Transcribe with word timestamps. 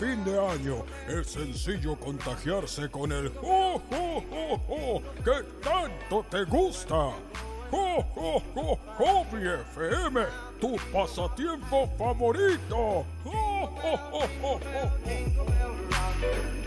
Fin 0.00 0.24
de 0.24 0.38
año 0.40 0.82
es 1.08 1.26
sencillo 1.26 1.94
contagiarse 1.94 2.88
con 2.88 3.12
el 3.12 3.30
¡Oh, 3.42 3.78
oh, 3.92 4.24
oh, 4.32 4.60
oh! 4.66 5.02
que 5.22 5.42
tanto 5.62 6.24
te 6.30 6.44
gusta. 6.44 7.10
¡Oh, 7.70 8.06
oh, 8.16 8.42
oh! 8.54 8.78
Hobby 8.96 9.46
FM, 9.46 10.24
tu 10.58 10.76
pasatiempo 10.90 11.86
favorito. 11.98 13.04
¡Oh, 13.26 13.68
oh, 13.84 13.98
oh, 14.14 14.28
oh, 14.42 14.60
oh! 15.12 16.59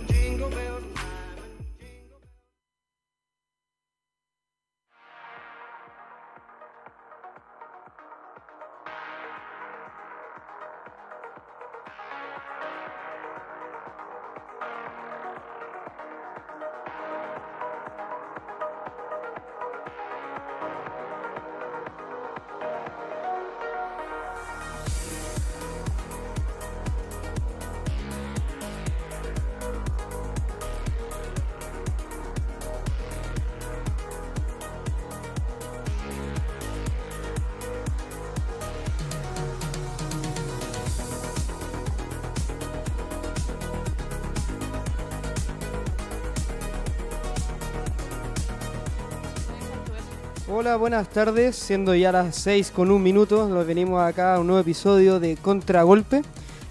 Hola, 50.66 50.78
buenas 50.78 51.09
tardes. 51.09 51.58
Siendo 51.58 51.94
ya 51.94 52.14
las 52.14 52.38
6 52.38 52.72
con 52.72 52.89
un 52.89 53.03
minuto, 53.03 53.50
nos 53.50 53.67
venimos 53.67 54.02
acá 54.02 54.36
a 54.36 54.39
un 54.39 54.47
nuevo 54.47 54.61
episodio 54.61 55.19
de 55.19 55.36
Contragolpe, 55.36 56.22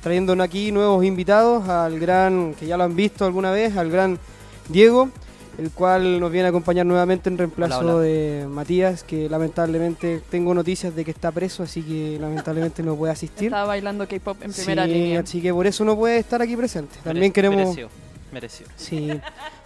trayéndonos 0.02 0.42
aquí 0.42 0.72
nuevos 0.72 1.04
invitados 1.04 1.68
al 1.68 2.00
gran, 2.00 2.54
que 2.54 2.64
ya 2.64 2.78
lo 2.78 2.84
han 2.84 2.96
visto 2.96 3.26
alguna 3.26 3.50
vez, 3.50 3.76
al 3.76 3.90
gran 3.90 4.18
Diego, 4.70 5.10
el 5.58 5.70
cual 5.72 6.20
nos 6.20 6.32
viene 6.32 6.46
a 6.46 6.48
acompañar 6.48 6.86
nuevamente 6.86 7.28
en 7.28 7.36
reemplazo 7.36 7.80
Hola, 7.80 7.96
hola. 7.96 8.02
de 8.02 8.46
Matías, 8.48 9.04
que 9.04 9.28
lamentablemente 9.28 10.22
tengo 10.30 10.54
noticias 10.54 10.96
de 10.96 11.04
que 11.04 11.10
está 11.10 11.30
preso, 11.30 11.62
así 11.62 11.82
que 11.82 12.16
lamentablemente 12.18 12.82
no 12.82 12.96
puede 12.96 13.12
asistir. 13.12 13.48
Estaba 13.48 13.66
bailando 13.66 14.08
K-pop 14.08 14.38
en 14.40 14.54
primera 14.54 14.86
Sí, 14.86 14.90
línea. 14.90 15.20
Así 15.20 15.42
que 15.42 15.52
por 15.52 15.66
eso 15.66 15.84
no 15.84 15.96
puede 15.98 16.16
estar 16.16 16.40
aquí 16.40 16.56
presente. 16.56 16.96
También 17.04 17.30
queremos... 17.30 17.76
mereció. 18.32 18.66
Sí. 18.76 19.10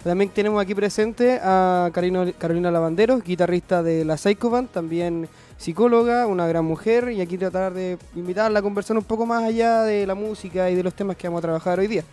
También 0.03 0.29
tenemos 0.29 0.61
aquí 0.61 0.75
presente 0.75 1.39
a 1.41 1.89
Carino- 1.93 2.33
Carolina 2.37 2.69
Lavanderos, 2.71 3.23
guitarrista 3.23 3.81
de 3.81 4.05
la 4.05 4.17
Psycho 4.17 4.49
Band, 4.49 4.69
también 4.69 5.27
psicóloga, 5.57 6.27
una 6.27 6.45
gran 6.47 6.63
mujer, 6.65 7.09
y 7.11 7.21
aquí 7.21 7.37
tratar 7.37 7.73
de 7.73 7.97
invitarla 8.15 8.59
a 8.59 8.61
conversar 8.61 8.95
un 8.97 9.03
poco 9.03 9.25
más 9.25 9.43
allá 9.43 9.81
de 9.83 10.05
la 10.05 10.13
música 10.15 10.69
y 10.69 10.75
de 10.75 10.83
los 10.83 10.93
temas 10.93 11.15
que 11.17 11.27
vamos 11.27 11.39
a 11.39 11.41
trabajar 11.43 11.79
hoy 11.79 11.87
día. 11.87 12.03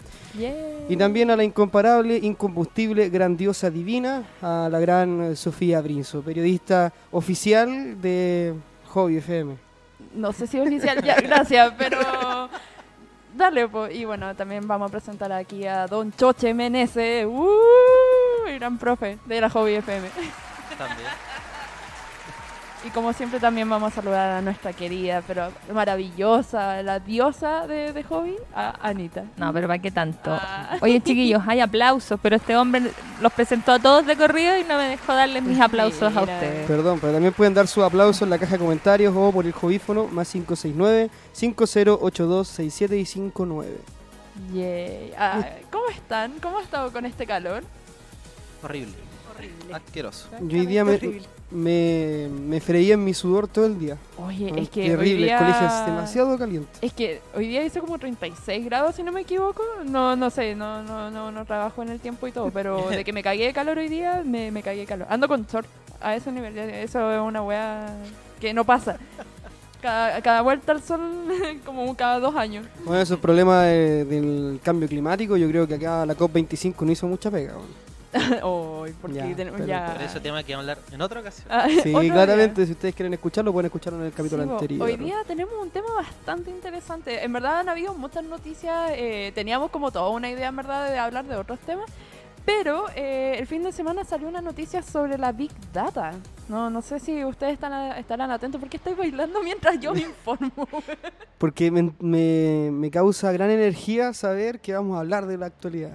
Y 0.89 0.97
también 0.97 1.31
a 1.31 1.37
la 1.37 1.45
incomparable, 1.45 2.19
incombustible, 2.21 3.09
grandiosa, 3.09 3.71
divina, 3.71 4.25
a 4.43 4.69
la 4.71 4.81
gran 4.81 5.37
Sofía 5.37 5.81
Brinzo, 5.81 6.23
periodista 6.23 6.93
oficial 7.13 8.01
de 8.01 8.55
Hobby 8.89 9.19
FM. 9.19 9.57
No 10.15 10.33
sé 10.33 10.47
si 10.47 10.59
oficial 10.59 11.03
ya, 11.05 11.17
gracias, 11.21 11.73
pero 11.79 11.99
dale, 13.35 13.69
po. 13.69 13.87
y 13.89 14.05
bueno, 14.05 14.35
también 14.35 14.67
vamos 14.67 14.89
a 14.89 14.93
presentar 14.93 15.33
aquí 15.33 15.67
a 15.67 15.87
Don 15.87 16.13
Choche 16.13 16.55
Menese, 16.55 17.27
¡uh! 17.27 17.49
gran 18.55 18.79
profe 18.79 19.19
de 19.25 19.41
la 19.41 19.51
Hobby 19.51 19.75
FM. 19.75 20.09
También. 20.79 21.34
Y 22.85 22.91
como 22.91 23.13
siempre 23.15 23.41
también 23.41 23.69
vamos 23.71 23.93
a 23.93 23.97
saludar 23.97 24.31
a 24.33 24.43
nuestra 24.43 24.75
querida, 24.75 25.23
pero 25.27 25.51
maravillosa, 25.73 26.83
la 26.83 27.01
diosa 27.01 27.67
de, 27.67 27.95
de 27.95 28.05
Hobby, 28.05 28.37
a 28.55 28.75
Anita. 28.87 29.25
No, 29.39 29.51
pero 29.55 29.69
¿para 29.69 29.81
qué 29.81 29.91
tanto? 29.91 30.31
Ah. 30.31 30.77
Oye, 30.83 31.01
chiquillos, 31.01 31.43
hay 31.47 31.61
aplausos, 31.61 32.21
pero 32.23 32.37
este 32.37 32.55
hombre 32.57 32.83
los 33.23 33.33
presentó 33.33 33.73
a 33.73 33.79
todos 33.79 34.05
de 34.07 34.15
corrido 34.17 34.59
y 34.59 34.65
no 34.65 34.77
me 34.77 34.89
dejó 34.89 35.15
darles 35.15 35.43
mis 35.43 35.59
aplausos 35.59 36.15
a 36.15 36.21
ustedes. 36.21 36.67
Perdón, 36.67 36.99
pero 37.01 37.15
también 37.15 37.33
pueden 37.33 37.55
dar 37.55 37.67
su 37.67 37.83
aplauso 37.83 38.25
en 38.25 38.31
la 38.31 38.39
caja 38.39 38.53
de 38.53 38.59
comentarios 38.59 39.15
o 39.17 39.33
por 39.33 39.47
el 39.47 39.53
jovífono 39.53 40.07
más 40.09 40.35
569-5082-67 40.35 43.01
y 43.01 43.07
59. 43.07 43.79
Yay. 44.53 45.15
Ah, 45.17 45.43
¿Cómo 45.71 45.89
están? 45.89 46.33
¿Cómo 46.41 46.59
ha 46.59 46.63
estado 46.63 46.93
con 46.93 47.07
este 47.07 47.27
calor? 47.27 47.65
Horrible. 48.63 48.93
Asqueroso. 49.73 50.29
Yo 50.43 50.61
hoy 50.61 50.67
día 50.67 50.85
me, 50.85 51.01
me, 51.55 52.29
me 52.29 52.61
freía 52.61 52.95
en 52.95 53.05
mi 53.05 53.15
sudor 53.15 53.49
todo 53.49 53.67
el 53.67 53.79
día. 53.79 53.97
Oye, 54.19 54.53
es 54.61 54.69
que 54.69 54.83
hoy 54.83 54.89
Terrible, 54.91 55.25
día... 55.27 55.39
el 55.39 55.45
colegio 55.45 55.67
es 55.67 55.87
demasiado 55.87 56.37
caliente. 56.39 56.69
Es 56.83 56.93
que 56.93 57.21
hoy 57.35 57.49
día 57.49 57.65
hizo 57.65 57.81
como 57.81 57.99
36 57.99 58.65
grados, 58.65 58.97
si 58.97 59.03
no 59.03 59.13
me 59.13 59.21
equivoco. 59.23 59.63
No 59.87 60.17
no 60.17 60.31
sé, 60.31 60.55
no 60.55 60.83
no 60.83 61.11
no, 61.11 61.31
no 61.31 61.45
trabajo 61.45 61.83
en 61.83 61.89
el 61.91 62.01
tiempo 62.01 62.27
y 62.27 62.33
todo, 62.33 62.51
pero 62.51 62.89
de 62.91 63.05
que 63.05 63.13
me 63.13 63.23
cagué 63.23 63.47
de 63.47 63.53
calor 63.53 63.79
hoy 63.79 63.89
día, 63.89 64.23
me, 64.27 64.51
me 64.51 64.63
cagué 64.63 64.81
de 64.81 64.87
calor. 64.87 65.07
Ando 65.09 65.29
con 65.29 65.47
short 65.47 65.67
a 66.01 66.15
ese 66.17 66.31
nivel, 66.33 66.59
eso 66.59 67.11
es 67.13 67.21
una 67.21 67.43
wea 67.43 67.97
que 68.41 68.53
no 68.53 68.65
pasa. 68.65 68.99
Cada, 69.81 70.21
cada 70.23 70.41
vuelta 70.43 70.73
al 70.73 70.83
sol 70.83 71.01
como 71.65 71.95
cada 71.95 72.19
dos 72.19 72.35
años. 72.37 72.67
Bueno, 72.85 73.01
esos 73.03 73.19
problemas 73.19 73.65
de- 73.67 74.05
del 74.07 74.59
cambio 74.63 74.89
climático, 74.89 75.37
yo 75.37 75.47
creo 75.49 75.69
que 75.69 75.75
acá 75.75 76.05
la 76.07 76.17
COP25 76.17 76.75
no 76.87 76.93
hizo 76.93 77.07
mucha 77.07 77.31
pega. 77.31 77.53
bueno. 77.53 77.69
Hoy, 78.43 78.95
porque 79.01 79.17
Ya, 79.17 79.37
tenemos 79.37 79.61
pero- 79.61 79.69
ya... 79.69 79.93
Por 79.95 80.03
ese 80.03 80.21
tema 80.21 80.43
que 80.43 80.55
hablar 80.55 80.79
en 80.93 81.01
otra 81.03 81.21
ocasión. 81.21 81.47
Ah, 81.51 81.67
Sí, 81.69 81.91
otro 81.91 82.01
día. 82.01 82.13
claramente, 82.13 82.65
si 82.67 82.73
ustedes 82.73 82.95
quieren 82.95 83.13
escucharlo, 83.15 83.53
pueden 83.53 83.67
escucharlo 83.67 84.01
en 84.01 84.07
el 84.07 84.13
capítulo 84.13 84.45
Sí, 84.45 84.51
anterior. 84.51 84.83
Hoy 84.83 84.97
día 84.97 85.17
tenemos 85.27 85.55
un 85.61 85.71
tema 85.71 85.89
bastante 85.97 86.51
interesante. 86.51 87.25
En 87.25 87.33
verdad 87.33 87.59
han 87.61 87.69
habido 87.69 87.95
muchas 87.95 88.25
noticias. 88.25 88.93
eh, 88.95 89.33
teníamos 89.35 89.71
como 89.71 89.91
toda 89.91 90.09
una 90.11 90.31
idea, 90.31 90.49
en 90.49 90.57
verdad, 90.57 90.91
de 90.91 90.99
hablar 90.99 91.25
de 91.25 91.37
otros 91.37 91.59
temas. 91.61 91.87
Pero 92.47 92.85
eh, 92.95 93.37
el 93.39 93.47
fin 93.47 93.63
de 93.63 93.73
semana 93.73 94.05
salió 94.05 94.29
una 94.29 94.43
noticia 94.43 94.83
sobre 94.83 95.17
la 95.17 95.33
Big 95.33 95.51
Data. 95.73 96.11
No, 96.51 96.69
no 96.69 96.83
sé 96.83 97.01
si 97.01 97.25
ustedes 97.25 97.55
están 97.55 97.73
a- 97.73 97.99
estarán 97.99 98.31
atentos 98.31 98.61
porque 98.61 98.77
estoy 98.77 98.93
bailando 98.93 99.43
mientras 99.43 99.81
yo 99.81 99.95
me 99.95 100.01
informo. 100.03 100.53
Porque 101.39 101.71
me, 101.71 101.91
me- 102.01 102.69
me 102.71 102.91
causa 102.91 103.33
gran 103.33 103.49
energía 103.51 104.13
saber 104.13 104.61
que 104.61 104.75
vamos 104.75 104.95
a 104.97 105.01
hablar 105.01 105.25
de 105.27 105.39
la 105.39 105.47
actualidad. 105.47 105.93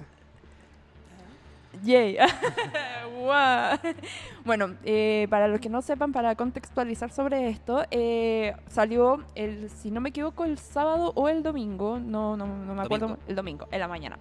Yay. 1.82 2.16
Guau. 3.18 3.78
Bueno, 4.44 4.74
eh, 4.84 5.26
para 5.30 5.48
los 5.48 5.60
que 5.60 5.68
no 5.68 5.82
sepan, 5.82 6.12
para 6.12 6.34
contextualizar 6.34 7.10
sobre 7.10 7.48
esto, 7.48 7.84
eh, 7.90 8.54
salió, 8.68 9.22
el, 9.34 9.70
si 9.70 9.90
no 9.90 10.00
me 10.00 10.08
equivoco, 10.10 10.44
el 10.44 10.58
sábado 10.58 11.12
o 11.14 11.28
el 11.28 11.42
domingo, 11.42 11.98
no, 11.98 12.36
no, 12.36 12.46
no 12.46 12.74
me 12.74 12.82
acuerdo, 12.82 13.06
Domingo. 13.08 13.22
el 13.28 13.36
domingo, 13.36 13.68
en 13.70 13.80
la 13.80 13.88
mañana. 13.88 14.18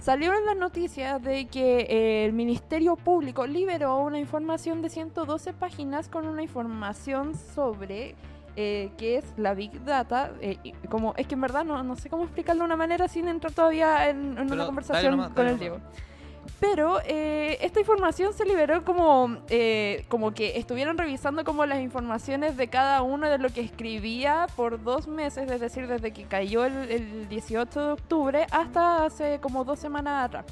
Salieron 0.00 0.44
las 0.44 0.56
noticias 0.56 1.22
de 1.22 1.46
que 1.46 1.80
eh, 1.80 2.24
el 2.24 2.32
Ministerio 2.32 2.96
Público 2.96 3.46
liberó 3.46 3.98
una 3.98 4.18
información 4.18 4.82
de 4.82 4.90
112 4.90 5.52
páginas 5.54 6.08
con 6.08 6.26
una 6.26 6.42
información 6.42 7.34
sobre 7.34 8.14
eh, 8.56 8.90
qué 8.98 9.18
es 9.18 9.24
la 9.36 9.54
Big 9.54 9.84
Data. 9.84 10.32
eh, 10.40 10.56
como 10.88 11.14
Es 11.16 11.26
que 11.26 11.34
en 11.34 11.40
verdad 11.40 11.64
no, 11.64 11.82
no 11.82 11.96
sé 11.96 12.10
cómo 12.10 12.24
explicarlo 12.24 12.62
de 12.62 12.66
una 12.66 12.76
manera 12.76 13.08
sin 13.08 13.28
entrar 13.28 13.52
todavía 13.52 14.08
en, 14.08 14.36
en 14.38 14.52
una 14.52 14.66
conversación 14.66 15.12
nomás, 15.12 15.30
con 15.32 15.46
el 15.46 15.58
nomás. 15.58 15.80
Pero 16.60 17.00
eh, 17.04 17.58
esta 17.60 17.80
información 17.80 18.32
se 18.32 18.44
liberó 18.44 18.84
como, 18.84 19.38
eh, 19.48 20.04
como 20.08 20.32
que 20.32 20.58
estuvieron 20.58 20.98
revisando 20.98 21.44
como 21.44 21.66
las 21.66 21.80
informaciones 21.80 22.56
de 22.56 22.68
cada 22.68 23.02
uno 23.02 23.28
de 23.28 23.38
lo 23.38 23.48
que 23.50 23.60
escribía 23.60 24.46
por 24.56 24.82
dos 24.82 25.06
meses, 25.06 25.50
es 25.50 25.60
decir, 25.60 25.86
desde 25.86 26.12
que 26.12 26.24
cayó 26.24 26.64
el, 26.64 26.90
el 26.90 27.28
18 27.28 27.80
de 27.80 27.92
octubre 27.92 28.46
hasta 28.50 29.04
hace 29.04 29.38
como 29.40 29.64
dos 29.64 29.78
semanas 29.78 30.26
atrás. 30.26 30.46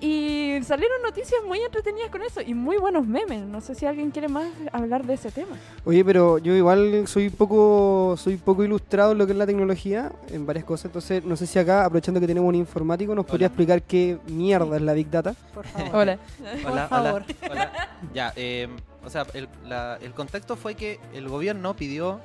Y 0.00 0.60
salieron 0.62 1.02
noticias 1.02 1.40
muy 1.46 1.58
entretenidas 1.60 2.08
con 2.10 2.22
eso 2.22 2.40
y 2.40 2.54
muy 2.54 2.76
buenos 2.76 3.04
memes. 3.04 3.44
No 3.44 3.60
sé 3.60 3.74
si 3.74 3.84
alguien 3.84 4.12
quiere 4.12 4.28
más 4.28 4.46
hablar 4.72 5.04
de 5.04 5.14
ese 5.14 5.32
tema. 5.32 5.56
Oye, 5.84 6.04
pero 6.04 6.38
yo 6.38 6.54
igual 6.54 7.08
soy 7.08 7.30
poco 7.30 8.14
soy 8.16 8.36
poco 8.36 8.62
ilustrado 8.62 9.10
en 9.12 9.18
lo 9.18 9.26
que 9.26 9.32
es 9.32 9.38
la 9.38 9.46
tecnología, 9.46 10.12
en 10.30 10.46
varias 10.46 10.64
cosas. 10.64 10.86
Entonces, 10.86 11.24
no 11.24 11.34
sé 11.36 11.48
si 11.48 11.58
acá, 11.58 11.84
aprovechando 11.84 12.20
que 12.20 12.28
tenemos 12.28 12.48
un 12.48 12.54
informático, 12.54 13.12
nos 13.14 13.26
podría 13.26 13.48
explicar 13.48 13.82
qué 13.82 14.18
mierda 14.28 14.76
es 14.76 14.82
la 14.82 14.92
Big 14.92 15.10
Data. 15.10 15.34
Por 15.52 15.66
favor. 15.66 15.90
Hola. 15.94 16.18
Hola, 16.64 16.88
Por 16.88 16.88
favor. 16.88 17.24
hola, 17.42 17.50
hola. 17.50 17.88
Ya, 18.14 18.32
eh, 18.36 18.68
o 19.04 19.10
sea, 19.10 19.26
el, 19.34 19.48
la- 19.66 19.98
el 20.00 20.12
contexto 20.12 20.54
fue 20.56 20.76
que 20.76 21.00
el 21.12 21.28
gobierno 21.28 21.74
pidió. 21.74 22.20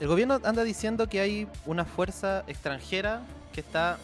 el 0.00 0.08
gobierno 0.08 0.40
anda 0.42 0.64
diciendo 0.64 1.06
que 1.08 1.20
hay 1.20 1.48
una 1.66 1.84
fuerza 1.84 2.44
extranjera 2.46 3.20
que 3.52 3.60
está 3.60 3.98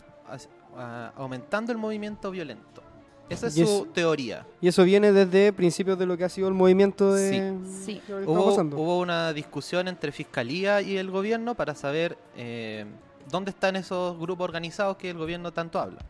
a- 0.81 1.13
aumentando 1.17 1.73
el 1.73 1.79
movimiento 1.79 2.31
violento. 2.31 2.83
Esa 3.29 3.47
es 3.47 3.57
Y 3.57 3.65
su 3.65 3.87
teoría. 3.87 4.45
Y 4.61 4.67
eso 4.69 4.83
viene 4.83 5.13
desde 5.13 5.53
principios 5.53 5.97
de 5.99 6.05
lo 6.07 6.17
que 6.17 6.25
ha 6.25 6.29
sido 6.29 6.49
el 6.49 6.55
movimiento 6.55 7.15
de... 7.15 7.57
Sí. 7.85 8.03
Hubo, 8.27 8.47
pasando. 8.51 8.77
hubo 8.77 8.99
una 8.99 9.33
discusión 9.33 9.87
entre 9.87 10.11
fiscalía 10.11 10.81
y 10.83 10.97
el 10.97 11.11
gobierno 11.11 11.55
para 11.55 11.77
saber 11.77 12.19
eh, 12.37 12.87
dónde 13.31 13.53
están 13.53 13.77
esos 13.77 14.19
grupos 14.19 14.45
organizados 14.45 14.97
que 14.97 15.11
el 15.11 15.17
gobierno 15.19 15.53
tanto 15.53 15.79
habla. 15.79 16.01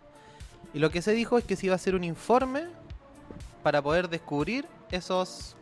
Y 0.73 0.79
lo 0.79 0.91
que 0.91 1.03
se 1.03 1.13
dijo 1.13 1.37
es 1.37 1.45
que 1.45 1.57
se 1.57 1.67
iba 1.67 1.75
a 1.75 1.77
hacer 1.77 1.95
un 1.95 2.05
informe 2.05 2.65
para 3.63 3.83
poder 3.83 4.09
descubrir 4.09 4.67
esos 4.91 5.57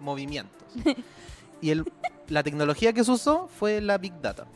movimientos. 0.00 0.68
y 1.62 1.70
el, 1.70 1.90
la 2.28 2.42
tecnología 2.42 2.92
que 2.92 3.02
se 3.02 3.10
usó 3.12 3.48
fue 3.48 3.80
la 3.80 3.96
Big 3.96 4.20
Data. 4.20 4.46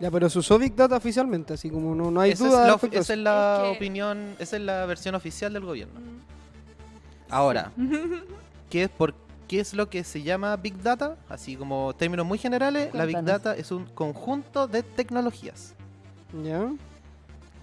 Ya, 0.00 0.10
pero 0.10 0.28
se 0.28 0.38
usó 0.38 0.58
Big 0.58 0.74
Data 0.74 0.96
oficialmente, 0.96 1.54
así 1.54 1.70
como 1.70 1.94
no, 1.94 2.10
no 2.10 2.20
hay 2.20 2.32
esa 2.32 2.48
duda. 2.48 2.74
es 2.74 2.82
la, 2.92 2.98
esa 3.00 3.12
es 3.12 3.18
la 3.20 3.56
Es 3.64 3.70
que- 3.70 3.76
opinión, 3.76 4.34
esa 4.38 4.56
es 4.56 4.62
la 4.62 4.86
versión 4.86 5.14
oficial 5.14 5.52
del 5.52 5.64
gobierno. 5.64 6.00
Mm. 6.00 6.20
Ahora, 7.30 7.72
¿qué 8.70 8.84
es, 8.84 8.88
por, 8.90 9.14
¿qué 9.48 9.60
es 9.60 9.72
lo 9.74 9.88
que 9.88 10.02
se 10.04 10.22
llama 10.22 10.56
Big 10.56 10.82
Data? 10.82 11.16
Así 11.28 11.56
como 11.56 11.94
términos 11.94 12.26
muy 12.26 12.38
generales, 12.38 12.92
la 12.92 13.04
Big. 13.06 13.22
Data 13.22 13.54
es 13.56 13.70
un 13.70 13.84
conjunto 13.86 14.66
de 14.66 14.82
tecnologías, 14.82 15.74
¿Ya? 16.44 16.68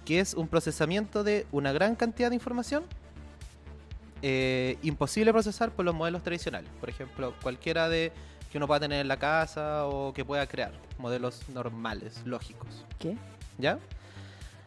que 0.06 0.20
es 0.20 0.34
un 0.34 0.48
procesamiento 0.48 1.24
de 1.24 1.46
una 1.52 1.72
gran 1.74 1.96
cantidad 1.96 2.30
de 2.30 2.36
información 2.36 2.84
eh, 4.24 4.78
imposible 4.84 5.28
de 5.30 5.34
procesar 5.34 5.72
por 5.72 5.84
los 5.86 5.94
modelos 5.96 6.24
tradicionales. 6.24 6.70
Por 6.80 6.90
ejemplo, 6.90 7.34
cualquiera 7.42 7.90
de 7.90 8.12
que 8.52 8.58
uno 8.58 8.68
pueda 8.68 8.82
tener 8.82 9.00
en 9.00 9.08
la 9.08 9.18
casa 9.18 9.86
o 9.86 10.14
que 10.14 10.26
pueda 10.26 10.46
crear, 10.46 10.74
modelos 10.98 11.48
normales, 11.50 12.22
lógicos. 12.26 12.86
¿Qué? 13.00 13.16
¿Ya? 13.58 13.80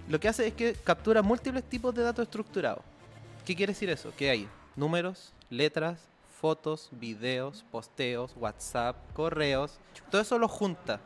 Lo 0.09 0.19
que 0.19 0.29
hace 0.29 0.47
es 0.47 0.55
que 0.55 0.73
captura 0.73 1.23
múltiples 1.23 1.65
tipos 1.65 1.95
de 1.95 2.03
datos 2.03 2.25
estructurados. 2.25 2.83
¿Qué 3.45 3.55
quiere 3.55 3.73
decir 3.73 3.91
eso? 3.91 4.13
Que 4.17 4.31
hay 4.31 4.49
números, 4.75 5.33
letras, 5.51 6.01
fotos, 6.41 6.89
videos, 6.93 7.65
posteos, 7.71 8.35
WhatsApp, 8.37 8.97
correos. 9.13 9.79
Todo 10.11 10.21
eso 10.23 10.39
lo 10.39 10.49
junta 10.49 11.01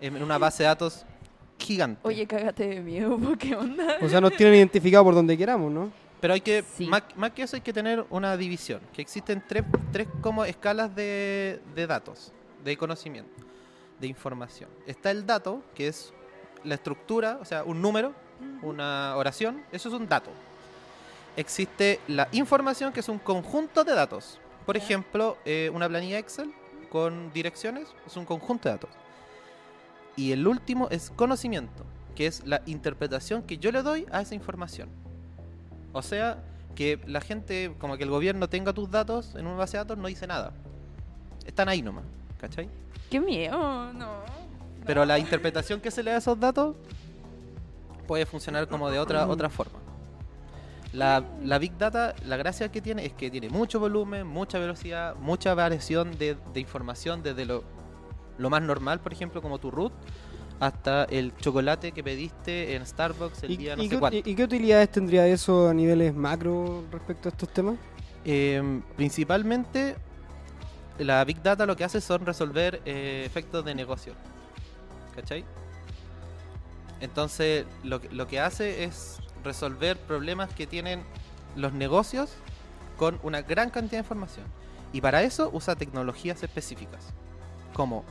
en 0.00 0.22
una 0.22 0.36
base 0.36 0.62
de 0.62 0.68
datos 0.68 1.06
gigante. 1.58 2.00
Oye, 2.04 2.26
cágate 2.26 2.66
de 2.66 2.80
miedo, 2.80 3.18
¿qué 3.38 3.56
onda? 3.56 3.96
O 4.02 4.08
sea, 4.08 4.20
nos 4.20 4.36
tienen 4.36 4.56
identificado 4.56 5.04
por 5.04 5.14
donde 5.14 5.36
queramos, 5.36 5.72
¿no? 5.72 5.90
Pero 6.20 6.34
hay 6.34 6.40
que, 6.40 6.64
Sí. 6.76 6.86
más, 6.86 7.02
más 7.14 7.32
que 7.32 7.42
eso, 7.42 7.56
hay 7.56 7.62
que 7.62 7.72
tener 7.72 8.04
una 8.10 8.36
división. 8.36 8.80
Que 8.92 9.02
existen 9.02 9.42
tres, 9.46 9.64
tres 9.92 10.08
como 10.20 10.44
escalas 10.44 10.94
de, 10.94 11.60
de 11.74 11.86
datos, 11.86 12.32
de 12.64 12.76
conocimiento, 12.76 13.30
de 14.00 14.06
información. 14.06 14.70
Está 14.86 15.10
el 15.10 15.26
dato, 15.26 15.62
que 15.74 15.88
es 15.88 16.12
la 16.64 16.74
estructura, 16.74 17.38
o 17.40 17.44
sea, 17.44 17.64
un 17.64 17.80
número, 17.82 18.14
una 18.62 19.14
oración, 19.16 19.62
eso 19.72 19.88
es 19.88 19.94
un 19.94 20.08
dato. 20.08 20.30
Existe 21.36 22.00
la 22.08 22.28
información, 22.32 22.92
que 22.92 23.00
es 23.00 23.08
un 23.08 23.18
conjunto 23.18 23.84
de 23.84 23.92
datos. 23.94 24.40
Por 24.64 24.76
ejemplo, 24.76 25.36
eh, 25.44 25.70
una 25.72 25.88
planilla 25.88 26.18
Excel 26.18 26.52
con 26.88 27.32
direcciones 27.32 27.88
es 28.06 28.16
un 28.16 28.24
conjunto 28.24 28.68
de 28.68 28.74
datos. 28.76 28.90
Y 30.16 30.32
el 30.32 30.46
último 30.46 30.88
es 30.90 31.10
conocimiento, 31.14 31.84
que 32.14 32.26
es 32.26 32.44
la 32.46 32.62
interpretación 32.64 33.42
que 33.42 33.58
yo 33.58 33.70
le 33.70 33.82
doy 33.82 34.06
a 34.10 34.22
esa 34.22 34.34
información. 34.34 34.88
O 35.96 36.02
sea, 36.02 36.36
que 36.74 37.00
la 37.06 37.22
gente, 37.22 37.74
como 37.78 37.96
que 37.96 38.04
el 38.04 38.10
gobierno 38.10 38.50
tenga 38.50 38.74
tus 38.74 38.90
datos 38.90 39.34
en 39.34 39.46
una 39.46 39.56
base 39.56 39.78
de 39.78 39.84
datos, 39.84 39.96
no 39.96 40.08
dice 40.08 40.26
nada. 40.26 40.52
Están 41.46 41.70
ahí 41.70 41.80
nomás, 41.80 42.04
¿cachai? 42.38 42.68
Qué 43.08 43.18
miedo, 43.18 43.94
no. 43.94 44.18
Pero 44.84 45.06
la 45.06 45.18
interpretación 45.18 45.80
que 45.80 45.90
se 45.90 46.02
le 46.02 46.10
da 46.10 46.16
a 46.16 46.18
esos 46.18 46.38
datos 46.38 46.76
puede 48.06 48.26
funcionar 48.26 48.68
como 48.68 48.90
de 48.90 48.98
otra, 48.98 49.26
otra 49.26 49.48
forma. 49.48 49.78
La, 50.92 51.24
la 51.42 51.58
Big 51.58 51.78
Data, 51.78 52.14
la 52.26 52.36
gracia 52.36 52.70
que 52.70 52.82
tiene 52.82 53.06
es 53.06 53.14
que 53.14 53.30
tiene 53.30 53.48
mucho 53.48 53.80
volumen, 53.80 54.26
mucha 54.26 54.58
velocidad, 54.58 55.16
mucha 55.16 55.54
variación 55.54 56.18
de, 56.18 56.36
de 56.52 56.60
información 56.60 57.22
desde 57.22 57.46
lo, 57.46 57.64
lo 58.36 58.50
más 58.50 58.60
normal, 58.60 59.00
por 59.00 59.14
ejemplo, 59.14 59.40
como 59.40 59.58
tu 59.58 59.70
root, 59.70 59.94
hasta 60.58 61.04
el 61.04 61.36
chocolate 61.36 61.92
que 61.92 62.02
pediste 62.02 62.74
en 62.74 62.86
Starbucks 62.86 63.42
el 63.42 63.50
¿Y, 63.52 63.56
día 63.58 63.76
no 63.76 63.82
sé 63.82 63.88
qué, 63.90 63.98
cuánto. 63.98 64.18
y- 64.24 64.34
qué 64.34 64.44
utilidades 64.44 64.90
tendría 64.90 65.26
eso 65.26 65.68
a 65.68 65.74
niveles 65.74 66.14
macro 66.14 66.84
respecto 66.90 67.28
a 67.28 67.32
estos 67.32 67.48
temas? 67.52 67.76
Eh, 68.24 68.80
principalmente, 68.96 69.96
la 70.98 71.22
Big 71.24 71.42
Data 71.42 71.66
lo 71.66 71.76
que 71.76 71.84
hace 71.84 72.00
son 72.00 72.24
resolver 72.24 72.80
eh, 72.86 73.22
efectos 73.26 73.64
de 73.64 73.74
negocio. 73.74 74.14
¿Cachai? 75.14 75.44
Entonces, 77.00 77.66
lo, 77.84 78.00
que- 78.00 78.08
lo 78.10 78.26
que 78.26 78.40
hace 78.40 78.84
es 78.84 79.18
resolver 79.44 79.96
problemas 79.98 80.52
que 80.54 80.66
tienen 80.66 81.02
los 81.54 81.72
negocios 81.72 82.30
con 82.96 83.20
una 83.22 83.42
gran 83.42 83.70
cantidad 83.70 83.98
de 84.00 84.04
información. 84.04 84.46
Y 84.92 85.00
para 85.00 85.22
eso 85.22 85.50
usa 85.52 85.76
tecnologías 85.76 86.42
específicas, 86.42 87.12
como 87.74 88.04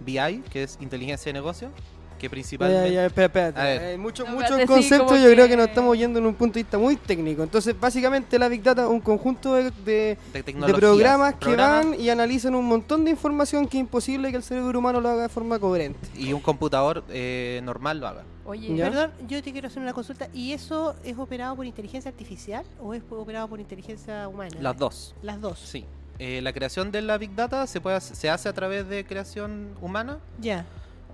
BI, 0.00 0.42
que 0.50 0.62
es 0.64 0.78
inteligencia 0.80 1.30
de 1.30 1.34
negocio, 1.34 1.70
que 2.18 2.26
Ya, 2.26 2.30
principalmente... 2.30 2.92
ya, 2.94 3.04
espera, 3.06 3.26
espérate. 3.26 3.60
A 3.60 3.64
ver. 3.64 3.98
Mucho- 3.98 4.24
No, 4.24 4.32
muchos 4.36 4.58
sí, 4.58 4.66
conceptos 4.66 5.18
yo 5.20 5.30
creo 5.32 5.44
que 5.44 5.50
que- 5.50 5.56
nos 5.58 5.68
estamos 5.68 5.98
yendo 5.98 6.18
en 6.18 6.24
un 6.24 6.34
punto 6.34 6.54
de 6.54 6.62
vista 6.62 6.78
muy 6.78 6.96
técnico. 6.96 7.42
Entonces, 7.42 7.78
básicamente 7.78 8.38
la 8.38 8.48
Big 8.48 8.62
Data 8.62 8.84
es 8.84 8.88
un 8.88 9.00
conjunto 9.00 9.52
de, 9.54 9.64
de- 9.64 9.70
de, 9.84 10.18
de 10.32 10.42
tecnologías, 10.42 10.78
programas 10.80 11.34
que 11.34 11.40
programas 11.40 11.84
van 11.90 12.00
y 12.00 12.08
analizan 12.08 12.54
un 12.54 12.64
montón 12.64 13.04
de 13.04 13.10
información 13.10 13.68
que 13.68 13.76
es 13.76 13.80
imposible 13.82 14.30
que 14.30 14.38
el 14.38 14.42
cerebro 14.42 14.78
humano 14.78 14.98
lo 15.00 15.10
haga 15.10 15.22
de 15.24 15.28
forma 15.28 15.58
coherente. 15.58 15.98
Y 16.16 16.32
un 16.32 16.40
computador 16.40 17.04
eh, 17.10 17.60
normal 17.64 18.00
lo 18.00 18.08
haga. 18.08 18.24
Oye, 18.46 18.74
¿Ya? 18.76 18.88
Perdón, 18.88 19.10
yo 19.28 19.42
te 19.42 19.52
quiero 19.52 19.66
hacer 19.68 19.82
una 19.82 19.92
consulta. 19.92 20.28
¿Y 20.32 20.52
eso 20.52 20.94
es 21.04 21.18
operado 21.18 21.54
por 21.56 21.66
inteligencia 21.66 22.10
artificial 22.10 22.64
o 22.80 22.94
es 22.94 23.02
operado 23.10 23.46
por 23.48 23.60
inteligencia 23.60 24.26
humana? 24.28 24.56
Las 24.60 24.78
dos. 24.78 25.14
Las 25.20 25.38
dos. 25.40 25.58
Sí. 25.58 25.84
Eh, 26.18 26.40
la 26.42 26.52
creación 26.52 26.90
de 26.92 27.02
la 27.02 27.18
Big 27.18 27.34
Data 27.34 27.66
se, 27.66 27.80
puede, 27.80 28.00
se 28.00 28.30
hace 28.30 28.48
a 28.48 28.52
través 28.52 28.88
de 28.88 29.04
creación 29.04 29.74
humana 29.80 30.18
Ya. 30.40 30.64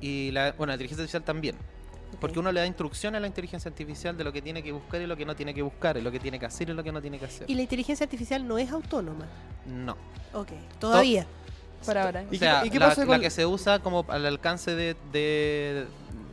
y 0.00 0.30
la, 0.30 0.52
bueno, 0.52 0.70
la 0.70 0.74
inteligencia 0.74 1.02
artificial 1.02 1.24
también. 1.24 1.56
Porque 2.20 2.38
uno 2.38 2.52
le 2.52 2.60
da 2.60 2.66
instrucciones 2.66 3.16
a 3.18 3.20
la 3.20 3.26
inteligencia 3.26 3.68
artificial 3.70 4.16
de 4.16 4.22
lo 4.22 4.32
que 4.32 4.42
tiene 4.42 4.62
que 4.62 4.70
buscar 4.70 5.00
y 5.00 5.06
lo 5.06 5.16
que 5.16 5.24
no 5.24 5.34
tiene 5.34 5.54
que 5.54 5.62
buscar, 5.62 5.96
y 5.96 6.02
lo 6.02 6.12
que 6.12 6.20
tiene 6.20 6.38
que 6.38 6.46
hacer 6.46 6.68
y 6.68 6.72
lo 6.74 6.84
que 6.84 6.92
no 6.92 7.00
tiene 7.00 7.18
que 7.18 7.24
hacer. 7.24 7.50
¿Y 7.50 7.54
la 7.54 7.62
inteligencia 7.62 8.04
artificial 8.04 8.46
no 8.46 8.58
es 8.58 8.70
autónoma? 8.70 9.26
No. 9.66 9.96
Ok. 10.34 10.48
Todavía. 10.78 11.26
por 11.84 11.98
ahora. 11.98 12.22
¿Y 12.22 12.26
o 12.26 12.30
qué- 12.30 12.38
sea, 12.38 12.64
y 12.66 12.70
qué 12.70 12.78
la, 12.78 12.88
pasa 12.90 13.00
la 13.00 13.06
con- 13.08 13.20
que 13.20 13.30
se 13.30 13.44
usa 13.44 13.80
como 13.80 14.04
al 14.08 14.24
alcance 14.26 14.72
de, 14.76 14.94
de- 15.10 15.86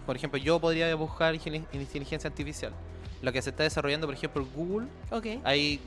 por 0.05 0.15
ejemplo, 0.15 0.37
yo 0.37 0.59
podría 0.59 0.93
buscar 0.95 1.33
inteligencia 1.33 2.29
artificial. 2.29 2.71
Lo 3.23 3.31
que 3.33 3.41
se 3.41 3.49
está 3.49 3.63
desarrollando, 3.63 4.05
por 4.05 4.13
ejemplo, 4.15 4.43
en 4.43 4.49
Google, 4.53 4.87
Ok. 5.11 5.25
hay, 5.43 5.79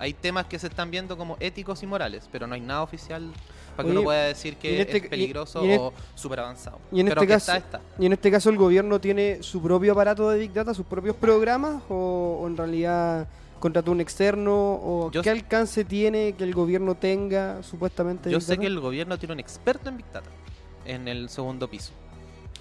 hay 0.00 0.12
temas 0.14 0.46
que 0.46 0.58
se 0.58 0.66
están 0.66 0.90
viendo 0.90 1.16
como 1.16 1.36
éticos 1.38 1.82
y 1.82 1.86
morales, 1.86 2.28
pero 2.32 2.46
no 2.48 2.54
hay 2.54 2.60
nada 2.60 2.82
oficial 2.82 3.30
para 3.76 3.84
que 3.86 3.90
Oye, 3.90 3.98
uno 3.98 4.04
pueda 4.04 4.24
decir 4.24 4.56
que 4.56 4.80
este- 4.80 4.96
es 4.96 5.04
y- 5.04 5.08
peligroso 5.08 5.64
y 5.64 5.70
en 5.72 5.80
o 5.80 5.92
súper 6.16 6.40
avanzado. 6.40 6.78
y 6.90 7.00
en 7.00 7.06
pero 7.08 7.20
este 7.20 7.32
caso- 7.34 7.52
está, 7.52 7.78
está. 7.78 7.80
Y 8.02 8.06
en 8.06 8.12
este 8.14 8.30
caso 8.30 8.50
el 8.50 8.56
gobierno 8.56 9.00
tiene 9.00 9.42
su 9.42 9.62
propio 9.62 9.92
aparato 9.92 10.28
de 10.30 10.38
Big 10.40 10.52
Data, 10.52 10.74
sus 10.74 10.86
propios 10.86 11.14
programas, 11.16 11.82
o, 11.88 12.40
o 12.42 12.46
en 12.48 12.56
realidad 12.56 13.28
contrató 13.60 13.92
un 13.92 14.00
externo, 14.00 14.54
o 14.82 15.10
Yo 15.12 15.22
qué 15.22 15.28
alcance 15.30 15.84
tiene 15.84 16.32
que 16.32 16.44
el 16.44 16.54
gobierno 16.54 16.94
tenga 16.94 17.62
supuestamente 17.62 18.30
Yo 18.30 18.40
sé 18.40 18.56
que 18.58 18.66
el 18.66 18.80
gobierno 18.80 19.18
tiene 19.18 19.34
un 19.34 19.40
experto 19.40 19.90
en 19.90 19.98
Big 19.98 20.06
Data 20.12 20.30
en 20.86 21.06
el 21.08 21.28
segundo 21.28 21.68
piso. 21.68 21.92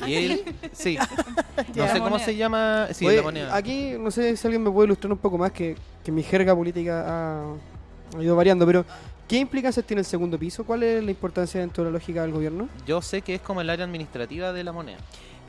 Y 0.07 0.13
él, 0.13 0.55
sí, 0.71 0.97
no 1.75 1.87
sé 1.87 1.99
cómo 1.99 2.19
se 2.19 2.35
llama. 2.35 2.87
Sí, 2.93 3.05
Oye, 3.05 3.17
la 3.17 3.23
moneda. 3.23 3.55
Aquí 3.55 3.93
no 3.99 4.11
sé 4.11 4.35
si 4.37 4.47
alguien 4.47 4.63
me 4.63 4.71
puede 4.71 4.87
ilustrar 4.87 5.11
un 5.11 5.17
poco 5.17 5.37
más, 5.37 5.51
que, 5.51 5.75
que 6.03 6.11
mi 6.11 6.23
jerga 6.23 6.55
política 6.55 7.03
ha, 7.07 8.17
ha 8.17 8.23
ido 8.23 8.35
variando, 8.35 8.65
pero 8.65 8.85
¿qué 9.27 9.37
implicancias 9.37 9.85
tiene 9.85 9.99
el 10.01 10.05
segundo 10.05 10.37
piso? 10.37 10.63
¿Cuál 10.63 10.83
es 10.83 11.03
la 11.03 11.11
importancia 11.11 11.59
dentro 11.59 11.83
de 11.83 11.91
la 11.91 11.97
lógica 11.97 12.21
del 12.21 12.31
gobierno? 12.31 12.69
Yo 12.87 13.01
sé 13.01 13.21
que 13.21 13.35
es 13.35 13.41
como 13.41 13.61
el 13.61 13.69
área 13.69 13.85
administrativa 13.85 14.53
de 14.53 14.63
la 14.63 14.71
moneda. 14.71 14.99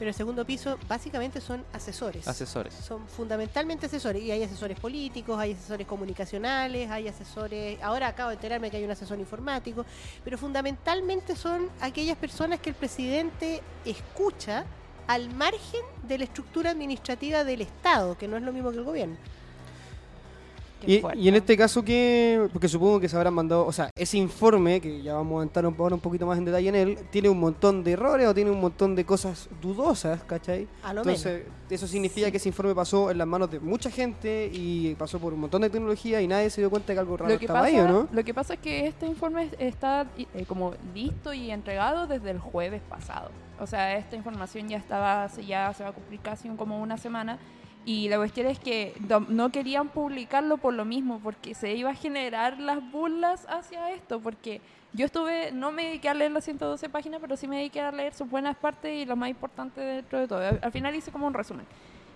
Pero 0.00 0.08
el 0.08 0.14
segundo 0.14 0.46
piso 0.46 0.78
básicamente 0.88 1.42
son 1.42 1.62
asesores. 1.74 2.26
Asesores. 2.26 2.72
Son 2.72 3.06
fundamentalmente 3.06 3.84
asesores. 3.84 4.22
Y 4.22 4.30
hay 4.30 4.42
asesores 4.42 4.80
políticos, 4.80 5.38
hay 5.38 5.52
asesores 5.52 5.86
comunicacionales, 5.86 6.90
hay 6.90 7.06
asesores. 7.06 7.78
Ahora 7.82 8.08
acabo 8.08 8.30
de 8.30 8.36
enterarme 8.36 8.70
que 8.70 8.78
hay 8.78 8.84
un 8.84 8.90
asesor 8.90 9.20
informático. 9.20 9.84
Pero 10.24 10.38
fundamentalmente 10.38 11.36
son 11.36 11.68
aquellas 11.82 12.16
personas 12.16 12.60
que 12.60 12.70
el 12.70 12.76
presidente 12.76 13.60
escucha 13.84 14.64
al 15.06 15.34
margen 15.34 15.82
de 16.08 16.16
la 16.16 16.24
estructura 16.24 16.70
administrativa 16.70 17.44
del 17.44 17.60
Estado, 17.60 18.16
que 18.16 18.26
no 18.26 18.38
es 18.38 18.42
lo 18.42 18.54
mismo 18.54 18.70
que 18.70 18.78
el 18.78 18.84
gobierno. 18.84 19.16
Y, 20.86 21.28
en 21.28 21.34
este 21.34 21.56
caso, 21.56 21.84
¿qué? 21.84 22.48
Porque 22.52 22.68
supongo 22.68 23.00
que 23.00 23.08
se 23.08 23.16
habrán 23.16 23.34
mandado, 23.34 23.66
o 23.66 23.72
sea, 23.72 23.90
ese 23.96 24.16
informe, 24.18 24.80
que 24.80 25.02
ya 25.02 25.14
vamos 25.14 25.40
a 25.40 25.42
entrar 25.42 25.66
un- 25.66 25.74
ahora 25.78 25.94
un 25.94 26.00
poquito 26.00 26.26
más 26.26 26.38
en 26.38 26.44
detalle 26.44 26.68
en 26.68 26.74
él, 26.74 26.98
tiene 27.10 27.28
un 27.28 27.38
montón 27.38 27.84
de 27.84 27.92
errores 27.92 28.26
o 28.26 28.34
tiene 28.34 28.50
un 28.50 28.60
montón 28.60 28.94
de 28.94 29.04
cosas 29.04 29.48
dudosas, 29.60 30.22
¿cachai? 30.24 30.66
A 30.82 30.92
lo 30.94 31.04
menos. 31.04 31.24
Entonces, 31.24 31.46
eso 31.70 31.86
significa 31.86 32.26
Sí. 32.26 32.30
que 32.32 32.36
ese 32.38 32.48
informe 32.48 32.74
pasó 32.74 33.10
en 33.10 33.18
las 33.18 33.26
manos 33.26 33.50
de 33.50 33.60
mucha 33.60 33.90
gente 33.90 34.50
y 34.52 34.94
pasó 34.96 35.18
por 35.18 35.32
un 35.32 35.40
montón 35.40 35.62
de 35.62 35.70
tecnología 35.70 36.20
y 36.20 36.26
nadie 36.26 36.50
se 36.50 36.60
dio 36.60 36.70
cuenta 36.70 36.88
de 36.88 36.94
que 36.94 37.00
algo 37.00 37.16
raro 37.16 37.32
Lo 37.32 37.38
que, 37.38 37.44
estaba 37.44 37.60
pasa, 37.60 37.72
ahí, 37.72 37.80
¿o 37.80 37.88
no? 37.88 38.08
lo 38.10 38.24
que 38.24 38.34
pasa 38.34 38.54
es 38.54 38.60
que 38.60 38.86
este 38.86 39.06
informe 39.06 39.50
está 39.58 40.06
eh, 40.18 40.44
como 40.46 40.72
listo 40.94 41.32
y 41.32 41.50
entregado 41.50 42.06
desde 42.06 42.30
el 42.30 42.38
jueves 42.38 42.82
pasado. 42.88 43.30
O 43.60 43.66
sea, 43.66 43.96
esta 43.96 44.16
información 44.16 44.68
ya 44.68 44.78
estaba, 44.78 45.28
ya 45.46 45.72
se 45.74 45.82
va 45.84 45.90
a 45.90 45.92
cumplir 45.92 46.20
casi 46.20 46.48
un- 46.48 46.56
como 46.56 46.80
una 46.80 46.96
semana 46.96 47.38
Y 47.92 48.08
la 48.08 48.18
cuestión 48.18 48.46
es 48.46 48.60
que 48.60 48.94
no 49.30 49.50
querían 49.50 49.88
publicarlo 49.88 50.58
por 50.58 50.72
lo 50.74 50.84
mismo, 50.84 51.18
porque 51.18 51.54
se 51.54 51.74
iba 51.74 51.90
a 51.90 51.94
generar 51.94 52.60
las 52.60 52.88
burlas 52.92 53.44
hacia 53.48 53.90
esto, 53.90 54.20
porque 54.20 54.60
yo 54.92 55.06
estuve, 55.06 55.50
no 55.50 55.72
me 55.72 55.86
dediqué 55.86 56.08
a 56.08 56.14
leer 56.14 56.30
las 56.30 56.44
112 56.44 56.88
páginas, 56.88 57.20
pero 57.20 57.36
sí 57.36 57.48
me 57.48 57.56
dediqué 57.56 57.80
a 57.80 57.90
leer 57.90 58.14
sus 58.14 58.30
buenas 58.30 58.56
partes 58.56 58.96
y 58.96 59.06
lo 59.06 59.16
más 59.16 59.28
importante 59.28 59.80
dentro 59.80 60.20
de 60.20 60.28
todo. 60.28 60.40
Al 60.62 60.70
final 60.70 60.94
hice 60.94 61.10
como 61.10 61.26
un 61.26 61.34
resumen. 61.34 61.66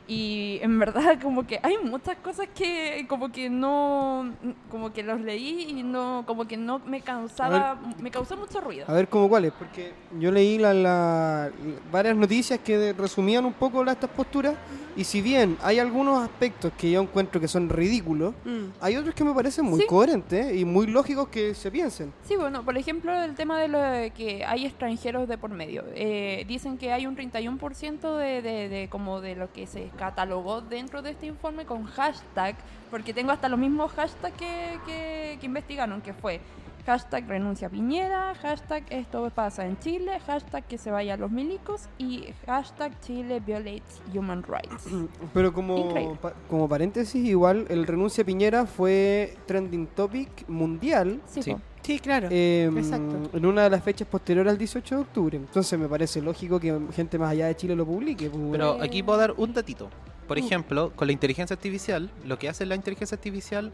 Y 0.07 0.59
en 0.61 0.79
verdad 0.79 1.19
como 1.23 1.47
que 1.47 1.59
hay 1.63 1.77
muchas 1.83 2.17
cosas 2.19 2.47
que 2.55 3.07
como 3.09 3.33
que 3.33 3.49
no, 3.49 4.33
como 4.71 4.93
que 4.93 5.03
los 5.03 5.21
leí 5.21 5.67
y 5.79 5.83
no, 5.83 6.25
como 6.27 6.47
que 6.47 6.57
no 6.57 6.79
me 6.81 7.01
causaba, 7.01 7.81
me 8.01 8.11
causó 8.11 8.37
mucho 8.37 8.61
ruido. 8.61 8.85
A 8.89 8.93
ver, 8.93 9.09
¿cómo 9.09 9.29
cuáles? 9.29 9.53
Porque 9.53 9.93
yo 10.19 10.31
leí 10.31 10.59
la, 10.59 10.75
la- 10.75 11.51
varias 11.91 12.17
noticias 12.17 12.59
que 12.61 12.93
resumían 12.93 13.45
un 13.47 13.53
poco 13.55 13.83
estas 13.85 14.11
posturas 14.11 14.55
y 14.97 15.05
si 15.05 15.21
bien 15.23 15.57
hay 15.63 15.79
algunos 15.79 16.23
aspectos 16.23 16.73
que 16.79 16.91
yo 16.91 17.01
encuentro 17.01 17.41
que 17.41 17.49
son 17.49 17.69
ridículos, 17.69 18.35
Mm. 18.45 18.73
hay 18.81 18.97
otros 18.97 19.15
que 19.15 19.25
me 19.25 19.33
parecen 19.33 19.65
muy 19.65 19.81
Sí. 19.81 19.87
coherentes 19.87 20.55
y 20.55 20.65
muy 20.65 20.87
lógicos 20.87 21.29
que 21.29 21.55
se 21.55 21.71
piensen. 21.71 22.13
Sí, 22.25 22.37
bueno, 22.37 22.63
por 22.63 22.77
ejemplo, 22.77 23.13
el 23.23 23.35
tema 23.35 23.59
de 23.59 23.69
lo 23.69 23.81
de 23.81 24.11
que 24.11 24.45
hay 24.45 24.67
extranjeros 24.67 25.29
de 25.29 25.39
por 25.39 25.51
medio. 25.51 25.85
Eh, 25.95 26.45
dicen 26.47 26.77
que 26.79 26.93
hay 26.93 27.07
un 27.07 27.17
31% 27.17 28.17
de, 28.19 28.43
de, 28.43 28.69
de 28.69 28.89
como 28.89 29.21
de 29.21 29.35
lo 29.35 29.53
que 29.53 29.67
se 29.67 29.91
catalogó 29.95 30.61
dentro 30.61 31.03
de 31.03 31.11
este 31.11 31.27
informe 31.27 31.65
con 31.65 31.85
hashtag, 31.85 32.57
porque 32.91 33.15
tengo 33.15 33.33
hasta 33.33 33.49
los 33.49 33.59
mismos 33.59 33.93
hashtags 33.93 34.37
que, 34.37 34.79
que, 34.87 35.39
que 35.41 35.47
investigaron, 35.47 36.01
que 36.01 36.13
fue 36.13 36.41
hashtag 36.87 37.27
renuncia 37.29 37.69
Piñera, 37.69 38.35
hashtag 38.35 38.85
esto 38.91 39.31
pasa 39.35 39.67
en 39.67 39.79
Chile, 39.79 40.21
hashtag 40.27 40.65
que 40.67 40.79
se 40.79 40.91
vayan 40.91 41.21
los 41.21 41.31
milicos 41.31 41.89
y 41.99 42.25
hashtag 42.47 42.99
Chile 43.01 43.41
violates 43.41 44.03
human 44.15 44.43
rights. 44.43 44.85
Pero 45.35 45.53
como, 45.53 46.17
pa- 46.21 46.35
como 46.49 46.69
paréntesis, 46.69 47.25
igual 47.27 47.67
el 47.69 47.87
renuncia 47.87 48.23
a 48.23 48.25
Piñera 48.27 48.67
fue 48.67 49.37
trending 49.47 49.87
topic 49.89 50.49
mundial 50.49 51.21
Sí, 51.27 51.43
Sí. 51.43 51.57
Sí, 51.83 51.99
claro. 51.99 52.29
eh, 52.31 52.71
Exacto. 52.75 53.29
en 53.37 53.45
una 53.45 53.65
de 53.65 53.71
las 53.71 53.83
fechas 53.85 54.09
posteriores 54.09 54.51
al 54.51 54.57
18 54.57 54.95
de 54.95 55.01
octubre. 55.03 55.37
Entonces 55.37 55.79
me 55.79 55.87
parece 55.87 56.23
lógico 56.23 56.59
que 56.59 56.79
gente 56.95 57.19
más 57.19 57.31
allá 57.33 57.47
de 57.47 57.57
Chile 57.57 57.77
lo 57.77 57.85
publique. 57.85 58.31
pues, 58.31 58.43
Pero 58.53 58.81
aquí 58.83 59.03
puedo 59.03 59.19
dar 59.19 59.35
un 59.37 59.53
datito. 59.53 59.91
Por 60.27 60.39
Mm. 60.41 60.45
ejemplo, 60.45 60.93
con 60.97 61.07
la 61.09 61.13
inteligencia 61.13 61.53
artificial, 61.53 62.11
lo 62.25 62.39
que 62.39 62.49
hace 62.49 62.65
la 62.65 62.75
inteligencia 62.75 63.17
artificial 63.17 63.71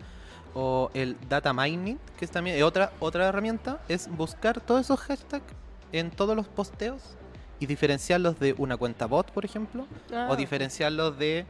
o 0.54 0.90
el 0.94 1.16
data 1.28 1.52
mining, 1.52 1.98
que 2.18 2.24
es 2.24 2.30
también 2.30 2.62
otra, 2.62 2.92
otra 3.00 3.28
herramienta, 3.28 3.80
es 3.88 4.08
buscar 4.08 4.60
todos 4.60 4.82
esos 4.82 4.98
hashtags 5.00 5.44
en 5.92 6.10
todos 6.10 6.36
los 6.36 6.46
posteos 6.48 7.02
y 7.58 7.66
diferenciarlos 7.66 8.38
de 8.40 8.54
una 8.58 8.76
cuenta 8.76 9.06
bot, 9.06 9.30
por 9.32 9.44
ejemplo, 9.44 9.86
Ah, 10.12 10.28
o 10.30 10.36
diferenciarlos 10.36 11.18
de 11.18 11.44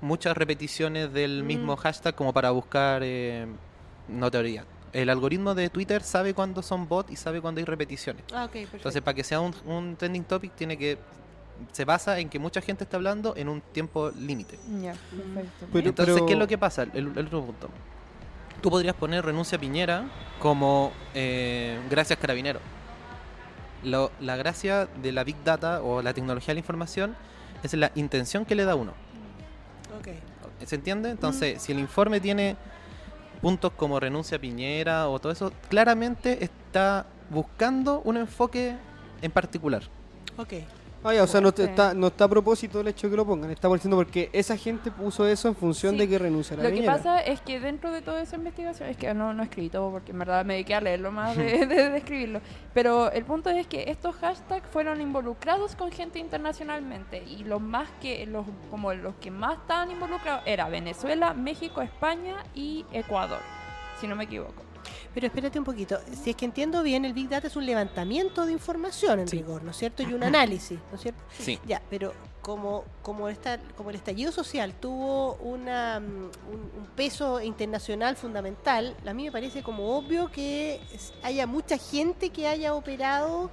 muchas 0.00 0.36
repeticiones 0.36 1.12
del 1.12 1.42
Mm. 1.42 1.46
mismo 1.46 1.76
hashtag 1.76 2.14
como 2.14 2.32
para 2.32 2.50
buscar 2.50 3.02
eh, 3.04 3.46
no 4.08 4.30
teoría. 4.30 4.64
El 4.92 5.10
algoritmo 5.10 5.54
de 5.54 5.68
Twitter 5.68 6.02
sabe 6.02 6.32
cuándo 6.32 6.62
son 6.62 6.88
bots 6.88 7.10
y 7.12 7.16
sabe 7.16 7.40
cuándo 7.40 7.58
hay 7.58 7.64
repeticiones. 7.64 8.22
Ah, 8.32 8.44
ok, 8.44 8.52
perfecto. 8.52 8.76
Entonces, 8.78 9.02
para 9.02 9.14
que 9.14 9.24
sea 9.24 9.40
un, 9.40 9.54
un 9.66 9.96
trending 9.96 10.24
topic, 10.24 10.52
tiene 10.54 10.78
que 10.78 10.98
se 11.72 11.84
basa 11.84 12.18
en 12.18 12.28
que 12.28 12.38
mucha 12.38 12.60
gente 12.60 12.84
está 12.84 12.96
hablando 12.98 13.34
en 13.36 13.48
un 13.48 13.60
tiempo 13.60 14.10
límite. 14.10 14.58
Ya, 14.80 14.92
perfecto. 14.92 15.66
Pero- 15.72 15.88
Entonces, 15.88 16.22
¿qué 16.26 16.32
es 16.34 16.38
lo 16.38 16.46
que 16.46 16.56
pasa? 16.58 16.82
El, 16.84 17.12
el 17.16 17.26
otro 17.26 17.44
punto. 17.44 17.68
Tú 18.62 18.70
podrías 18.70 18.94
poner 18.94 19.24
renuncia 19.24 19.56
a 19.56 19.60
Piñera 19.60 20.04
como 20.40 20.92
eh, 21.14 21.78
gracias 21.90 22.18
carabinero. 22.18 22.60
Lo- 23.84 24.10
la 24.20 24.36
gracia 24.36 24.86
de 25.02 25.12
la 25.12 25.22
Big 25.24 25.36
Data 25.44 25.82
o 25.82 26.02
la 26.02 26.12
tecnología 26.14 26.48
de 26.48 26.54
la 26.54 26.60
información 26.60 27.16
es 27.62 27.72
la 27.74 27.92
intención 27.94 28.44
que 28.44 28.54
le 28.54 28.64
da 28.64 28.74
uno. 28.74 28.92
Ok. 29.98 30.08
¿Se 30.66 30.74
entiende? 30.76 31.10
Entonces, 31.10 31.60
si 31.62 31.72
el 31.72 31.78
informe 31.78 32.18
tiene 32.20 32.56
puntos 33.42 33.72
como 33.76 34.00
renuncia 34.00 34.38
a 34.38 34.40
Piñera 34.40 35.08
o 35.08 35.18
todo 35.18 35.30
eso, 35.32 35.52
claramente 35.68 36.42
está 36.42 37.06
buscando 37.30 38.00
un 38.04 38.16
enfoque 38.16 38.74
en 39.22 39.30
particular. 39.30 39.82
Ok. 40.38 40.54
Ah, 41.04 41.14
ya, 41.14 41.22
o 41.22 41.26
sea, 41.28 41.40
no 41.40 41.50
está, 41.50 41.94
no 41.94 42.08
está 42.08 42.24
a 42.24 42.28
propósito 42.28 42.80
el 42.80 42.88
hecho 42.88 43.06
de 43.06 43.12
que 43.12 43.16
lo 43.16 43.24
pongan, 43.24 43.48
está 43.52 43.68
diciendo 43.68 43.96
porque 43.96 44.28
esa 44.32 44.56
gente 44.56 44.90
puso 44.90 45.24
eso 45.28 45.46
en 45.46 45.54
función 45.54 45.92
Sí. 45.92 45.98
de 45.98 46.08
que 46.08 46.18
renunciara 46.18 46.62
a 46.62 46.64
Lo 46.64 46.70
que 46.70 46.76
Piñera. 46.76 46.96
pasa 46.96 47.20
es 47.20 47.40
que 47.42 47.60
dentro 47.60 47.92
de 47.92 48.02
toda 48.02 48.20
esa 48.20 48.34
investigación, 48.34 48.88
es 48.88 48.96
que 48.96 49.14
no, 49.14 49.32
no 49.32 49.44
escribí 49.44 49.68
todo 49.70 49.92
porque 49.92 50.10
en 50.10 50.18
verdad 50.18 50.44
me 50.44 50.54
dediqué 50.54 50.74
a 50.74 50.80
leerlo 50.80 51.12
más 51.12 51.36
de, 51.36 51.44
de- 51.66 51.90
de 51.90 51.96
escribirlo, 51.98 52.40
pero 52.74 53.12
el 53.12 53.24
punto 53.24 53.50
es 53.50 53.68
que 53.68 53.88
estos 53.88 54.16
hashtags 54.16 54.66
fueron 54.68 55.00
involucrados 55.00 55.76
con 55.76 55.92
gente 55.92 56.18
internacionalmente 56.18 57.22
y 57.22 57.44
los 57.44 57.60
más 57.60 57.88
que, 58.00 58.26
los, 58.26 58.44
como 58.70 58.92
los 58.92 59.14
que 59.16 59.30
más 59.30 59.58
estaban 59.58 59.92
involucrados 59.92 60.42
era 60.44 60.68
Venezuela, 60.68 61.34
México, 61.34 61.82
España 61.82 62.34
y 62.52 62.84
Ecuador, 62.92 63.38
si 64.00 64.08
no 64.08 64.16
me 64.16 64.24
equivoco. 64.24 64.64
Pero 65.14 65.26
espérate 65.26 65.58
un 65.58 65.64
poquito. 65.64 65.98
Si 66.22 66.30
es 66.30 66.36
que 66.36 66.44
entiendo 66.44 66.82
bien, 66.82 67.04
el 67.04 67.12
Big 67.12 67.28
Data 67.28 67.46
es 67.46 67.56
un 67.56 67.64
levantamiento 67.66 68.46
de 68.46 68.52
información 68.52 69.20
en 69.20 69.28
Sí. 69.28 69.38
rigor, 69.38 69.62
¿no 69.62 69.70
es 69.70 69.76
cierto? 69.76 70.02
Y 70.02 70.12
un 70.12 70.22
análisis, 70.24 70.78
¿no 70.90 70.96
es 70.96 71.02
cierto? 71.02 71.22
Sí. 71.38 71.58
Ya, 71.66 71.80
pero 71.90 72.12
como, 72.42 72.84
como, 73.02 73.28
esta, 73.28 73.58
como 73.76 73.90
el 73.90 73.96
estallido 73.96 74.30
social 74.30 74.72
tuvo 74.74 75.34
una, 75.36 75.98
mm, 76.00 76.04
un, 76.04 76.70
un 76.78 76.86
peso 76.94 77.40
internacional 77.40 78.16
fundamental, 78.16 78.96
a 79.06 79.12
mí 79.14 79.24
me 79.24 79.32
parece 79.32 79.62
como 79.62 79.96
obvio 79.96 80.30
que 80.30 80.80
haya 81.22 81.46
mucha 81.46 81.76
gente 81.78 82.30
que 82.30 82.46
haya 82.46 82.74
operado 82.74 83.50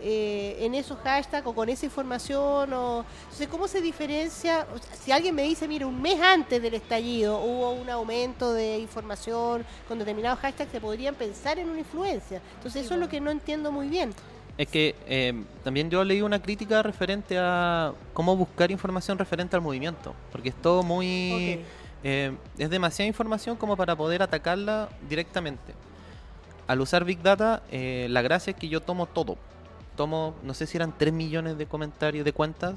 eh, 0.00 0.56
en 0.60 0.74
esos 0.74 0.98
hashtags 0.98 1.46
o 1.46 1.54
con 1.54 1.68
esa 1.68 1.86
información. 1.86 2.72
O, 2.72 3.04
entonces, 3.24 3.48
¿cómo 3.48 3.68
se 3.68 3.80
diferencia? 3.80 4.66
O 4.74 4.78
sea, 4.78 4.96
si 4.96 5.12
alguien 5.12 5.34
me 5.34 5.42
dice, 5.42 5.66
mira, 5.68 5.86
un 5.86 6.00
mes 6.00 6.20
antes 6.20 6.60
del 6.60 6.74
estallido 6.74 7.38
hubo 7.40 7.72
un 7.72 7.88
aumento 7.90 8.52
de 8.52 8.78
información 8.78 9.64
con 9.86 9.98
determinados 9.98 10.38
hashtags, 10.40 10.70
se 10.70 10.80
podrían 10.80 11.14
pensar 11.14 11.58
en 11.58 11.68
una 11.68 11.80
influencia. 11.80 12.40
Entonces, 12.56 12.84
eso 12.84 12.94
es 12.94 13.00
lo 13.00 13.08
que 13.08 13.20
no 13.20 13.30
entiendo 13.30 13.72
muy 13.72 13.88
bien. 13.88 14.14
Es 14.56 14.66
que 14.66 14.96
eh, 15.06 15.44
también 15.62 15.88
yo 15.88 16.02
leí 16.02 16.20
una 16.20 16.42
crítica 16.42 16.82
referente 16.82 17.38
a 17.38 17.92
cómo 18.12 18.36
buscar 18.36 18.72
información 18.72 19.16
referente 19.16 19.54
al 19.54 19.62
movimiento, 19.62 20.14
porque 20.32 20.48
es 20.48 20.54
todo 20.56 20.82
muy... 20.82 21.64
Eh, 22.04 22.32
es 22.56 22.70
demasiada 22.70 23.08
información 23.08 23.56
como 23.56 23.76
para 23.76 23.96
poder 23.96 24.22
atacarla 24.22 24.88
directamente. 25.08 25.74
Al 26.66 26.80
usar 26.80 27.04
Big 27.04 27.22
Data, 27.22 27.62
eh, 27.70 28.06
la 28.10 28.22
gracia 28.22 28.50
es 28.50 28.56
que 28.56 28.68
yo 28.68 28.80
tomo 28.80 29.06
todo. 29.06 29.36
Tomo, 29.98 30.34
no 30.44 30.54
sé 30.54 30.64
si 30.68 30.76
eran 30.78 30.94
3 30.96 31.12
millones 31.12 31.58
de 31.58 31.66
comentarios 31.66 32.24
de 32.24 32.32
cuentas, 32.32 32.76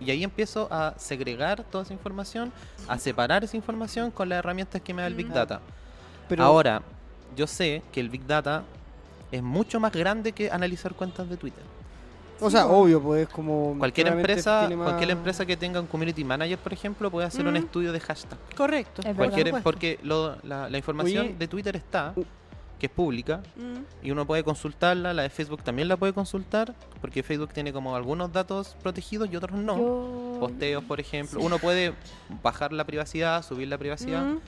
y 0.00 0.10
ahí 0.10 0.22
empiezo 0.22 0.68
a 0.70 0.92
segregar 0.98 1.64
toda 1.64 1.82
esa 1.82 1.94
información, 1.94 2.52
a 2.86 2.98
separar 2.98 3.42
esa 3.42 3.56
información 3.56 4.10
con 4.10 4.28
las 4.28 4.38
herramientas 4.40 4.82
que 4.82 4.92
me 4.92 5.00
da 5.00 5.08
el 5.08 5.14
Big 5.14 5.28
Mm. 5.30 5.32
Data. 5.32 5.60
Pero, 6.28 6.44
Ahora, 6.44 6.82
yo 7.34 7.46
sé 7.46 7.82
que 7.90 8.00
el 8.00 8.10
Big 8.10 8.26
Data 8.26 8.64
es 9.32 9.42
mucho 9.42 9.80
más 9.80 9.92
grande 9.92 10.32
que 10.32 10.50
analizar 10.50 10.94
cuentas 10.94 11.28
de 11.28 11.36
Twitter. 11.38 11.64
o 12.40 12.48
sea, 12.50 12.66
obvio, 12.68 13.02
pues 13.02 13.26
como... 13.30 13.74
Cualquier 13.78 14.06
empresa, 14.08 14.68
más- 14.76 14.88
cualquier 14.90 15.10
empresa 15.10 15.44
que 15.44 15.56
tenga 15.56 15.80
un 15.80 15.86
community 15.88 16.22
manager, 16.22 16.56
por 16.58 16.72
ejemplo, 16.72 17.10
puede 17.10 17.26
hacer 17.26 17.44
un 17.46 17.54
Mm. 17.54 17.64
estudio 17.64 17.90
de 17.92 17.98
hashtag. 17.98 18.38
Correcto. 18.56 19.02
Es 19.04 19.16
Cualquier, 19.16 19.60
porque 19.62 19.98
lo- 20.04 20.36
la, 20.44 20.68
la 20.70 20.78
información 20.78 21.24
Oye. 21.28 21.34
de 21.36 21.48
Twitter 21.48 21.74
está. 21.74 22.14
Que 22.78 22.86
es 22.86 22.92
pública, 22.92 23.42
Mm. 23.56 24.06
y 24.06 24.10
uno 24.12 24.26
puede 24.26 24.44
consultarla. 24.44 25.12
La 25.12 25.22
de 25.22 25.30
Facebook 25.30 25.62
también 25.62 25.88
la 25.88 25.96
puede 25.96 26.12
consultar, 26.12 26.74
porque 27.00 27.22
Facebook 27.22 27.52
tiene 27.52 27.72
como 27.72 27.96
algunos 27.96 28.32
datos 28.32 28.76
protegidos 28.82 29.28
y 29.32 29.36
otros 29.36 29.58
no. 29.58 29.76
Yo- 29.76 30.36
Posteos, 30.40 30.84
por 30.84 31.00
ejemplo. 31.00 31.40
Uno 31.40 31.58
puede 31.58 31.92
bajar 32.42 32.72
la 32.72 32.84
privacidad, 32.84 33.44
subir 33.44 33.66
la 33.68 33.78
privacidad. 33.78 34.24
Mm. 34.24 34.38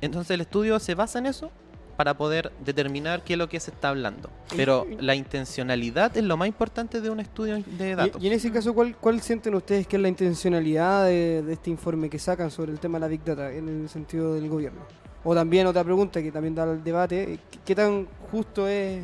Entonces 0.00 0.30
el 0.32 0.40
estudio 0.40 0.78
se 0.80 0.94
basa 0.94 1.18
en 1.18 1.26
eso 1.26 1.50
para 1.96 2.16
poder 2.16 2.50
determinar 2.64 3.22
qué 3.22 3.34
es 3.34 3.38
lo 3.38 3.48
que 3.50 3.60
se 3.60 3.70
está 3.70 3.90
hablando. 3.90 4.30
Pero 4.56 4.86
la 5.00 5.14
intencionalidad 5.14 6.16
es 6.16 6.24
lo 6.24 6.36
más 6.38 6.48
importante 6.48 7.02
de 7.02 7.10
un 7.10 7.20
estudio 7.20 7.62
de 7.78 7.94
datos. 7.94 8.20
Y, 8.22 8.24
y 8.24 8.28
en 8.28 8.32
ese 8.32 8.50
caso, 8.50 8.72
¿cuál, 8.72 8.96
¿cuál 8.96 9.20
sienten 9.20 9.54
ustedes 9.54 9.86
que 9.86 9.96
es 9.96 10.02
la 10.02 10.08
intencionalidad 10.08 11.04
de, 11.04 11.42
de 11.42 11.52
este 11.52 11.68
informe 11.68 12.08
que 12.08 12.18
sacan 12.18 12.50
sobre 12.50 12.72
el 12.72 12.80
tema 12.80 12.96
de 12.98 13.00
la 13.02 13.08
Big 13.08 13.22
Data 13.22 13.52
en 13.52 13.68
el 13.68 13.88
sentido 13.90 14.32
del 14.34 14.48
gobierno? 14.48 14.80
O 15.24 15.34
también 15.34 15.66
otra 15.66 15.84
pregunta 15.84 16.22
que 16.22 16.32
también 16.32 16.54
da 16.54 16.64
el 16.64 16.82
debate, 16.82 17.38
¿qué, 17.50 17.58
qué 17.64 17.74
tan 17.74 18.06
justo 18.30 18.66
es 18.66 19.02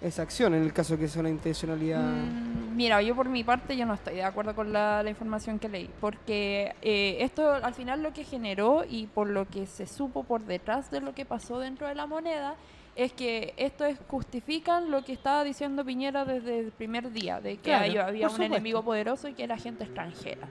esa 0.00 0.22
acción 0.22 0.54
en 0.54 0.62
el 0.62 0.72
caso 0.72 0.96
que 0.96 1.08
sea 1.08 1.20
una 1.20 1.30
intencionalidad? 1.30 2.00
Mm, 2.00 2.76
Mira, 2.76 3.00
yo 3.00 3.16
por 3.16 3.28
mi 3.30 3.42
parte 3.42 3.74
yo 3.76 3.86
no 3.86 3.94
estoy 3.94 4.16
de 4.16 4.22
acuerdo 4.22 4.54
con 4.54 4.70
la, 4.72 5.02
la 5.02 5.08
información 5.10 5.58
que 5.58 5.68
leí, 5.68 5.88
porque 6.00 6.74
eh, 6.82 7.16
esto 7.20 7.50
al 7.50 7.72
final 7.74 8.02
lo 8.02 8.12
que 8.12 8.22
generó 8.22 8.84
y 8.88 9.06
por 9.06 9.28
lo 9.28 9.46
que 9.48 9.66
se 9.66 9.86
supo 9.86 10.22
por 10.24 10.42
detrás 10.42 10.90
de 10.90 11.00
lo 11.00 11.14
que 11.14 11.24
pasó 11.24 11.58
dentro 11.58 11.86
de 11.88 11.94
la 11.94 12.06
moneda 12.06 12.54
es 12.94 13.12
que 13.12 13.52
esto 13.56 13.84
es, 13.86 13.98
justifican 14.08 14.90
lo 14.90 15.02
que 15.04 15.12
estaba 15.14 15.42
diciendo 15.42 15.84
Piñera 15.84 16.24
desde 16.24 16.60
el 16.60 16.70
primer 16.70 17.10
día, 17.12 17.40
de 17.40 17.56
que 17.56 17.62
Claro, 17.62 18.04
había 18.04 18.26
un 18.26 18.30
supuesto. 18.32 18.42
enemigo 18.54 18.82
poderoso 18.82 19.28
y 19.28 19.32
que 19.34 19.44
era 19.44 19.56
gente 19.58 19.84
extranjera. 19.84 20.46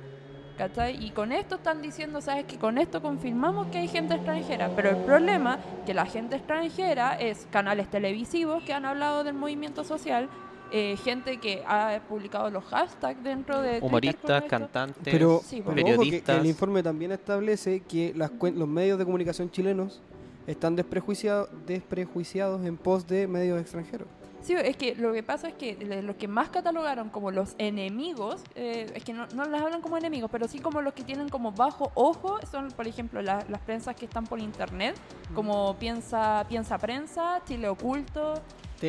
¿Cachai? 0.57 1.03
Y 1.05 1.09
con 1.11 1.33
esto 1.33 1.55
están 1.55 1.81
diciendo, 1.81 2.21
¿sabes? 2.21 2.45
Que 2.45 2.57
con 2.57 2.77
esto 2.77 3.01
confirmamos 3.01 3.67
que 3.67 3.79
hay 3.79 3.87
gente 3.89 4.15
extranjera. 4.15 4.69
Pero 4.75 4.91
el 4.91 4.97
problema 4.97 5.59
que 5.85 5.93
la 5.93 6.05
gente 6.05 6.37
extranjera 6.37 7.19
es 7.19 7.45
canales 7.51 7.89
televisivos 7.91 8.63
que 8.63 8.73
han 8.73 8.85
hablado 8.85 9.25
del 9.25 9.33
movimiento 9.33 9.83
social, 9.83 10.29
eh, 10.71 10.95
gente 11.03 11.37
que 11.41 11.61
ha 11.67 11.99
publicado 12.07 12.49
los 12.49 12.63
hashtags 12.65 13.21
dentro 13.23 13.61
de 13.61 13.79
Humoristas, 13.81 14.43
cantantes, 14.45 15.01
Pero, 15.03 15.41
Sí, 15.43 15.61
pero 15.61 15.73
pues. 15.73 15.75
ojo 15.75 15.75
que- 15.75 15.83
que, 15.83 15.95
periodistas. 16.05 16.39
el 16.39 16.45
informe 16.45 16.81
también 16.83 17.11
establece 17.11 17.81
que 17.81 18.13
las 18.15 18.31
cuen- 18.31 18.55
los 18.55 18.67
medios 18.67 18.97
de 18.97 19.03
comunicación 19.05 19.51
chilenos 19.51 20.01
están 20.47 20.75
desprejuiciados, 20.75 21.49
desprejuiciados 21.67 22.65
en 22.65 22.77
pos 22.77 23.05
de 23.07 23.27
medios 23.27 23.59
extranjeros. 23.59 24.07
Sí, 24.45 24.53
es 24.53 24.77
que 24.77 24.93
lo 24.93 25.11
que 25.11 25.23
pasa 25.23 25.47
es 25.47 25.55
que 25.55 25.73
los 26.03 26.17
que 26.17 26.27
más 26.27 26.49
catalogaron 26.49 27.09
como 27.09 27.31
los 27.31 27.55
enemigos, 27.57 28.43
eh, 28.53 28.85
es 28.93 29.03
que 29.03 29.11
no, 29.11 29.25
no 29.33 29.43
las 29.45 29.59
hablan 29.59 29.81
como 29.81 29.97
enemigos, 29.97 30.29
pero 30.31 30.47
sí 30.47 30.59
como 30.59 30.81
los 30.81 30.93
que 30.93 31.03
tienen 31.03 31.29
como 31.29 31.51
bajo 31.51 31.91
ojo, 31.95 32.37
son 32.51 32.67
por 32.69 32.87
ejemplo 32.87 33.23
la- 33.23 33.43
las 33.49 33.59
prensas 33.61 33.95
que 33.95 34.05
están 34.05 34.25
por 34.25 34.39
internet, 34.39 34.95
como 35.33 35.75
Piensa, 35.77 36.45
Piensa 36.47 36.77
Prensa, 36.77 37.41
Chile 37.47 37.67
Oculto. 37.69 38.35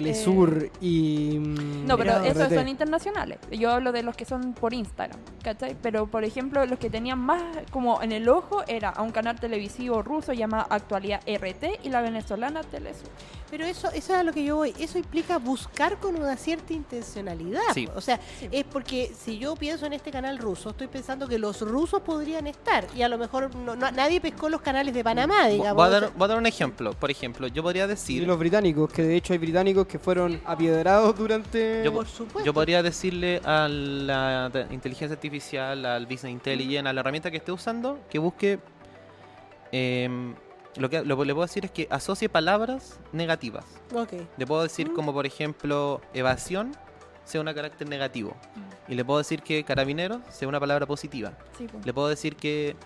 Telesur 0.02 0.70
y... 0.80 1.38
mm, 1.38 1.56
Eh, 1.58 1.84
No, 1.86 1.96
pero 1.96 2.18
RT. 2.18 2.26
esos 2.26 2.52
son 2.52 2.68
internacionales. 2.68 3.38
Yo 3.50 3.70
hablo 3.70 3.92
de 3.92 4.02
los 4.02 4.16
que 4.16 4.24
son 4.24 4.52
por 4.52 4.74
Instagram, 4.74 5.18
¿cachai? 5.42 5.76
Pero 5.80 6.06
por 6.06 6.24
ejemplo, 6.24 6.64
los 6.66 6.78
que 6.78 6.90
tenían 6.90 7.18
más 7.18 7.42
como 7.70 8.02
en 8.02 8.12
el 8.12 8.28
ojo 8.28 8.62
era 8.66 8.90
a 8.90 9.02
un 9.02 9.10
canal 9.10 9.38
televisivo 9.40 10.02
ruso 10.02 10.32
llamado 10.32 10.66
Actualidad 10.70 11.20
RT 11.26 11.80
y 11.84 11.88
la 11.88 12.00
venezolana 12.02 12.62
Telesur. 12.62 13.08
Pero 13.50 13.64
eso, 13.64 13.88
eso 13.88 14.12
es 14.12 14.18
a 14.18 14.22
lo 14.24 14.32
que 14.32 14.44
yo 14.44 14.56
voy. 14.56 14.74
Eso 14.78 14.98
implica 14.98 15.38
buscar 15.38 15.98
con 15.98 16.16
una 16.16 16.36
cierta 16.36 16.72
intencionalidad. 16.72 17.60
Sí. 17.72 17.88
O 17.94 18.00
sea, 18.00 18.18
Sí. 18.40 18.48
es 18.50 18.64
porque 18.64 19.12
si 19.16 19.38
yo 19.38 19.54
pienso 19.54 19.86
en 19.86 19.92
este 19.92 20.10
canal 20.10 20.38
ruso, 20.38 20.70
estoy 20.70 20.88
pensando 20.88 21.28
que 21.28 21.38
los 21.38 21.60
rusos 21.60 22.00
podrían 22.02 22.46
estar. 22.48 22.86
Y 22.96 23.02
a 23.02 23.08
lo 23.08 23.18
mejor 23.18 23.54
no- 23.54 23.76
no- 23.76 23.90
nadie 23.92 24.20
pescó 24.20 24.48
los 24.48 24.60
canales 24.60 24.92
de 24.94 25.04
Panamá, 25.04 25.46
digamos. 25.46 25.74
Voy 25.76 25.86
a, 25.86 26.00
dar, 26.00 26.12
voy 26.16 26.24
a 26.24 26.28
dar 26.28 26.38
un 26.38 26.46
ejemplo. 26.46 26.92
Por 26.92 27.10
ejemplo, 27.10 27.46
yo 27.46 27.62
podría 27.62 27.84
Y 27.84 27.88
decir, 27.88 28.26
los 28.26 28.36
británicos, 28.38 28.90
que 28.92 29.02
de 29.02 29.16
hecho 29.16 29.32
hay 29.32 29.38
británicos 29.38 29.85
que 29.86 29.98
fueron 29.98 30.40
apiedrados 30.44 31.16
durante... 31.16 31.82
Yo- 31.84 31.92
por 31.92 32.06
supuesto. 32.06 32.44
yo 32.44 32.52
podría 32.54 32.82
decirle 32.82 33.40
a 33.44 33.68
la 33.68 34.50
inteligencia 34.70 35.14
artificial, 35.14 35.84
al 35.84 36.06
business 36.06 36.32
intelligence, 36.32 36.88
a 36.88 36.92
la 36.92 37.00
herramienta 37.00 37.30
que 37.30 37.36
esté 37.38 37.52
usando, 37.52 37.98
que 38.10 38.18
busque. 38.18 38.58
em, 39.72 40.34
lo 40.76 40.88
que 40.90 41.02
lo 41.04 41.16
que 41.16 41.24
le 41.24 41.34
puedo 41.34 41.46
decir 41.46 41.64
es 41.64 41.70
que 41.70 41.86
asocie 41.90 42.28
palabras 42.28 43.00
negativas. 43.12 43.64
Le 44.36 44.46
puedo 44.46 44.62
decir 44.62 44.90
Mm. 44.90 44.94
como 44.94 45.12
por 45.12 45.26
ejemplo 45.26 46.00
evasión 46.12 46.72
sea 47.24 47.40
una 47.40 47.54
carácter 47.54 47.88
negativo. 47.88 48.36
Y 48.86 48.94
le 48.94 49.04
puedo 49.04 49.18
decir 49.18 49.42
que 49.42 49.64
carabinero 49.64 50.20
sea 50.30 50.46
una 50.48 50.60
palabra 50.60 50.86
positiva. 50.86 51.32
Sí, 51.58 51.66
pues. 51.70 51.84
Le 51.84 51.92
puedo 51.92 52.08
decir 52.08 52.36
que... 52.36 52.76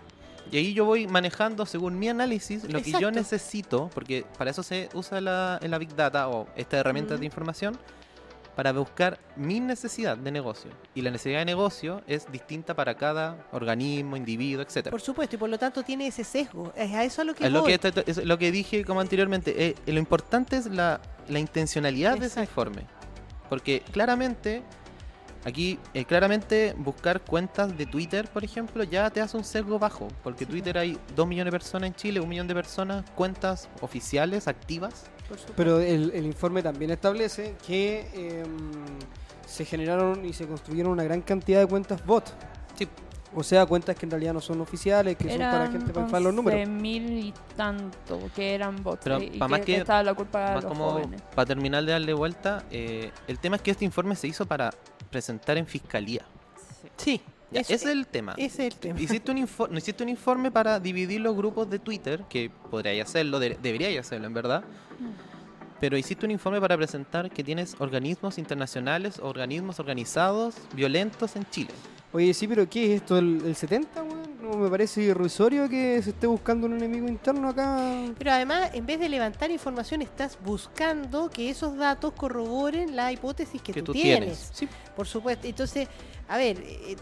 Y 0.52 0.56
ahí 0.56 0.74
yo 0.74 0.84
voy 0.84 1.06
manejando 1.06 1.64
según 1.66 1.98
mi 1.98 2.08
análisis 2.08 2.64
lo 2.64 2.82
que 2.82 2.90
yo 2.92 2.98
Exacto. 2.98 3.10
necesito, 3.12 3.90
porque 3.94 4.24
para 4.36 4.50
eso 4.50 4.62
se 4.62 4.88
usa 4.94 5.20
la, 5.20 5.58
la 5.62 5.78
Big 5.78 5.94
Data 5.94 6.28
o 6.28 6.46
esta 6.56 6.78
herramienta 6.78 7.16
de 7.16 7.24
información, 7.24 7.78
para 8.56 8.72
buscar 8.72 9.18
mi 9.36 9.58
necesidad 9.60 10.18
de 10.18 10.30
negocio. 10.30 10.70
Y 10.94 11.02
la 11.02 11.10
necesidad 11.10 11.38
de 11.38 11.44
negocio 11.46 12.02
es 12.06 12.30
distinta 12.30 12.74
para 12.74 12.94
cada 12.94 13.46
organismo, 13.52 14.16
individuo, 14.16 14.62
etcétera. 14.62 14.90
Por 14.90 15.00
supuesto, 15.00 15.36
y 15.36 15.38
por 15.38 15.48
lo 15.48 15.56
tanto 15.58 15.82
tiene 15.82 16.08
ese 16.08 16.24
sesgo. 16.24 16.72
Es 16.76 16.92
a 16.92 17.04
eso 17.04 17.22
a 17.22 17.24
lo 17.24 17.34
que 17.34 17.46
Es 17.46 17.52
lo 17.52 17.64
que, 17.64 17.78
es 18.06 18.24
lo 18.24 18.38
que 18.38 18.50
dije 18.50 18.84
como 18.84 19.00
anteriormente. 19.00 19.54
eh, 19.68 19.74
lo 19.86 19.98
importante 19.98 20.56
es 20.56 20.66
la, 20.66 21.00
la 21.28 21.38
intencionalidad 21.38 22.18
de 22.18 22.26
ese 22.26 22.40
Exacto. 22.40 22.50
informe. 22.50 22.86
Porque 23.48 23.80
claramente, 23.92 24.62
aquí, 25.44 25.78
eh, 25.94 26.04
claramente 26.04 26.74
buscar 26.76 27.20
cuentas 27.22 27.76
de 27.76 27.86
Twitter, 27.86 28.28
por 28.28 28.44
ejemplo, 28.44 28.84
ya 28.84 29.10
te 29.10 29.20
hace 29.20 29.36
un 29.36 29.44
sesgo 29.44 29.78
bajo. 29.78 30.08
Porque 30.22 30.46
Twitter 30.46 30.78
hay 30.78 30.98
2 31.16 31.26
millones 31.26 31.52
de 31.52 31.58
personas 31.58 31.86
en 31.88 31.94
Chile, 31.94 32.20
un 32.20 32.28
millón 32.28 32.48
de 32.48 32.54
personas, 32.54 33.04
cuentas 33.14 33.68
oficiales, 33.80 34.48
activas. 34.48 35.06
Pero 35.56 35.80
el, 35.80 36.10
el 36.12 36.26
informe 36.26 36.62
también 36.62 36.90
establece 36.90 37.54
que 37.66 38.08
em, 38.14 38.70
se 39.46 39.64
generaron 39.64 40.24
y 40.24 40.32
se 40.32 40.46
construyeron 40.46 40.92
una 40.92 41.04
gran 41.04 41.22
cantidad 41.22 41.60
de 41.60 41.66
cuentas 41.66 42.04
bot. 42.04 42.24
Sí. 42.76 42.88
O 43.32 43.44
sea, 43.44 43.64
cuentas 43.64 43.94
que 43.96 44.06
en 44.06 44.10
realidad 44.10 44.34
no 44.34 44.40
son 44.40 44.60
oficiales, 44.60 45.16
que 45.16 45.28
son 45.30 45.38
para 45.38 45.70
gente 45.70 45.92
para 45.92 46.04
inflar 46.06 46.22
los 46.22 46.34
números. 46.34 46.68
mil 46.68 47.10
y 47.26 47.34
tanto 47.56 48.18
que 48.34 48.54
eran 48.56 48.82
bots. 48.82 49.02
Pero 49.04 49.22
y 49.22 49.38
pa' 49.38 49.46
más 49.46 49.60
que- 49.60 49.76
estaba 49.76 50.02
la 50.02 50.14
culpa 50.14 50.40
de 50.48 50.54
Más 50.56 50.64
los 50.64 50.72
como 50.72 50.90
jóvenes. 50.90 51.22
para 51.34 51.46
terminar 51.46 51.84
de 51.84 51.92
darle 51.92 52.12
vuelta, 52.12 52.64
eh, 52.72 53.12
el 53.28 53.38
tema 53.38 53.54
es 53.56 53.62
que 53.62 53.70
este 53.70 53.84
informe 53.84 54.16
se 54.16 54.26
hizo 54.26 54.46
para 54.46 54.74
presentar 55.10 55.56
en 55.58 55.66
fiscalía. 55.66 56.22
Sí, 56.96 57.20
Ya, 57.52 57.60
ese 57.60 57.74
es 57.74 57.84
el 57.86 58.06
tema. 58.08 58.32
ese 58.36 58.66
es 58.66 58.74
el 58.74 58.80
tema. 58.80 59.00
Hiciste 59.00 59.30
un, 59.30 59.38
info- 59.38 59.68
no 59.68 59.78
hiciste 59.78 60.02
un 60.02 60.08
informe 60.08 60.50
para 60.50 60.80
dividir 60.80 61.20
los 61.20 61.36
grupos 61.36 61.70
de 61.70 61.78
Twitter, 61.78 62.24
que 62.28 62.50
podríais 62.70 63.02
hacerlo, 63.04 63.38
de- 63.38 63.56
deberíais 63.62 63.98
hacerlo 64.00 64.26
en 64.26 64.34
verdad. 64.34 64.64
Pero 65.78 65.96
hiciste 65.96 66.26
un 66.26 66.32
informe 66.32 66.60
para 66.60 66.76
presentar 66.76 67.30
que 67.30 67.42
tienes 67.42 67.74
organismos 67.78 68.38
internacionales, 68.38 69.18
organismos 69.22 69.78
organizados, 69.80 70.56
violentos 70.74 71.36
en 71.36 71.44
Chile. 71.48 71.70
Oye, 72.12 72.34
sí, 72.34 72.48
pero 72.48 72.68
¿qué 72.68 72.86
es 72.94 73.02
esto? 73.02 73.18
¿El, 73.18 73.40
el 73.44 73.54
70, 73.54 74.02
weón? 74.02 74.20
No 74.42 74.56
me 74.56 74.68
parece 74.68 75.00
irrisorio 75.02 75.68
que 75.68 76.02
se 76.02 76.10
esté 76.10 76.26
buscando 76.26 76.66
un 76.66 76.74
enemigo 76.74 77.06
interno 77.06 77.50
acá. 77.50 77.78
Pero 78.18 78.32
además, 78.32 78.70
en 78.74 78.84
vez 78.84 78.98
de 78.98 79.08
levantar 79.08 79.48
información, 79.50 80.02
estás 80.02 80.36
buscando 80.44 81.30
que 81.30 81.50
esos 81.50 81.76
datos 81.76 82.12
corroboren 82.14 82.96
la 82.96 83.12
hipótesis 83.12 83.62
que, 83.62 83.72
Que 83.72 83.80
tú, 83.80 83.86
tú 83.86 83.92
tienes. 83.92 84.18
tienes. 84.18 84.50
Sí. 84.52 84.68
Por 84.96 85.06
supuesto. 85.06 85.46
Entonces, 85.46 85.86
a 86.28 86.36
ver, 86.36 86.58
eh, 86.58 86.80
eh, 86.88 86.96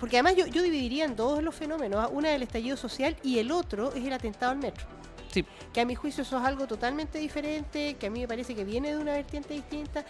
porque 0.00 0.16
además 0.16 0.34
yo, 0.34 0.46
yo 0.46 0.62
dividiría 0.62 1.04
en 1.04 1.14
dos 1.14 1.40
los 1.44 1.54
fenómenos. 1.54 2.00
¿ah? 2.04 2.08
Una 2.08 2.30
es 2.30 2.36
el 2.36 2.42
estallido 2.42 2.76
social 2.76 3.16
y 3.22 3.38
el 3.38 3.52
otro 3.52 3.92
es 3.94 4.04
el 4.04 4.12
atentado 4.12 4.50
al 4.50 4.58
metro. 4.58 4.84
Sí. 5.32 5.44
Que 5.72 5.82
a 5.82 5.84
mi 5.84 5.94
juicio 5.94 6.22
eso 6.22 6.38
es 6.38 6.44
algo 6.44 6.66
totalmente 6.66 7.20
diferente, 7.20 7.94
que 8.00 8.06
a 8.08 8.10
mí 8.10 8.18
me 8.20 8.26
parece 8.26 8.56
que 8.56 8.64
viene 8.64 8.90
de 8.90 8.98
una 8.98 9.12
vertiente 9.12 9.54
distinta. 9.54 10.04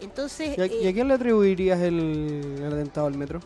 Entonces, 0.00 0.58
¿Y 0.58 0.60
a, 0.60 0.64
eh, 0.66 0.78
y 0.82 0.86
a 0.88 0.92
quién 0.92 1.08
le 1.08 1.14
atribuirías 1.14 1.80
el, 1.80 2.58
el 2.58 2.72
atentado 2.74 3.06
al 3.06 3.16
metro? 3.16 3.40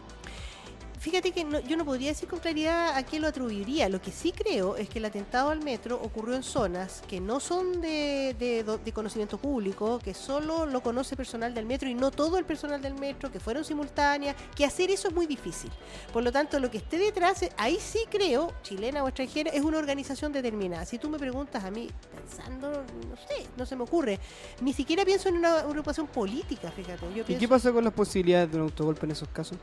Fíjate 1.00 1.32
que 1.32 1.44
no- 1.44 1.60
yo 1.60 1.78
no 1.78 1.84
podría 1.86 2.10
decir 2.10 2.28
con 2.28 2.40
claridad 2.40 2.94
a 2.94 3.02
qué 3.04 3.18
lo 3.18 3.26
atribuiría. 3.28 3.88
Lo 3.88 4.02
que 4.02 4.12
sí 4.12 4.32
creo 4.32 4.76
es 4.76 4.86
que 4.90 4.98
el 4.98 5.06
atentado 5.06 5.48
al 5.48 5.62
metro 5.62 5.98
ocurrió 6.02 6.36
en 6.36 6.42
zonas 6.42 7.02
que 7.08 7.20
no 7.20 7.40
son 7.40 7.80
de, 7.80 8.36
de 8.38 8.62
de 8.84 8.92
conocimiento 8.92 9.38
público, 9.38 9.98
que 9.98 10.12
solo 10.12 10.66
lo 10.66 10.82
conoce 10.82 11.16
personal 11.16 11.54
del 11.54 11.64
metro 11.64 11.88
y 11.88 11.94
no 11.94 12.10
todo 12.10 12.36
el 12.36 12.44
personal 12.44 12.82
del 12.82 12.94
metro, 12.94 13.32
que 13.32 13.40
fueron 13.40 13.64
simultáneas, 13.64 14.36
que 14.54 14.66
hacer 14.66 14.90
eso 14.90 15.08
es 15.08 15.14
muy 15.14 15.26
difícil. 15.26 15.70
Por 16.12 16.22
lo 16.22 16.30
tanto, 16.32 16.58
lo 16.60 16.70
que 16.70 16.76
esté 16.76 16.98
detrás, 16.98 17.46
ahí 17.56 17.78
sí 17.80 18.00
creo, 18.10 18.52
chilena 18.62 19.02
o 19.02 19.08
extranjera, 19.08 19.50
es 19.52 19.62
una 19.62 19.78
organización 19.78 20.32
determinada. 20.32 20.84
Si 20.84 20.98
tú 20.98 21.08
me 21.08 21.18
preguntas 21.18 21.64
a 21.64 21.70
mí, 21.70 21.88
pensando, 22.14 22.70
no 23.08 23.16
sé, 23.16 23.46
no 23.56 23.64
se 23.64 23.74
me 23.74 23.84
ocurre. 23.84 24.20
Ni 24.60 24.74
siquiera 24.74 25.02
pienso 25.06 25.30
en 25.30 25.38
una 25.38 25.60
agrupación 25.60 26.06
política, 26.08 26.70
fíjate. 26.70 27.06
Yo 27.14 27.24
¿Y 27.26 27.36
qué 27.36 27.48
pasa 27.48 27.72
con 27.72 27.84
las 27.84 27.94
posibilidades 27.94 28.50
de 28.50 28.58
un 28.58 28.64
autogolpe 28.64 29.06
en 29.06 29.12
esos 29.12 29.28
casos? 29.28 29.56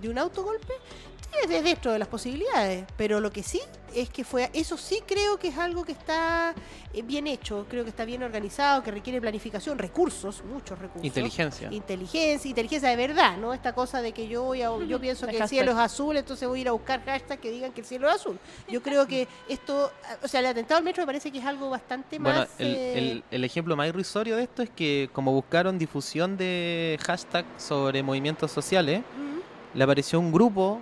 De 0.00 0.08
un 0.08 0.18
autogolpe, 0.18 0.72
sí, 1.20 1.38
es 1.44 1.48
de 1.48 1.62
dentro 1.62 1.92
de 1.92 1.98
las 1.98 2.08
posibilidades. 2.08 2.84
Pero 2.96 3.20
lo 3.20 3.30
que 3.30 3.42
sí 3.42 3.60
es 3.94 4.10
que 4.10 4.22
fue, 4.22 4.50
eso 4.52 4.76
sí 4.76 5.02
creo 5.06 5.38
que 5.38 5.48
es 5.48 5.56
algo 5.58 5.82
que 5.84 5.92
está 5.92 6.54
eh, 6.92 7.00
bien 7.02 7.26
hecho, 7.26 7.64
creo 7.70 7.84
que 7.84 7.90
está 7.90 8.04
bien 8.04 8.22
organizado, 8.22 8.82
que 8.82 8.90
requiere 8.90 9.18
planificación, 9.20 9.78
recursos, 9.78 10.42
muchos 10.44 10.78
recursos. 10.78 11.04
Inteligencia. 11.04 11.68
Inteligencia, 11.72 12.48
inteligencia 12.48 12.88
de 12.90 12.96
verdad, 12.96 13.38
¿no? 13.38 13.54
Esta 13.54 13.72
cosa 13.74 14.02
de 14.02 14.12
que 14.12 14.28
yo 14.28 14.42
voy 14.42 14.60
a, 14.62 14.70
yo 14.86 15.00
pienso 15.00 15.26
que 15.26 15.38
el 15.38 15.48
cielo 15.48 15.72
es 15.72 15.78
azul, 15.78 16.16
entonces 16.18 16.46
voy 16.46 16.58
a 16.58 16.62
ir 16.62 16.68
a 16.68 16.72
buscar 16.72 17.02
hashtags 17.04 17.40
que 17.40 17.50
digan 17.50 17.72
que 17.72 17.80
el 17.80 17.86
cielo 17.86 18.08
es 18.08 18.16
azul. 18.16 18.38
Yo 18.68 18.82
creo 18.82 19.06
que 19.06 19.26
esto, 19.48 19.90
o 20.22 20.28
sea, 20.28 20.40
el 20.40 20.46
atentado 20.46 20.78
al 20.78 20.84
metro 20.84 21.02
me 21.02 21.06
parece 21.06 21.32
que 21.32 21.38
es 21.38 21.44
algo 21.46 21.70
bastante 21.70 22.18
Bueno, 22.18 22.40
más... 22.40 22.48
el, 22.58 22.66
eh, 22.74 22.98
el- 22.98 23.24
el 23.30 23.44
ejemplo 23.44 23.74
más 23.74 23.88
irrisorio 23.88 24.36
de 24.36 24.42
esto 24.42 24.62
es 24.62 24.70
que 24.70 25.08
como 25.14 25.32
buscaron 25.32 25.78
difusión 25.78 26.36
de 26.36 26.98
hashtag 27.04 27.46
sobre 27.56 28.02
movimientos 28.02 28.50
sociales, 28.52 29.00
mm, 29.00 29.37
le 29.74 29.84
apareció 29.84 30.18
un 30.20 30.32
grupo 30.32 30.80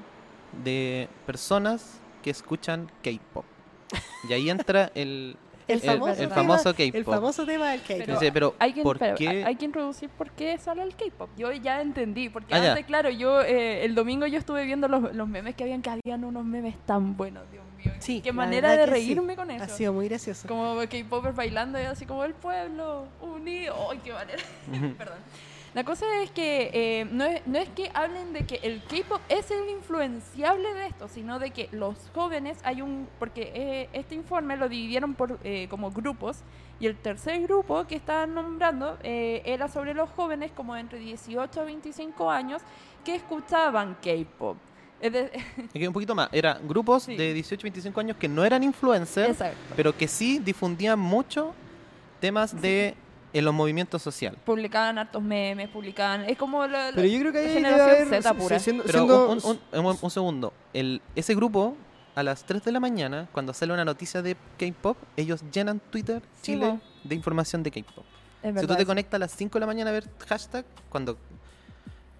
de 0.65 1.09
personas 1.27 1.99
que 2.23 2.31
escuchan 2.31 2.91
K-pop. 3.03 3.45
Y 4.29 4.33
ahí 4.33 4.51
entra 4.51 4.91
el, 4.95 5.37
el, 5.69 5.79
el- 5.79 5.81
famoso, 5.81 6.11
el 6.13 6.17
tema- 6.19 6.35
famoso 6.35 6.71
el 6.77 6.93
K-pop. 6.93 7.15
famoso 7.15 7.47
tema 7.47 7.71
del 7.71 7.83
K-pop. 7.83 8.19
Pero 8.33 8.55
hay 8.59 8.73
que, 8.73 8.83
¿por 8.83 8.99
pero 8.99 9.17
qué? 9.17 9.45
hay, 9.45 9.57
que 9.57 9.65
introducir 9.65 10.09
por 10.11 10.31
qué 10.33 10.57
sale 10.59 10.83
el 10.83 10.95
K-pop. 10.97 11.29
Yo 11.37 11.53
ya 11.53 11.81
entendí, 11.81 12.29
porque 12.29 12.55
Ah, 12.55 12.59
ya. 12.59 12.71
antes, 12.73 12.87
claro, 12.87 13.11
yo 13.11 13.43
eh, 13.43 13.85
el 13.85 13.95
domingo 13.95 14.27
yo 14.27 14.39
estuve 14.39 14.65
viendo 14.65 14.89
los, 14.89 15.15
los 15.15 15.29
memes 15.29 15.55
que 15.55 15.65
habían, 15.65 15.83
que 15.83 15.91
habían 15.91 16.25
unos 16.25 16.45
memes 16.45 16.75
tan 16.87 17.17
buenos, 17.17 17.45
Dios 17.51 17.65
mío. 17.77 17.93
Sí, 18.01 18.21
Qué 18.21 18.33
manera 18.33 18.73
de 18.77 18.85
sí. 18.87 18.91
reírme 18.91 19.37
con 19.37 19.51
eso. 19.51 19.63
Ha 19.65 19.69
sido 19.69 19.93
muy 19.93 20.09
gracioso. 20.09 20.49
Como 20.49 20.77
K-popers 20.91 21.37
bailando 21.37 21.81
y 21.81 21.85
así 21.85 22.05
como 22.07 22.25
el 22.25 22.35
pueblo 22.35 23.07
unido. 23.21 23.77
¡Ay, 23.91 24.01
qué 24.03 24.13
manera! 24.13 24.43
Perdón. 24.99 25.19
La 25.77 25.85
cosa 25.85 26.07
es 26.23 26.31
que 26.31 26.71
eh, 26.73 27.05
no, 27.13 27.23
es, 27.27 27.47
no 27.47 27.59
es 27.59 27.69
que 27.69 27.91
hablen 27.93 28.33
de 28.33 28.47
que 28.47 28.55
el 28.63 28.83
K-pop 28.85 29.21
es 29.29 29.51
el 29.51 29.69
influenciable 29.69 30.73
de 30.73 30.87
esto, 30.87 31.07
sino 31.07 31.39
de 31.39 31.51
que 31.51 31.69
los 31.71 31.97
jóvenes 32.15 32.57
hay 32.65 32.81
un... 32.81 33.07
Porque 33.19 33.53
eh, 33.55 33.91
este 33.93 34.15
informe 34.15 34.57
lo 34.57 34.71
dividieron 34.71 35.13
por 35.13 35.39
eh, 35.45 35.67
como 35.69 35.91
grupos 35.91 36.39
y 36.81 36.87
el 36.87 36.97
tercer 36.97 37.43
grupo 37.43 37.87
que 37.87 37.95
estaban 37.95 38.33
nombrando 38.33 38.97
eh, 39.03 39.43
era 39.45 39.69
sobre 39.69 39.93
los 39.93 40.09
jóvenes 40.09 40.51
como 40.51 40.75
entre 40.79 40.99
18 40.99 41.61
a 41.61 41.65
25 41.65 42.31
años 42.31 42.63
que 43.05 43.15
escuchaban 43.15 43.99
K-pop. 44.03 44.57
Un 45.75 45.93
poquito 45.93 46.15
más. 46.15 46.31
Eran 46.33 46.67
grupos 46.67 47.03
Sí. 47.03 47.17
de 47.17 47.35
18 47.35 47.63
25 47.65 48.01
años 48.01 48.17
que 48.17 48.29
no 48.29 48.47
eran 48.47 48.63
influencers, 48.63 49.29
Exacto. 49.29 49.59
pero 49.77 49.95
que 49.95 50.09
sí 50.09 50.39
difundían 50.39 50.99
mucho 50.99 51.53
temas 52.19 52.59
de 52.63 52.95
en 53.33 53.45
los 53.45 53.53
movimientos 53.55 54.01
sociales. 54.03 54.39
Publicaban 54.45 54.99
hartos 54.99 55.23
memes, 55.23 55.69
publicaban... 55.69 56.23
Es 56.25 56.37
como 56.39 56.67
la, 56.67 56.91
la- 56.91 56.95
Pero 56.97 57.07
yo 57.09 57.19
creo 57.21 57.33
que 57.33 57.39
ahí 57.39 57.45
debe 57.47 57.55
generación 57.61 58.07
haber, 58.09 58.23
Z 58.23 58.35
pura. 58.35 58.59
siendo- 58.59 58.85
Pero 58.85 58.99
siendo- 58.99 59.31
un, 59.31 59.59
un- 59.73 59.87
un- 59.87 59.99
un 60.01 60.11
segundo, 60.11 60.53
el, 60.73 61.03
ese 61.15 61.35
grupo 61.35 61.77
a 62.15 62.23
las 62.23 62.45
3 62.45 62.65
de 62.65 62.73
la 62.73 62.81
mañana, 62.81 63.29
cuando 63.33 63.53
sale 63.53 63.73
una 63.75 63.85
noticia 63.85 64.23
de 64.23 64.37
K-pop, 64.59 64.97
ellos 65.17 65.45
llenan 65.53 65.81
Twitter 65.91 66.23
Chile 66.43 66.79
de 67.05 67.15
información 67.15 67.63
de 67.63 67.71
K-pop. 67.71 68.05
Es 68.43 68.61
Si 68.61 68.67
tú 68.67 68.75
te 68.77 68.87
conectas 68.87 69.15
a 69.15 69.19
las 69.19 69.33
5 69.33 69.53
de 69.55 69.61
la 69.61 69.67
mañana 69.67 69.91
a 69.91 69.93
ver 69.93 70.09
hashtag, 70.27 70.65
cuando 70.89 71.19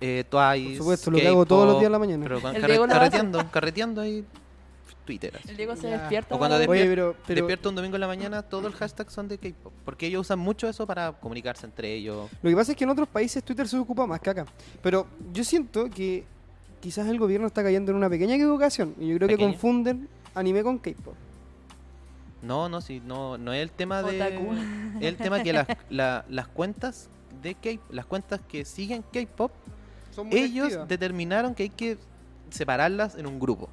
eh, 0.01 0.25
Twice, 0.29 0.69
Por 0.69 0.77
supuesto, 0.79 1.11
lo 1.11 1.19
que 1.19 1.29
hago 1.29 1.47
todos 1.47 1.67
los 1.67 1.75
días 1.79 1.87
en 1.87 1.93
la 1.93 1.99
mañana. 1.99 2.23
Pero 2.25 2.41
carre- 2.43 2.89
carreteando, 2.89 3.51
carreteando 3.51 4.01
ahí 4.03 4.25
Twitter. 5.07 5.35
así. 5.39 5.49
El 5.51 5.57
Diego 5.57 5.75
se 5.77 5.87
despierta. 5.89 6.35
O 6.35 6.39
cuando 6.39 6.57
Oye, 6.59 6.67
despier- 6.67 6.89
pero, 6.91 7.17
pero 7.27 7.37
Despierto 7.41 7.69
un 7.71 7.75
domingo 7.77 7.97
en 7.97 8.01
la 8.03 8.07
mañana, 8.07 8.43
todos 8.43 8.65
los 8.65 8.75
hashtags 8.75 9.13
son 9.15 9.29
de 9.29 9.39
K-pop. 9.39 9.73
Porque 9.87 10.09
ellos 10.09 10.21
usan 10.21 10.39
mucho 10.39 10.69
eso 10.69 10.87
para 10.87 11.13
comunicarse 11.13 11.65
entre 11.65 11.95
ellos. 11.95 12.29
lo 12.43 12.51
que 12.51 12.57
pasa 12.57 12.73
es 12.73 12.77
que 12.77 12.85
en 12.85 12.91
otros 12.91 13.09
países 13.09 13.43
Twitter 13.43 13.67
se 13.67 13.79
ocupa 13.79 14.07
más 14.07 14.21
que 14.21 14.29
acá. 14.31 14.45
Pero 14.83 15.07
yo 15.33 15.43
siento 15.45 15.89
que 15.89 16.25
quizás 16.81 17.07
el 17.09 17.19
gobierno 17.19 17.47
está 17.47 17.63
cayendo 17.63 17.91
en 17.93 17.97
una 17.97 18.11
pequeña 18.11 18.35
equivocación. 18.35 18.95
Y 19.01 19.09
yo 19.09 19.17
creo 19.17 19.29
que 19.29 19.39
confunden 19.39 20.09
anime 20.35 20.63
con 20.63 20.79
K-pop. 20.79 21.15
No, 22.43 22.69
no, 22.69 22.81
sí, 22.81 23.03
no, 23.05 23.39
no 23.39 23.53
es 23.53 23.63
el 23.63 23.71
tema 23.71 24.03
de. 24.03 24.17
Otaku. 24.23 24.53
Es 25.01 25.07
el 25.07 25.17
tema 25.17 25.43
que 25.43 25.53
las, 25.53 25.67
la- 25.91 26.25
las 26.29 26.47
cuentas 26.49 27.09
de 27.43 27.55
K 27.55 27.81
las 27.91 28.07
cuentas 28.07 28.41
que 28.49 28.65
siguen 28.65 29.03
K-pop, 29.13 29.51
Son 30.15 30.29
muy 30.29 30.39
ellos 30.39 30.67
activas. 30.67 30.89
determinaron 30.89 31.55
que 31.55 31.65
hay 31.65 31.69
que 31.71 31.99
separarlas 32.51 33.17
en 33.17 33.27
un 33.27 33.39
grupo. 33.39 33.69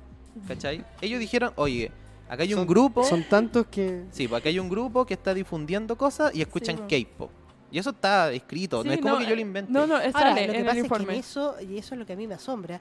¿Cachai? 0.47 0.83
Ellos 1.01 1.19
dijeron, 1.19 1.53
oye, 1.55 1.91
acá 2.29 2.43
hay 2.43 2.53
un 2.53 2.61
Son- 2.61 2.67
grupo. 2.67 3.03
Son 3.03 3.23
tantos 3.29 3.67
que. 3.67 4.03
Sí, 4.11 4.27
pues 4.27 4.39
acá 4.41 4.49
hay 4.49 4.59
un 4.59 4.69
grupo 4.69 5.05
que 5.05 5.13
está 5.13 5.33
difundiendo 5.33 5.97
cosas 5.97 6.33
y 6.35 6.41
escuchan 6.41 6.77
po. 6.77 6.87
K-pop. 6.87 7.31
Y 7.71 7.79
eso 7.79 7.89
está 7.89 8.31
escrito, 8.31 8.81
Sí, 8.83 8.87
no 8.87 8.93
es 8.93 8.99
como 9.01 9.13
no, 9.15 9.19
que 9.19 9.25
yo 9.25 9.31
lo 9.31 9.37
eh, 9.37 9.41
invente. 9.41 9.71
No, 9.71 9.87
no, 9.87 9.99
es 9.99 10.13
Ahora, 10.13 10.29
lo 10.29 10.35
que 10.35 10.43
en 10.43 10.47
pasa 10.47 10.59
el 10.59 10.67
es 10.67 10.73
que 10.73 10.77
en 10.79 10.85
informe. 10.85 11.17
eso, 11.17 11.55
y 11.61 11.77
eso 11.79 11.95
es 11.95 11.99
lo 11.99 12.05
que 12.05 12.13
a 12.13 12.15
mí 12.15 12.27
me 12.27 12.35
asombra, 12.35 12.79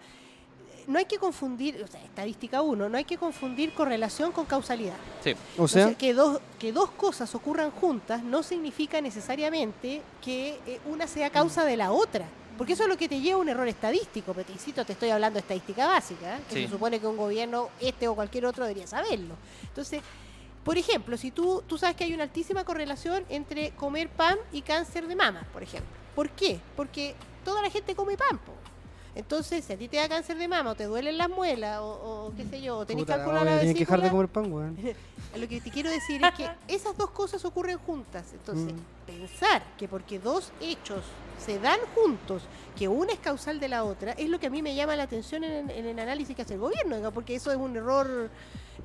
no 0.86 0.98
hay 0.98 1.04
que 1.06 1.16
confundir, 1.16 1.80
o 1.82 1.86
sea, 1.86 2.02
estadística 2.04 2.60
1, 2.60 2.88
no 2.88 2.98
hay 2.98 3.04
que 3.04 3.16
confundir 3.16 3.72
correlación 3.72 4.32
con 4.32 4.44
causalidad. 4.44 4.96
Sí. 5.22 5.32
O 5.56 5.66
sea, 5.68 5.94
que, 5.94 6.12
dos, 6.12 6.40
que 6.58 6.72
dos 6.72 6.90
cosas 6.90 7.34
ocurran 7.34 7.70
juntas 7.70 8.22
no 8.22 8.42
significa 8.42 9.00
necesariamente 9.00 10.02
que 10.20 10.58
eh, 10.66 10.80
una 10.84 11.06
sea 11.06 11.30
causa 11.30 11.64
de 11.64 11.76
la 11.76 11.92
otra. 11.92 12.26
Porque 12.62 12.74
eso 12.74 12.84
es 12.84 12.88
lo 12.88 12.96
que 12.96 13.08
te 13.08 13.20
lleva 13.20 13.38
a 13.38 13.40
un 13.40 13.48
error 13.48 13.66
estadístico. 13.66 14.32
Pero 14.32 14.46
te 14.46 14.52
insisto, 14.52 14.84
te 14.84 14.92
estoy 14.92 15.10
hablando 15.10 15.34
de 15.34 15.40
estadística 15.40 15.84
básica, 15.84 16.36
¿eh? 16.36 16.40
que 16.48 16.54
Sí. 16.54 16.62
se 16.66 16.70
supone 16.70 17.00
que 17.00 17.08
un 17.08 17.16
gobierno, 17.16 17.70
este 17.80 18.06
o 18.06 18.14
cualquier 18.14 18.46
otro, 18.46 18.62
debería 18.64 18.86
saberlo. 18.86 19.34
Entonces, 19.64 20.00
por 20.62 20.78
ejemplo, 20.78 21.16
si 21.16 21.32
tú, 21.32 21.64
tú 21.66 21.76
sabes 21.76 21.96
que 21.96 22.04
hay 22.04 22.14
una 22.14 22.22
altísima 22.22 22.62
correlación 22.64 23.24
entre 23.30 23.72
comer 23.72 24.08
pan 24.10 24.38
y 24.52 24.62
cáncer 24.62 25.08
de 25.08 25.16
mama, 25.16 25.44
por 25.52 25.64
ejemplo. 25.64 25.90
¿Por 26.14 26.30
qué? 26.30 26.60
Porque 26.76 27.16
toda 27.44 27.62
la 27.62 27.68
gente 27.68 27.96
come 27.96 28.16
pan. 28.16 28.38
po. 28.38 28.52
Entonces, 29.14 29.64
si 29.64 29.72
a 29.72 29.76
ti 29.76 29.88
te 29.88 29.98
da 29.98 30.08
cáncer 30.08 30.38
de 30.38 30.48
mama 30.48 30.70
o 30.70 30.74
te 30.74 30.84
duelen 30.84 31.18
las 31.18 31.28
muelas 31.28 31.80
o, 31.80 32.28
o 32.28 32.32
qué 32.36 32.44
sé 32.46 32.62
yo, 32.62 32.78
o 32.78 32.86
tenés 32.86 33.04
puta, 33.04 33.16
cálculo 33.16 33.40
a 33.40 33.44
la 33.44 33.58
tienen 33.58 33.74
que 33.74 33.80
dejar 33.80 33.98
de 34.00 34.08
vesícula, 34.10 34.28
comer 34.28 34.28
pan, 34.28 34.52
weón. 34.52 34.78
lo 35.40 35.48
que 35.48 35.60
te 35.60 35.70
quiero 35.70 35.90
decir 35.90 36.22
es 36.24 36.34
que 36.34 36.48
esas 36.74 36.96
dos 36.96 37.10
cosas 37.10 37.44
ocurren 37.44 37.78
juntas. 37.78 38.32
Entonces, 38.32 38.72
Mm. 38.74 39.06
pensar 39.06 39.62
que 39.78 39.86
porque 39.88 40.18
dos 40.18 40.52
hechos 40.60 41.02
se 41.44 41.58
dan 41.58 41.78
juntos, 41.94 42.42
que 42.78 42.88
una 42.88 43.12
es 43.12 43.18
causal 43.18 43.60
de 43.60 43.68
la 43.68 43.84
otra, 43.84 44.12
es 44.12 44.28
lo 44.30 44.38
que 44.40 44.46
a 44.46 44.50
mí 44.50 44.62
me 44.62 44.74
llama 44.74 44.96
la 44.96 45.02
atención 45.02 45.44
en, 45.44 45.68
en 45.70 45.86
el 45.86 45.98
análisis 45.98 46.34
que 46.34 46.42
hace 46.42 46.54
el 46.54 46.60
gobierno, 46.60 46.96
diga, 46.96 47.10
porque 47.10 47.34
eso 47.34 47.50
es 47.50 47.58
un 47.58 47.76
error 47.76 48.30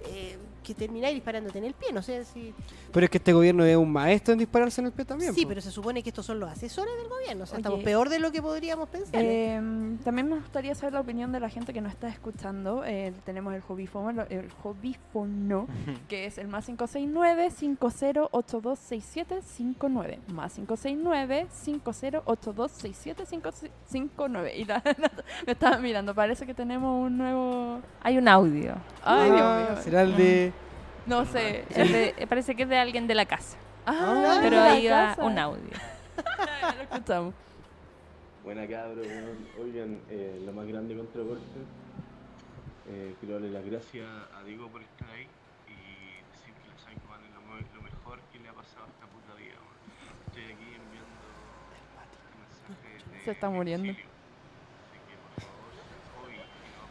eh, 0.06 0.38
que 0.68 0.74
termináis 0.76 1.14
disparándote 1.16 1.58
en 1.60 1.64
el 1.66 1.74
pie. 1.74 1.94
No 1.94 2.02
sé 2.02 2.26
si. 2.26 2.54
Pero 2.92 3.06
es 3.06 3.10
que 3.10 3.18
este 3.18 3.32
gobierno 3.34 3.64
es 3.64 3.78
un 3.78 3.90
maestro 3.92 4.34
en 4.34 4.40
dispararse 4.40 4.82
en 4.82 4.88
el 4.88 4.94
pie 4.94 5.06
también. 5.06 5.34
sí, 5.34 5.44
po. 5.44 5.50
pero 5.50 5.62
se 5.62 5.72
supone 5.72 6.04
que 6.04 6.10
estos 6.10 6.26
son 6.26 6.40
los 6.40 6.50
asesores 6.50 6.94
del 6.98 7.08
gobierno. 7.08 7.44
O 7.44 7.48
sea, 7.48 7.56
Oye. 7.56 7.62
estamos 7.62 7.84
peor 7.84 8.10
de 8.10 8.20
lo 8.20 8.32
que 8.32 8.42
podríamos 8.42 8.90
pensar. 8.90 9.22
¿eh? 9.22 9.56
Eh, 9.56 9.62
también 10.04 10.28
me 10.30 10.36
gustaría 10.36 10.76
saber 10.76 10.94
la 10.94 11.00
opinión 11.02 11.32
de 11.32 11.40
la 11.40 11.50
gente 11.50 11.72
que 11.74 11.80
nos 11.82 11.92
está 11.94 12.10
escuchando. 12.10 12.84
Eh, 12.86 13.14
tenemos 13.26 13.54
el 13.54 13.62
hobbyfono, 13.62 14.26
el 14.30 14.50
hobbyfono 14.64 15.68
que 16.10 16.26
es 16.26 16.38
el 16.38 16.48
más 16.50 16.66
569 16.66 17.50
50826759 17.52 20.18
más 20.34 20.54
569 20.54 21.48
50826759 21.66 24.52
y 24.56 24.66
la, 24.66 24.84
me 25.46 25.54
estaba 25.54 25.78
mirando, 25.78 26.14
parece 26.14 26.46
que 26.46 26.54
tenemos 26.54 27.06
un 27.06 27.18
nuevo 27.18 27.80
Hay 28.02 28.18
un 28.18 28.28
audio. 28.28 28.76
Ay, 29.04 29.30
Dios 29.32 29.42
Ah, 29.42 29.68
mío. 29.74 29.82
Será 29.84 30.02
el 30.02 30.18
de. 30.18 30.52
No 31.08 31.26
sé. 31.26 31.66
Es 31.70 31.92
de- 31.92 32.28
parece 32.28 32.56
que 32.56 32.64
es 32.64 32.70
de 32.70 32.78
alguien 32.78 33.08
de 33.08 33.16
la 33.16 33.26
casa. 33.26 33.58
Ah, 33.86 34.40
Pero 34.42 34.58
la 34.58 34.72
ahí 34.72 34.88
va 34.88 35.08
casa. 35.10 35.24
un 35.24 35.40
audio. 35.40 35.70
Lo 36.78 36.82
escuchamos. 36.84 37.34
Buena 38.44 38.68
cabro, 38.68 39.02
weón. 39.02 39.48
Oigan, 39.62 40.00
eh, 40.10 40.42
lo 40.46 40.52
más 40.54 40.68
grande 40.68 40.96
contragolpe. 40.96 41.60
Eh, 42.90 43.16
quiero 43.20 43.36
darle 43.36 43.52
las 43.52 43.66
gracias 43.66 44.06
a 44.38 44.44
Diego 44.44 44.68
por 44.70 44.82
estar 44.82 45.10
ahí 45.10 45.28
y 45.68 46.22
decir 46.32 46.54
que 46.54 46.68
la 46.70 46.78
Psycho 46.80 47.08
Man 47.10 47.20
es 47.26 47.34
lo, 47.76 47.82
mejor 47.82 48.20
que 48.32 48.40
le 48.40 48.48
ha 48.50 48.54
pasado 48.54 48.86
a 48.86 48.88
esta 48.88 49.06
puta 49.08 49.34
vida. 49.36 49.56
Estoy 50.28 50.44
aquí 50.44 50.76
enviando 50.76 51.20
este 51.76 52.30
mensaje 52.40 53.14
de 53.18 53.24
Se 53.26 53.32
está 53.32 53.50
muriendo. 53.50 53.90
exilio. 53.90 54.10
Así 54.88 55.00
que 55.08 55.16
por 55.24 55.44
favor, 55.44 55.72
hoy, 56.26 56.36
si 56.36 56.68
no 56.72 56.84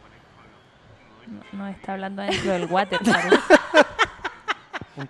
aparezco, 1.41 1.57
no, 1.57 1.67
está 1.67 1.93
hablando 1.93 2.21
dentro 2.21 2.51
del 2.53 2.65
water. 2.65 2.99
claro. 3.03 3.37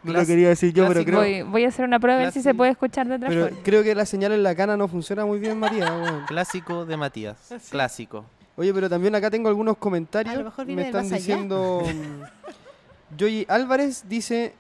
No 0.04 0.14
lo 0.14 0.26
quería 0.26 0.50
decir 0.50 0.74
yo, 0.74 0.88
pero 0.88 1.04
creo, 1.06 1.20
Voy, 1.20 1.42
voy 1.44 1.64
a 1.66 1.70
hacer 1.70 1.86
una 1.86 2.00
prueba 2.00 2.20
a 2.20 2.24
ver 2.24 2.34
si 2.34 2.42
se 2.42 2.54
puede 2.54 2.72
escuchar 2.72 3.08
de 3.08 3.16
otra 3.16 3.30
pero 3.30 3.44
forma. 3.48 3.58
creo 3.64 3.84
que 3.84 3.96
la 3.96 4.06
señal 4.06 4.32
en 4.34 4.44
la 4.44 4.54
cana 4.56 4.76
no 4.78 4.88
funciona 4.88 5.26
muy 5.26 5.40
bien, 5.40 5.58
María. 5.60 5.86
weón. 5.94 6.26
Clásico 6.28 6.86
de 6.86 6.98
Matías. 6.98 7.38
Clásico. 7.70 8.26
Oye, 8.58 8.74
pero 8.74 8.90
también 8.90 9.14
acá 9.16 9.30
tengo 9.30 9.48
algunos 9.50 9.78
comentarios. 9.78 10.34
A 10.36 10.40
lo 10.40 10.46
mejor 10.46 10.66
Me 10.66 10.76
del 10.76 10.86
están 10.88 11.04
más 11.04 11.12
allá. 11.14 11.18
diciendo. 11.18 11.84
mm, 11.86 13.44
Álvarez 13.48 14.04
dice: 14.08 14.54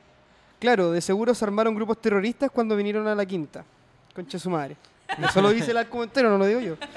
Claro, 0.59 0.91
de 0.91 1.01
seguro 1.01 1.33
se 1.35 1.43
armaron 1.45 1.75
grupos 1.75 1.99
terroristas 2.01 2.49
cuando 2.51 2.75
vinieron 2.75 3.07
a 3.07 3.15
la 3.15 3.25
quinta. 3.25 3.63
Concha 4.15 4.39
su 4.39 4.49
madre. 4.49 4.75
Eso 5.23 5.41
lo 5.41 5.49
dice 5.51 5.71
el 5.71 5.87
comentario, 5.87 6.29
no 6.29 6.37
lo 6.37 6.45
digo 6.45 6.59
yo. 6.59 6.75
Ya, 6.75 6.87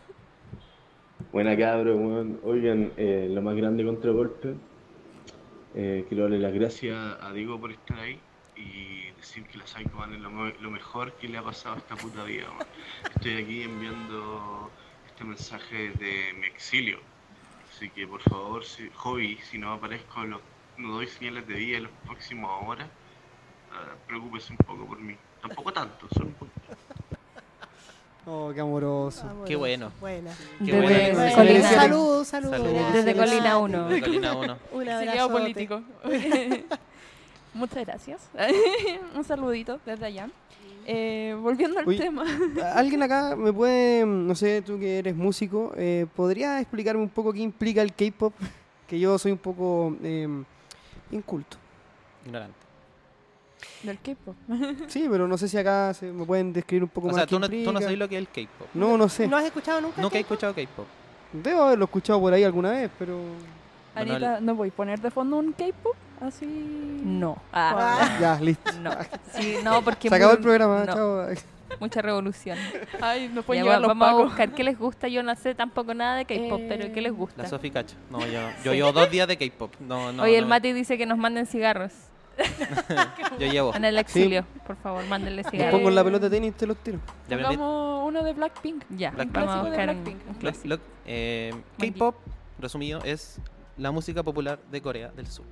Buena 1.33 1.57
cabro, 1.57 1.97
weón. 1.97 2.41
Oigan, 2.45 2.93
eh, 2.97 3.29
lo 3.31 3.43
más 3.43 3.57
grande 3.57 3.85
contragolpe. 3.85 4.55
Eh, 5.75 6.05
quiero 6.09 6.25
darle 6.25 6.39
las 6.39 6.53
gracias 6.53 6.97
a 7.21 7.33
Diego 7.33 7.61
por 7.61 7.73
estar 7.73 7.99
ahí 7.99 8.19
y 8.57 9.10
decir 9.21 9.45
que 9.45 9.59
la 9.59 9.67
Psycho 9.67 9.91
Man 9.97 10.15
es 10.15 10.21
lo, 10.21 10.31
lo 10.31 10.71
mejor 10.71 11.13
que 11.15 11.29
le 11.29 11.39
ha 11.39 11.43
pasado 11.43 11.77
a 11.77 11.79
esta 11.79 11.97
puta 11.97 12.25
vida. 12.25 12.47
Estoy 13.15 13.43
aquí 13.43 13.63
enviando 13.63 14.71
este 15.07 15.25
mensaje 15.25 15.91
de 15.91 16.33
mi 16.39 16.47
exilio. 16.47 17.01
Así 17.75 17.89
que 17.91 18.07
por 18.07 18.21
favor, 18.23 18.65
si, 18.65 18.91
hobby, 18.97 19.39
si 19.51 19.59
no 19.59 19.73
aparezco, 19.73 20.25
lo- 20.25 20.41
no 20.79 20.95
doy 20.95 21.07
señales 21.07 21.47
de 21.47 21.55
vida 21.55 21.77
en 21.79 21.83
las 21.85 21.93
próximas 22.07 22.51
horas, 22.67 22.89
ah, 23.73 23.95
preocúpese 24.07 24.53
un 24.53 24.59
poco 24.59 24.87
por 24.87 24.99
mí. 25.01 25.17
Tampoco 25.43 25.73
tanto, 25.73 26.07
solo 26.13 26.27
un 26.27 26.35
poco. 26.35 26.51
Oh, 28.27 28.53
qué 28.55 28.61
amoroso. 28.61 29.25
Vámonos. 29.27 29.57
bueno. 29.57 29.93
Buena. 29.99 30.31
Qué 30.65 30.73
Desde 30.73 31.13
bueno. 31.15 31.35
Colina, 31.35 31.69
Salud, 31.71 32.25
salud. 32.25 32.51
Salud. 32.51 32.67
Desde 32.93 33.15
Colina 33.17 33.37
gracias. 33.41 33.57
1. 33.57 33.89
De 33.89 34.01
Colina 34.01 34.33
1. 34.37 34.59
Un 34.73 34.89
abrazo. 34.89 35.31
político. 35.31 35.83
Muchas 37.55 37.85
gracias. 37.85 38.31
Un 39.15 39.25
saludito 39.25 39.81
desde 39.85 40.07
allá. 40.07 40.29
Eh, 40.87 41.37
volviendo 41.41 41.79
al 41.79 41.97
tema. 41.97 42.25
¿Alguien 42.75 43.03
acá 43.03 43.37
me 43.37 43.53
puede, 43.53 44.05
no 44.07 44.35
sé, 44.35 44.63
tú 44.63 44.79
que 44.79 44.99
eres 44.99 45.15
músico, 45.15 45.73
eh, 45.77 46.07
¿podría 46.17 46.61
explicarme 46.61 47.03
un 47.03 47.09
poco 47.09 47.33
qué 47.33 47.41
implica 47.41 47.83
el 47.83 47.93
K-pop? 47.95 48.35
Que 48.91 48.99
yo 48.99 49.17
soy 49.21 49.31
un 49.31 49.39
poco 49.39 49.97
eh, 50.03 50.27
inculto. 51.13 51.57
Ignorante. 52.27 52.59
Del 53.85 54.01
K-pop. 54.01 54.35
Sí, 54.89 55.07
pero 55.09 55.29
no 55.29 55.39
sé 55.39 55.47
si 55.47 55.57
acá 55.59 55.95
se 55.95 56.11
me 56.11 56.25
pueden 56.27 56.53
describir 56.53 56.83
un 56.83 56.89
poco 56.89 57.07
O 57.07 57.11
más 57.11 57.19
sea, 57.19 57.27
qué 57.27 57.31
tú 57.31 57.39
no, 57.39 57.49
tú 57.49 57.73
no 57.73 57.81
sabes 57.81 57.97
lo 57.97 58.09
que 58.09 58.17
es 58.17 58.21
el 58.23 58.27
K-pop. 58.27 58.67
No, 58.75 58.99
no 58.99 59.09
sé. 59.09 59.29
¿No 59.29 59.37
has 59.37 59.45
escuchado 59.45 59.81
nunca? 59.81 60.03
Nunca 60.03 60.19
he 60.19 60.23
escuchado 60.23 60.53
K-pop. 60.53 60.87
Debo 61.33 61.63
haberlo 61.63 61.85
escuchado 61.85 62.19
por 62.19 62.33
ahí 62.33 62.43
alguna 62.43 62.73
vez, 62.73 62.91
pero... 62.99 63.21
Bueno, 63.95 64.13
Anita, 64.15 64.41
¿no 64.41 64.55
voy 64.55 64.69
a 64.69 64.73
poner 64.73 65.01
de 65.01 65.11
fondo 65.11 65.37
un 65.37 65.53
K-pop? 65.53 65.95
Así. 66.21 66.47
No. 67.05 67.37
Ah. 67.53 68.17
Ya, 68.21 68.39
listo. 68.41 68.73
No. 68.81 68.91
Sí, 69.33 69.57
no, 69.65 69.83
porque. 69.83 70.09
Se 70.09 70.15
acabó 70.15 70.33
muy- 70.33 70.37
el 70.39 70.43
programa, 70.43 70.85
no. 70.85 70.93
chao. 70.95 71.27
Mucha 71.79 72.03
revolución. 72.03 72.59
Ay, 73.01 73.29
nos 73.29 73.37
Ya, 73.37 73.43
pueden 73.47 73.63
llevar 73.65 73.81
los 73.81 73.89
vamos 73.89 74.09
a 74.09 74.13
buscar 74.15 74.51
qué 74.53 74.65
les 74.65 74.77
gusta. 74.79 75.07
Yo 75.09 75.23
no 75.23 75.35
sé 75.37 75.55
tampoco 75.55 75.95
nada 75.95 76.17
de 76.17 76.25
K-pop, 76.25 76.61
Eh, 76.61 76.67
pero 76.69 76.93
¿qué 76.93 77.01
les 77.01 77.13
gusta? 77.13 77.43
La 77.43 77.49
Sofi 77.49 77.71
Cacho. 77.71 77.95
No, 78.11 78.19
yo, 78.27 78.41
yo 78.65 78.75
llevo 78.75 78.93
dos 78.93 79.09
días 79.11 79.29
de 79.29 79.39
K-pop. 79.39 79.73
No, 79.81 80.13
no, 80.13 80.25
Oye, 80.25 80.37
el. 80.39 80.47
Mati 80.47 80.73
dice 80.73 80.99
que 80.99 81.07
nos 81.07 81.17
manden 81.17 81.47
cigarros. 81.47 81.93
Yo 83.39 83.47
llevo. 83.47 83.75
En 83.75 83.85
el 83.85 83.99
exilio, 83.99 84.47
por 84.67 84.77
favor, 84.77 85.05
mándenle 85.07 85.43
Te 85.45 85.51
cigarros. 85.51 85.75
pongo 85.75 85.91
en 85.91 85.95
la 85.95 86.05
pelota 86.05 86.29
de 86.29 86.37
tenis 86.37 86.51
y 86.51 86.59
te 86.59 86.67
los 86.67 86.77
tiro. 86.79 86.99
Ya 87.29 87.37
uno 87.37 88.23
de 88.25 88.33
Blackpink. 88.33 88.83
Ya, 88.91 89.11
Black 89.11 89.31
vamos 89.31 89.55
a 89.55 89.63
buscar 89.63 89.91
un, 89.91 90.05
Blackpink. 90.41 90.65
un 90.73 90.81
eh, 91.07 91.55
K-pop, 91.79 92.17
resumido, 92.59 93.01
es 93.05 93.39
la 93.81 93.91
música 93.91 94.23
popular 94.23 94.59
de 94.71 94.81
Corea 94.83 95.09
del 95.09 95.27
Sur. 95.27 95.45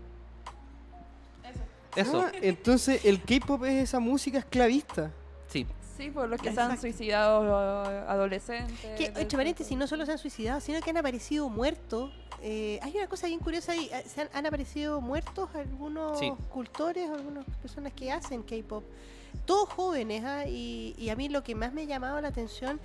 Eso. 1.97 2.21
Ah, 2.21 2.33
entonces 2.43 3.05
el 3.05 3.23
K-pop 3.23 3.65
es 3.65 3.85
esa 3.89 3.99
música 3.99 4.39
esclavista. 4.39 5.11
Sí. 5.49 5.67
Sí, 5.97 6.11
por 6.11 6.29
los 6.29 6.41
que 6.41 6.53
se 6.53 6.61
han 6.61 6.79
suicidado 6.81 7.41
uh, 7.41 8.09
adolescentes. 8.09 8.79
Que, 8.97 9.07
entre 9.07 9.37
paréntesis, 9.37 9.77
no 9.77 9.87
solo 9.89 10.07
se 10.07 10.13
han 10.13 10.19
suicidado, 10.19 10.61
sino 10.61 10.81
que 10.81 10.91
han 10.91 10.97
aparecido 10.99 11.49
muertos. 11.49 12.13
Eh, 12.41 12.79
hay 12.83 12.97
una 12.97 13.09
cosa 13.09 13.27
bien 13.27 13.41
curiosa 13.41 13.73
ahí. 13.73 13.91
eh, 13.93 14.05
Se 14.07 14.21
han, 14.21 14.29
han 14.33 14.47
aparecido 14.47 15.01
muertos 15.01 15.49
algunos 15.57 16.19
Sí. 16.21 16.33
cultores, 16.51 17.11
algunas 17.11 17.45
personas 17.61 17.93
que 17.95 18.13
hacen 18.13 18.43
K-pop. 18.45 18.85
Todos 19.45 19.69
jóvenes, 19.71 20.23
¿ah? 20.25 20.47
y, 20.47 20.95
y 20.97 21.09
a 21.11 21.17
mí 21.17 21.29
lo 21.29 21.43
que 21.43 21.55
más 21.57 21.73
me 21.73 21.83
ha 21.83 21.85
llamado 21.85 22.21
la 22.21 22.29
atención 22.29 22.79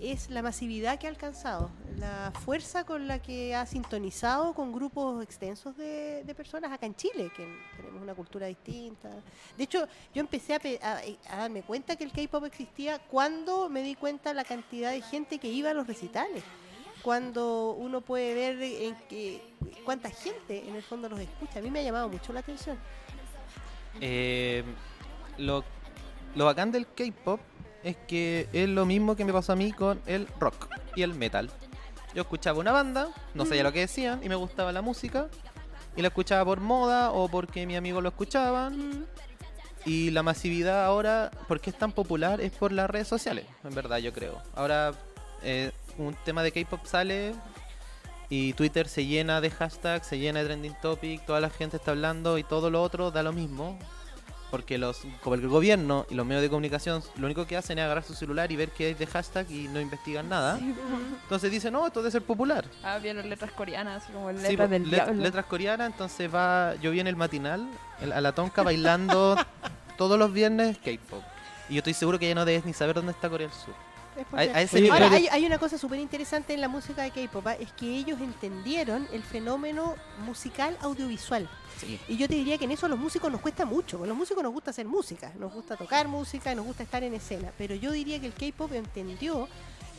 es 0.00 0.30
la 0.30 0.42
masividad 0.42 0.98
que 0.98 1.06
ha 1.06 1.10
alcanzado, 1.10 1.70
la 1.98 2.32
fuerza 2.44 2.84
con 2.84 3.06
la 3.06 3.20
que 3.20 3.54
ha 3.54 3.66
sintonizado 3.66 4.54
con 4.54 4.72
grupos 4.72 5.22
extensos 5.22 5.76
de, 5.76 6.24
personas 6.36 6.72
acá 6.72 6.86
en 6.86 6.94
Chile, 6.94 7.30
que 7.36 7.46
tenemos 7.76 8.02
una 8.02 8.14
cultura 8.14 8.46
distinta. 8.46 9.10
De 9.58 9.64
hecho, 9.64 9.86
yo 10.14 10.20
empecé 10.20 10.54
a, 10.54 11.00
darme 11.36 11.62
cuenta 11.62 11.96
que 11.96 12.04
el 12.04 12.12
K-pop 12.12 12.44
existía 12.44 12.98
cuando 12.98 13.68
me 13.68 13.82
di 13.82 13.94
cuenta 13.94 14.32
la 14.32 14.44
cantidad 14.44 14.90
de 14.90 15.02
gente 15.02 15.38
que 15.38 15.48
iba 15.48 15.70
a 15.70 15.74
los 15.74 15.86
recitales. 15.86 16.42
Cuando 17.02 17.72
uno 17.72 18.00
puede 18.00 18.34
ver 18.34 18.62
en 18.62 18.94
que, 19.08 19.42
cuánta 19.84 20.10
gente 20.10 20.66
en 20.66 20.76
el 20.76 20.82
fondo 20.82 21.08
los 21.08 21.20
escucha. 21.20 21.58
A 21.58 21.62
mí 21.62 21.70
me 21.70 21.80
ha 21.80 21.82
llamado 21.82 22.08
mucho 22.08 22.32
la 22.32 22.40
atención. 22.40 22.78
Eh, 24.00 24.64
lo 25.38 25.64
bacán 26.34 26.70
del 26.72 26.86
K-pop 26.86 27.40
es 27.82 27.96
que 28.08 28.48
es 28.52 28.68
lo 28.68 28.86
mismo 28.86 29.16
que 29.16 29.24
me 29.24 29.32
pasó 29.32 29.52
a 29.52 29.56
mí 29.56 29.72
con 29.72 30.00
el 30.06 30.26
rock 30.38 30.68
y 30.94 31.02
el 31.02 31.14
metal. 31.14 31.50
Yo 32.14 32.22
escuchaba 32.22 32.58
una 32.58 32.72
banda, 32.72 33.08
no 33.34 33.46
sabía 33.46 33.62
lo 33.62 33.72
que 33.72 33.80
decían 33.80 34.20
y 34.22 34.28
me 34.28 34.34
gustaba 34.34 34.72
la 34.72 34.82
música. 34.82 35.28
Y 35.96 36.02
la 36.02 36.08
escuchaba 36.08 36.44
por 36.44 36.60
moda 36.60 37.10
o 37.10 37.28
porque 37.28 37.66
mis 37.66 37.76
amigos 37.76 38.02
lo 38.02 38.08
escuchaban. 38.08 39.06
Y 39.84 40.10
la 40.10 40.22
masividad 40.22 40.84
ahora, 40.84 41.30
¿por 41.48 41.60
qué 41.60 41.70
es 41.70 41.78
tan 41.78 41.92
popular? 41.92 42.40
Es 42.40 42.52
por 42.52 42.70
las 42.70 42.90
redes 42.90 43.08
sociales, 43.08 43.46
en 43.64 43.74
verdad, 43.74 43.98
yo 43.98 44.12
creo. 44.12 44.42
Ahora, 44.54 44.92
eh, 45.42 45.72
un 45.96 46.14
tema 46.24 46.42
de 46.42 46.52
K-pop 46.52 46.84
sale 46.84 47.34
y 48.28 48.52
Twitter 48.52 48.88
se 48.88 49.06
llena 49.06 49.40
de 49.40 49.50
hashtags, 49.50 50.06
se 50.06 50.18
llena 50.18 50.40
de 50.40 50.46
trending 50.46 50.76
topic, 50.82 51.24
toda 51.24 51.40
la 51.40 51.50
gente 51.50 51.78
está 51.78 51.92
hablando 51.92 52.38
y 52.38 52.44
todo 52.44 52.70
lo 52.70 52.82
otro 52.82 53.10
da 53.10 53.22
lo 53.22 53.32
mismo. 53.32 53.78
Porque 54.50 54.78
los, 54.78 55.02
como 55.22 55.34
el 55.36 55.46
gobierno 55.48 56.06
y 56.10 56.14
los 56.14 56.26
medios 56.26 56.42
de 56.42 56.48
comunicación 56.48 57.02
lo 57.16 57.26
único 57.26 57.46
que 57.46 57.56
hacen 57.56 57.78
es 57.78 57.84
agarrar 57.84 58.02
su 58.02 58.14
celular 58.14 58.50
y 58.50 58.56
ver 58.56 58.70
qué 58.70 58.86
hay 58.86 58.94
de 58.94 59.06
hashtag 59.06 59.48
y 59.50 59.68
no 59.68 59.80
investigan 59.80 60.28
nada. 60.28 60.58
Entonces 61.22 61.50
dicen, 61.50 61.72
no, 61.72 61.86
esto 61.86 62.00
debe 62.00 62.10
ser 62.10 62.22
popular. 62.22 62.64
Ah, 62.82 62.98
vieron 62.98 63.28
letras 63.28 63.52
coreanas, 63.52 64.02
así 64.02 64.12
como 64.12 64.30
Sí, 64.30 64.36
letras 64.38 64.66
po, 64.68 64.72
del 64.72 64.90
let- 64.90 65.14
letras 65.14 65.46
coreanas, 65.46 65.86
entonces 65.92 66.32
va, 66.34 66.74
yo 66.82 66.90
vi 66.90 66.98
en 67.00 67.06
el 67.06 67.16
matinal 67.16 67.68
el- 68.00 68.12
a 68.12 68.20
la 68.20 68.32
tonca 68.32 68.62
bailando 68.62 69.36
todos 69.96 70.18
los 70.18 70.32
viernes 70.32 70.78
K-pop. 70.78 71.22
Y 71.68 71.74
yo 71.74 71.78
estoy 71.78 71.94
seguro 71.94 72.18
que 72.18 72.28
ya 72.28 72.34
no 72.34 72.44
debes 72.44 72.64
ni 72.64 72.72
saber 72.72 72.96
dónde 72.96 73.12
está 73.12 73.28
Corea 73.30 73.46
del 73.46 73.56
Sur. 73.56 73.74
Es 74.20 74.26
A, 74.26 74.30
porque- 74.30 74.50
a 74.50 74.62
ese 74.62 74.76
Oye, 74.76 74.82
nivel. 74.84 75.02
Ahora, 75.02 75.16
hay, 75.16 75.28
hay 75.28 75.46
una 75.46 75.58
cosa 75.58 75.78
súper 75.78 75.98
interesante 75.98 76.52
en 76.54 76.60
la 76.60 76.68
música 76.68 77.02
de 77.02 77.10
K-pop, 77.10 77.46
¿ah? 77.46 77.54
es 77.54 77.72
que 77.72 77.86
ellos 77.96 78.20
entendieron 78.20 79.08
el 79.12 79.22
fenómeno 79.22 79.96
musical 80.26 80.76
audiovisual. 80.82 81.48
Sí. 81.78 81.98
Y 82.08 82.16
yo 82.18 82.28
te 82.28 82.34
diría 82.34 82.58
que 82.58 82.64
en 82.66 82.72
eso 82.72 82.84
a 82.86 82.88
los 82.90 82.98
músicos 82.98 83.32
nos 83.32 83.40
cuesta 83.40 83.64
mucho. 83.64 84.04
A 84.04 84.06
los 84.06 84.16
músicos 84.16 84.42
nos 84.42 84.52
gusta 84.52 84.70
hacer 84.70 84.86
música, 84.86 85.32
nos 85.38 85.52
gusta 85.52 85.76
tocar 85.76 86.06
música, 86.08 86.54
nos 86.54 86.66
gusta 86.66 86.82
estar 86.82 87.02
en 87.02 87.14
escena. 87.14 87.50
Pero 87.56 87.74
yo 87.74 87.90
diría 87.92 88.20
que 88.20 88.26
el 88.26 88.34
K-pop 88.34 88.72
entendió 88.74 89.48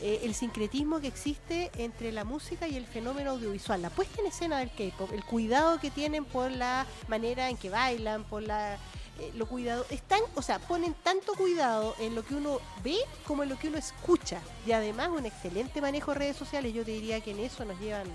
eh, 0.03 0.21
el 0.23 0.35
sincretismo 0.35 0.99
que 0.99 1.07
existe 1.07 1.71
entre 1.77 2.11
la 2.11 2.23
música 2.23 2.67
y 2.67 2.75
el 2.75 2.85
fenómeno 2.85 3.31
audiovisual. 3.31 3.81
La 3.81 3.89
puesta 3.89 4.21
en 4.21 4.27
escena 4.27 4.59
del 4.59 4.69
K-pop, 4.69 5.11
el 5.13 5.23
cuidado 5.25 5.79
que 5.79 5.89
tienen 5.89 6.25
por 6.25 6.51
la 6.51 6.85
manera 7.07 7.49
en 7.49 7.57
que 7.57 7.69
bailan, 7.71 8.23
por 8.25 8.43
la 8.43 8.77
eh, 9.21 9.31
lo 9.35 9.45
cuidado, 9.45 9.85
están, 9.89 10.19
o 10.35 10.41
sea, 10.41 10.59
ponen 10.59 10.95
tanto 11.03 11.33
cuidado 11.35 11.95
en 11.99 12.15
lo 12.15 12.23
que 12.25 12.35
uno 12.35 12.59
ve 12.83 12.97
como 13.27 13.43
en 13.43 13.49
lo 13.49 13.57
que 13.59 13.67
uno 13.69 13.77
escucha. 13.77 14.39
Y 14.65 14.71
además 14.71 15.09
un 15.09 15.25
excelente 15.25 15.79
manejo 15.81 16.11
de 16.11 16.19
redes 16.19 16.37
sociales, 16.37 16.73
yo 16.73 16.83
te 16.83 16.91
diría 16.91 17.21
que 17.21 17.31
en 17.31 17.39
eso 17.39 17.63
nos 17.65 17.79
llevan 17.79 18.07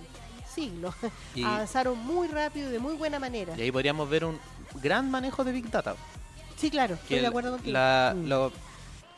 siglos. 0.54 0.94
Y, 1.34 1.42
Avanzaron 1.44 1.98
muy 1.98 2.28
rápido 2.28 2.68
y 2.68 2.72
de 2.72 2.78
muy 2.78 2.94
buena 2.96 3.18
manera. 3.18 3.54
y 3.56 3.62
ahí 3.62 3.72
podríamos 3.72 4.08
ver 4.10 4.24
un 4.24 4.38
gran 4.82 5.10
manejo 5.10 5.44
de 5.44 5.52
Big 5.52 5.70
Data. 5.70 5.94
Sí, 6.56 6.70
claro, 6.70 6.96
que 6.96 7.02
estoy 7.02 7.20
de 7.20 7.26
acuerdo 7.26 7.50
contigo. 7.52 7.72
la- 7.72 8.14
Mm. 8.16 8.26
lo- 8.28 8.52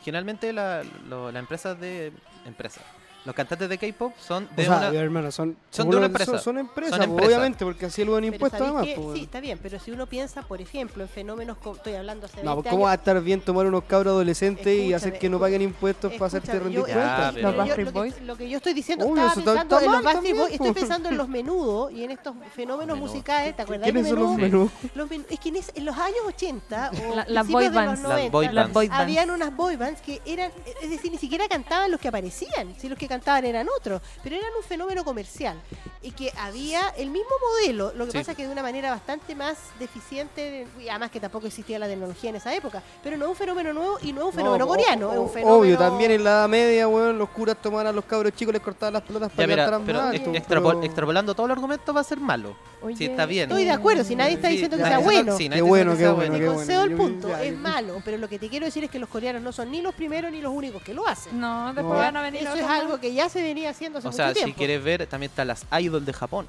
generalmente 0.03 0.53
la- 0.53 0.83
las 1.09 1.35
empresas 1.35 1.79
de 1.79 2.11
empresas 2.45 2.83
los 3.25 3.35
cantantes 3.35 3.67
de 3.69 3.77
K-pop 3.77 4.13
son 4.19 4.45
O 4.51 4.55
de 4.55 4.63
sea, 4.65 4.77
una 4.77 4.87
hermano, 4.99 5.31
son, 5.31 5.55
son 5.69 5.89
de 5.89 5.97
una 5.97 6.05
empresa. 6.07 6.31
Son, 6.31 6.41
son 6.41 6.57
empresas, 6.57 6.91
Son 6.91 6.99
pues, 6.99 7.09
empresas. 7.09 7.27
obviamente, 7.37 7.65
porque 7.65 7.85
así 7.85 8.03
lo 8.05 8.15
han 8.15 8.21
Pero 8.23 8.33
impuesto 8.33 8.57
¿sabéis 8.57 8.75
además. 8.77 8.95
pues, 9.05 9.17
Sí, 9.17 9.23
está 9.25 9.39
bien, 9.39 9.59
pero 9.61 9.79
si 9.79 9.91
uno 9.91 10.05
piensa, 10.07 10.41
por 10.41 10.61
ejemplo, 10.61 11.03
en 11.03 11.09
fenómenos 11.09 11.57
como 11.57 11.75
estoy 11.75 11.93
hablando 11.93 12.25
hace 12.25 12.37
20 12.37 12.49
No, 12.49 12.55
pues, 12.61 12.69
¿cómo 12.71 12.83
va 12.85 12.89
a 12.89 12.93
años. 12.93 13.01
estar 13.01 13.21
bien 13.21 13.41
tomar 13.41 13.65
unos 13.65 13.83
cabros 13.83 14.11
adolescentes 14.11 14.65
y 14.67 14.69
Escúchame, 14.69 14.95
hacer 14.95 15.19
que 15.19 15.29
no 15.29 15.39
paguen 15.39 15.61
impuestos 15.61 16.13
para 16.13 16.25
hacerte 16.27 16.59
rendir 16.59 16.81
cuentas? 16.81 17.33
pero- 17.35 17.51
lo, 17.51 18.25
lo 18.25 18.37
que 18.37 18.49
yo 18.49 18.57
estoy 18.57 18.73
diciendo, 18.73 19.05
Uy, 19.05 19.11
estaba 19.19 19.31
eso 19.31 19.39
está- 19.39 19.51
pensando 19.51 19.75
está 19.75 19.85
en 19.85 19.91
los 19.91 20.03
Backstreet 20.03 20.37
Boys, 20.37 20.51
estoy 20.53 20.71
pensando 20.73 21.09
en 21.09 21.17
los 21.17 21.27
menudos 21.29 21.91
y 21.91 22.03
en 22.03 22.11
estos 22.11 22.35
fenómenos 22.55 22.95
Menudo. 22.95 23.11
musicales, 23.13 23.55
¿te 23.55 23.61
acuerdas 23.61 23.83
¿Quiénes 23.91 24.07
son 24.09 24.19
los 24.19 24.29
menudo? 24.37 24.69
menús? 24.81 24.95
Los 24.95 25.09
menú- 25.09 25.25
es 25.29 25.39
que 25.39 25.49
en, 25.49 25.55
ese- 25.57 25.71
en 25.75 25.85
los 25.85 25.97
años 25.97 26.17
80 26.27 26.91
o 26.91 27.15
La- 27.15 27.25
las 27.27 27.45
principios 27.45 27.51
boy 27.51 27.63
de 27.63 27.69
los 27.69 27.75
bands. 27.75 27.89
Las 28.01 28.09
90, 28.09 28.31
boy 28.31 28.45
Las 28.45 28.55
bands. 28.55 28.73
boy 28.73 28.87
bands. 28.87 29.01
habían 29.01 29.31
unas 29.31 29.55
boy 29.55 29.75
bands 29.75 30.01
que 30.01 30.21
eran, 30.25 30.51
es 30.81 30.89
decir, 30.89 31.11
ni 31.11 31.17
siquiera 31.17 31.47
cantaban 31.47 31.91
los 31.91 31.99
que 31.99 32.07
aparecían, 32.07 32.73
si 32.77 32.87
los 32.89 32.97
que 32.97 33.07
cantaban 33.09 33.43
eran 33.43 33.67
otros, 33.77 34.01
pero 34.23 34.37
eran 34.37 34.49
un 34.57 34.63
fenómeno 34.63 35.03
comercial 35.03 35.57
y 36.01 36.11
que 36.11 36.31
había 36.37 36.87
el 36.97 37.09
mismo 37.09 37.31
modelo, 37.41 37.91
lo 37.93 38.05
que 38.05 38.11
Sí. 38.11 38.17
pasa 38.19 38.31
es 38.31 38.37
que 38.37 38.45
de 38.45 38.51
una 38.53 38.61
manera 38.61 38.89
bastante 38.91 39.35
más 39.35 39.57
deficiente, 39.79 40.65
y 40.79 40.87
además 40.87 41.11
que 41.11 41.19
tampoco 41.19 41.47
existía 41.47 41.77
la 41.77 41.87
tecnología 41.87 42.29
en 42.29 42.37
esa 42.37 42.53
época, 42.53 42.81
pero 43.03 43.17
no 43.17 43.25
es 43.25 43.29
un 43.31 43.35
fenómeno 43.35 43.73
nuevo 43.73 43.97
y 44.01 44.13
no 44.13 44.21
es 44.21 44.27
un 44.27 44.33
fenómeno 44.33 44.63
No, 44.65 44.67
coreano, 44.69 45.09
o- 45.09 45.13
es 45.13 45.19
un 45.19 45.29
fenómeno... 45.29 45.57
Obvio, 45.59 45.77
también 45.77 46.11
en 46.11 46.23
la 46.23 46.29
Edad 46.29 46.47
Media, 46.49 46.87
weón, 46.87 47.17
los 47.17 47.29
curas 47.29 47.57
tomaban 47.61 47.87
a 47.87 47.91
los 47.91 48.05
cabros 48.05 48.33
chicos, 48.33 48.53
les 48.53 48.61
cortaban 48.63 48.93
las 48.93 49.03
pelotas 49.03 49.29
ya 49.31 49.35
para 49.35 49.47
mira, 49.47 49.65
cantar 49.65 49.85
pero 49.85 50.01
alto, 50.01 50.31
extrapol- 50.31 50.73
pero- 50.75 50.83
extrapolando 50.83 51.35
todo 51.35 51.45
el 51.47 51.51
argumento 51.51 51.93
va 51.93 52.01
a 52.01 52.03
ser 52.05 52.19
malo 52.19 52.55
Oye, 52.81 52.95
sí 52.95 53.05
está 53.05 53.25
bien 53.25 53.49
Estoy 53.49 53.65
de 53.65 53.71
acuerdo, 53.71 54.03
si 54.05 54.15
nadie 54.15 54.35
está 54.35 54.47
Sí, 54.47 54.53
diciendo 54.53 54.77
que 54.77 54.83
nadie 54.83 54.95
sea 54.95 54.99
está- 55.05 55.13
bueno. 55.23 55.37
sí, 55.37 55.49
nadie 55.49 55.61
Qué 55.63 55.67
bueno, 55.67 55.91
que 55.91 55.97
qué 55.97 56.03
sea 56.03 56.11
bueno, 56.13 56.33
Te 56.33 56.39
qué 56.39 56.45
concedo 56.45 56.83
el 56.83 56.95
punto, 56.95 57.35
es 57.37 57.57
malo, 57.57 58.01
pero 58.05 58.17
lo 58.17 58.29
que 58.29 58.39
te 58.39 58.47
quiero 58.49 58.65
decir 58.65 58.83
es 58.85 58.89
que 58.89 58.99
los 58.99 59.09
coreanos 59.09 59.41
no 59.41 59.51
son 59.51 59.69
ni 59.71 59.81
los 59.81 59.93
primeros 59.95 60.31
ni 60.31 60.41
los 60.41 60.53
únicos 60.53 60.81
que 60.83 60.93
lo 60.93 61.05
hacen. 61.07 61.37
No, 61.39 61.65
después 61.73 61.85
No. 61.85 61.89
van 61.93 62.15
a 62.15 62.21
venir 62.21 62.41
Eso 62.41 62.51
otros 62.51 62.61
es 62.63 62.67
más. 62.69 62.79
Algo 62.99 63.01
que 63.01 63.13
ya 63.13 63.29
se 63.29 63.41
venía 63.41 63.69
haciendo 63.69 63.99
hace 63.99 64.07
o 64.07 64.11
mucho 64.11 64.23
sea 64.23 64.33
si 64.45 64.53
quieres 64.53 64.83
ver 64.83 65.07
también 65.07 65.29
están 65.29 65.47
las 65.47 65.65
idol 65.79 66.05
de 66.05 66.13
Japón 66.13 66.47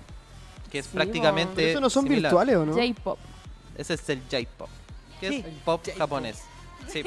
que 0.70 0.78
es 0.80 0.86
Sí, 0.86 0.92
prácticamente 0.94 1.54
Pero 1.56 1.70
eso 1.70 1.80
no 1.80 1.90
son 1.90 2.04
similar. 2.04 2.30
virtuales, 2.30 2.56
¿o 2.56 2.66
no? 2.66 2.74
J-pop. 2.74 3.18
ese 3.76 3.94
es 3.94 4.08
el 4.08 4.22
J-pop 4.30 4.68
que 5.20 5.28
Sí, 5.28 5.44
es 5.46 5.54
pop 5.64 5.82
japonés 5.98 6.38
sí 6.88 7.02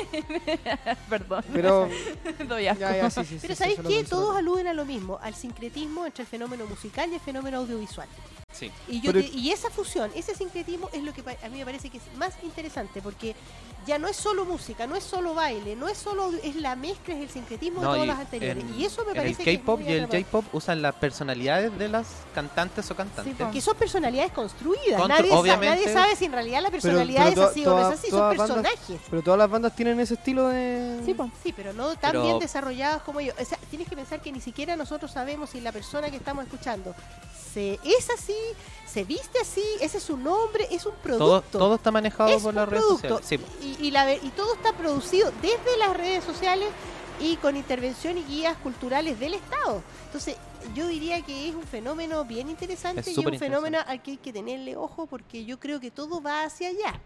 Perdón. 1.10 1.44
Pero, 1.52 1.90
Doy 2.48 2.68
asco. 2.68 2.82
ya, 2.82 2.96
ya, 2.98 3.10
sí, 3.10 3.26
sí, 3.26 3.38
Pero 3.42 3.56
sí, 3.56 3.58
¿sabéis 3.60 3.80
qué? 3.88 4.00
eso 4.02 4.10
Todos 4.10 4.38
aluden 4.38 4.68
a 4.68 4.74
lo 4.74 4.86
mismo, 4.86 5.20
al 5.22 5.34
sincretismo 5.34 6.06
entre 6.06 6.24
el 6.24 6.28
fenómeno 6.28 6.66
musical 6.68 7.10
y 7.12 7.16
el 7.16 7.20
fenómeno 7.20 7.58
audiovisual. 7.58 8.08
Sí 8.54 8.72
Y, 8.88 9.02
yo 9.02 9.12
Pero- 9.12 9.26
te- 9.26 9.32
y 9.38 9.52
esa 9.52 9.70
fusión, 9.70 10.10
ese 10.16 10.34
sincretismo 10.36 10.90
es 10.94 11.04
lo 11.04 11.14
que 11.14 11.24
pa- 11.24 11.36
a 11.44 11.50
mí 11.50 11.58
me 11.60 11.66
parece 11.66 11.90
que 11.90 11.98
es 11.98 12.04
más 12.18 12.34
interesante, 12.44 13.02
porque 13.02 13.36
ya 13.86 14.00
no 14.00 14.08
es 14.08 14.16
solo 14.16 14.46
música, 14.46 14.88
no 14.88 14.96
es 14.96 15.04
solo 15.04 15.34
baile, 15.34 15.76
no 15.76 15.90
es 15.90 15.98
solo, 15.98 16.32
es 16.42 16.56
la 16.56 16.76
mezcla, 16.78 17.16
es 17.16 17.22
el 17.22 17.30
sincretismo 17.30 17.82
No, 17.82 17.90
de 17.92 17.96
todos 17.96 18.06
y 18.06 18.08
los 18.08 18.18
anteriores. 18.20 18.64
en- 18.64 18.80
y 18.80 18.86
eso 18.86 19.04
me 19.04 19.12
el 19.12 19.18
parece 19.18 19.44
que 19.44 19.52
es 19.52 19.60
K-pop 19.60 19.82
y 19.82 19.88
el. 19.92 20.06
J-pop 20.08 20.46
usan 20.54 20.82
las 20.82 20.96
personalidades 20.96 21.78
de 21.78 21.90
las 21.90 22.08
cantantes 22.34 22.90
o 22.92 22.96
cantantes 22.96 23.36
po. 23.36 23.52
que 23.52 23.60
son 23.62 23.76
personalidades 23.76 24.32
construidas. 24.32 25.00
Contro- 25.02 25.08
nadie, 25.18 25.30
sa- 25.32 25.38
obviamente- 25.40 25.76
nadie 25.86 25.94
sabe 25.94 26.16
si 26.16 26.26
en 26.26 26.32
realidad 26.32 26.62
la 26.62 26.72
personalidad 26.72 27.30
pero 27.30 27.44
es 27.44 27.50
así 27.50 27.66
o 27.66 27.70
no 27.72 27.80
es 27.80 28.00
así, 28.00 28.10
son 28.10 28.20
todas 28.20 28.38
bandas- 28.38 28.48
personajes. 28.64 29.02
Pero 29.10 29.22
todas 29.22 29.38
las 29.38 29.50
bandas 29.50 29.76
tienen 29.76 30.00
ese 30.00 30.14
estilo 30.14 30.48
de... 30.48 31.02
Sí. 31.06 31.14
Sí, 31.44 31.54
pero 31.54 31.74
no 31.74 31.90
tan 31.96 32.12
Pero- 32.12 32.24
bien 32.24 32.40
desarrollados 32.40 33.02
como 33.04 33.20
ellos. 33.20 33.36
O 33.40 33.44
sea, 33.46 33.58
tienes 33.70 33.88
que 33.90 33.96
pensar 33.96 34.22
que 34.22 34.32
ni 34.32 34.40
siquiera 34.40 34.76
nosotros 34.78 35.12
sabemos 35.12 35.50
si 35.50 35.60
la 35.62 35.72
persona 35.74 36.10
que 36.10 36.18
estamos 36.18 36.46
escuchando 36.46 36.96
se 37.54 37.80
es 37.84 38.10
así, 38.10 38.36
se 38.86 39.04
viste 39.04 39.40
así, 39.40 39.64
ese 39.82 39.98
es 39.98 40.04
su 40.04 40.18
nombre, 40.18 40.68
es 40.72 40.86
un 40.86 40.94
producto. 41.04 41.42
todo 41.52 41.76
está 41.76 41.92
manejado 41.92 42.30
es 42.30 42.42
por 42.44 42.54
las 42.54 42.68
redes 42.68 42.84
producto. 42.86 43.18
sociales 43.20 43.48
sí 43.62 43.78
y, 43.80 43.88
y 43.88 43.92
la 43.92 44.14
y 44.14 44.30
todo 44.36 44.54
está 44.56 44.74
producido 44.74 45.32
desde 45.42 45.78
las 45.80 45.96
redes 45.96 46.24
sociales 46.24 46.70
y 47.20 47.36
con 47.38 47.56
intervención 47.56 48.18
y 48.18 48.24
guías 48.24 48.58
culturales 48.58 49.20
del 49.20 49.36
Estado. 49.36 49.82
Entonces, 50.08 50.36
yo 50.76 50.88
diría 50.88 51.22
que 51.22 51.48
es 51.50 51.56
un 51.56 51.64
fenómeno 51.64 52.26
bien 52.26 52.50
interesante 52.50 53.02
Es 53.02 53.18
y 53.18 53.26
un 53.26 53.38
fenómeno 53.38 53.78
al 53.86 54.02
que 54.02 54.12
hay 54.12 54.18
que 54.18 54.34
tenerle 54.34 54.76
ojo 54.76 55.06
porque 55.06 55.46
yo 55.46 55.60
creo 55.60 55.80
que 55.80 55.92
todo 55.92 56.22
va 56.22 56.44
hacia 56.44 56.70
allá. 56.70 57.00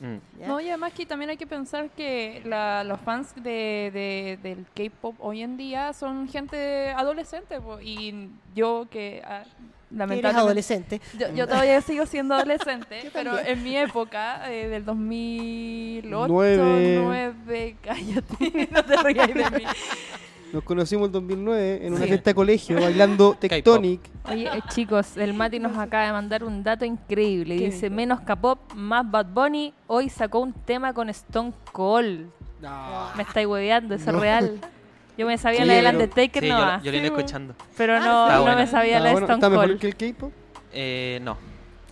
Mm. 0.00 0.46
No, 0.46 0.60
y 0.60 0.68
además 0.68 0.94
que 0.94 1.04
también 1.04 1.28
hay 1.30 1.36
que 1.36 1.46
pensar 1.46 1.90
que 1.90 2.40
la- 2.46 2.82
los 2.84 2.98
fans 3.02 3.34
de, 3.36 3.90
de- 3.92 4.38
del 4.42 4.66
K-pop 4.74 5.14
hoy 5.20 5.42
en 5.42 5.58
día 5.58 5.92
son 5.92 6.26
gente 6.28 6.88
adolescente. 6.90 7.60
po, 7.60 7.78
y 7.80 8.30
yo 8.54 8.86
que 8.90 9.22
ah, 9.26 9.44
Que 9.90 9.94
eres 9.96 10.08
lamentablemente... 10.08 10.38
adolescente. 10.40 11.00
Yo, 11.18 11.34
yo 11.34 11.46
todavía 11.48 11.80
sigo 11.82 12.06
siendo 12.06 12.34
adolescente, 12.34 13.10
pero 13.12 13.38
en 13.38 13.62
mi 13.62 13.76
época, 13.76 14.50
eh, 14.50 14.68
del 14.68 14.84
2008, 14.84 16.26
Nueve. 16.28 17.00
9, 17.04 17.76
cállate, 17.82 18.68
no 18.72 18.84
te 18.84 18.96
rías 19.02 19.28
de 19.34 19.50
mí. 19.58 19.64
Nos 20.52 20.64
conocimos 20.64 21.06
en 21.06 21.12
2009 21.12 21.86
en 21.86 21.92
una 21.92 22.02
Sí. 22.02 22.08
fiesta 22.08 22.30
de 22.30 22.34
colegio 22.34 22.80
bailando 22.80 23.34
Tectonic. 23.40 24.00
Oye, 24.28 24.46
eh, 24.48 24.60
chicos, 24.68 25.16
el 25.16 25.32
Mati 25.34 25.60
nos 25.60 25.76
acaba 25.78 26.06
de 26.06 26.12
mandar 26.12 26.42
un 26.42 26.64
dato 26.64 26.84
increíble. 26.84 27.56
¿Qué 27.56 27.66
Dice, 27.66 27.88
menos 27.90 28.20
K-pop, 28.22 28.58
más 28.74 29.08
Bad 29.08 29.26
Bunny, 29.26 29.72
hoy 29.86 30.08
sacó 30.08 30.40
un 30.40 30.52
tema 30.52 30.92
con 30.92 31.08
Stone 31.10 31.52
Cold. 31.72 32.30
Me 33.16 33.22
estáis 33.22 33.46
hueveando, 33.46 33.94
eso 33.94 34.10
No. 34.10 34.18
es 34.18 34.22
real. 34.22 34.60
Yo 35.20 35.26
me 35.26 35.36
sabía 35.36 35.60
Sí, 35.60 35.66
la 35.66 35.74
del 35.74 35.84
pero- 35.84 35.98
Undertaker 35.98 36.42
Sí, 36.42 36.48
yo, 36.48 36.54
nomás, 36.58 36.82
yo 36.82 36.90
lo 36.90 36.96
vine 36.96 37.06
escuchando. 37.08 37.54
pero 37.76 37.96
Ah, 37.96 38.00
no, 38.00 38.22
Está 38.24 38.36
no 38.36 38.42
buena. 38.42 38.56
me 38.56 38.66
sabía 38.66 38.92
Está 38.96 39.00
la 39.00 39.04
de 39.08 39.12
bueno, 39.12 39.26
Stone 39.26 39.36
¿Está 39.38 39.50
mejor 39.50 39.66
Cold. 39.68 39.80
que 39.80 39.86
el 39.86 39.96
K-pop? 40.14 40.32
Eh, 40.72 41.18
no. 41.20 41.36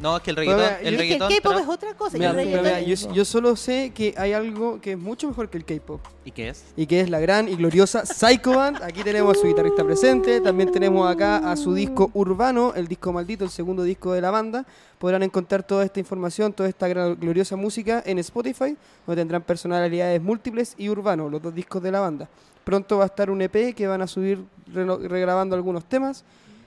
No, 0.01 0.17
es 0.17 0.23
que 0.23 0.31
el 0.31 0.37
reggaetón. 0.37 0.63
el 0.65 0.69
yo- 0.69 0.75
Es 0.77 0.81
que 0.81 0.89
el 0.89 0.99
reggaetón 0.99 1.29
K-pop 1.29 1.57
es 1.61 1.69
otra 1.69 1.95
cosa. 1.95 2.17
y 2.17 2.21
Mira, 2.21 2.31
el 2.31 2.37
pero 2.37 2.49
reggaetón- 2.49 2.63
vea, 2.63 2.81
yo, 2.83 3.13
yo 3.13 3.25
solo 3.25 3.57
sé 3.57 3.91
que 3.95 4.15
hay 4.17 4.33
algo 4.33 4.81
que 4.81 4.93
es 4.93 4.99
mucho 4.99 5.27
mejor 5.29 5.49
que 5.51 5.59
el 5.59 5.65
K-pop. 5.65 6.01
¿Y 6.25 6.31
qué 6.31 6.49
es? 6.51 6.65
y 6.77 6.87
que 6.87 7.01
es 7.01 7.11
la 7.11 7.19
gran 7.21 7.49
y 7.49 7.57
gloriosa 7.57 8.05
Psycho 8.07 8.53
Band. 8.55 8.83
Aquí 8.83 9.03
tenemos 9.03 9.37
a 9.37 9.41
su 9.41 9.47
guitarrista 9.47 9.83
presente, 9.83 10.41
también 10.41 10.71
tenemos 10.71 11.11
acá 11.11 11.51
a 11.51 11.57
su 11.57 11.75
disco 11.75 12.11
Urbano, 12.15 12.75
el 12.77 12.87
disco 12.87 13.13
maldito, 13.13 13.45
el 13.45 13.51
segundo 13.51 13.83
disco 13.83 14.13
de 14.13 14.21
la 14.21 14.31
banda. 14.31 14.65
Podrán 14.99 15.23
encontrar 15.23 15.63
toda 15.63 15.85
esta 15.85 15.99
información, 16.01 16.53
toda 16.53 16.69
esta 16.69 16.89
gra- 16.89 17.19
gloriosa 17.19 17.57
música 17.57 18.03
en 18.07 18.19
Spotify, 18.19 18.77
donde 19.07 19.21
tendrán 19.21 19.43
personalidades 19.43 20.23
múltiples 20.23 20.75
y 20.79 20.89
Urbano, 20.91 21.29
los 21.29 21.43
dos 21.43 21.55
discos 21.55 21.83
de 21.83 21.91
la 21.91 22.01
banda. 22.01 22.29
Pronto 22.63 22.99
va 22.99 23.05
a 23.05 23.07
estar 23.07 23.31
un 23.31 23.41
EP 23.43 23.75
que 23.75 23.87
van 23.87 24.03
a 24.03 24.07
subir 24.07 24.45
regrabando 24.73 25.57
algunos 25.57 25.85
temas. 25.87 26.25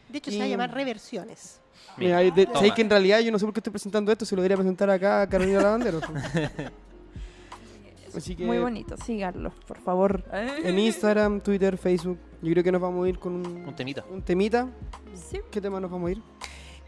De 0.09 0.17
hecho, 0.17 0.31
se 0.31 0.39
va 0.39 0.43
a 0.45 0.47
llamar 0.47 0.73
reversiones. 0.73 1.60
Mira, 1.97 2.19
Mira, 2.19 2.35
de- 2.35 2.71
que 2.73 2.81
en 2.81 2.89
realidad 2.89 3.19
yo 3.19 3.31
no 3.31 3.37
sé 3.39 3.45
por 3.45 3.53
qué 3.53 3.59
estoy 3.59 3.71
presentando 3.71 4.11
esto, 4.11 4.25
se 4.25 4.35
lo 4.35 4.41
debería 4.41 4.57
presentar 4.57 4.89
acá 4.89 5.21
a 5.21 5.27
Carolina 5.29 5.61
Lavanderos. 5.61 6.03
Así 8.15 8.35
que 8.35 8.43
Muy 8.45 8.59
bonito, 8.59 8.95
síganlo, 8.97 9.51
por 9.67 9.77
favor. 9.79 10.23
en 10.33 10.77
Instagram, 10.77 11.39
Twitter, 11.41 11.77
Facebook, 11.77 12.17
yo 12.41 12.51
creo 12.51 12.63
que 12.63 12.71
nos 12.71 12.81
vamos 12.81 13.05
a 13.05 13.09
ir 13.09 13.17
con 13.19 13.33
un, 13.33 13.45
Un 13.67 13.75
temita. 13.75 14.03
un 14.11 14.21
temita. 14.21 14.67
Sí. 15.13 15.39
¿Qué 15.49 15.61
tema 15.61 15.79
nos 15.79 15.89
vamos 15.89 16.09
a 16.09 16.11
ir? 16.11 16.21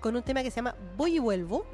Con 0.02 0.16
un 0.18 0.22
tema 0.24 0.44
que 0.44 0.52
se 0.52 0.58
llama 0.58 0.76
Voy 0.98 1.16
y 1.16 1.20
vuelvo. 1.20 1.66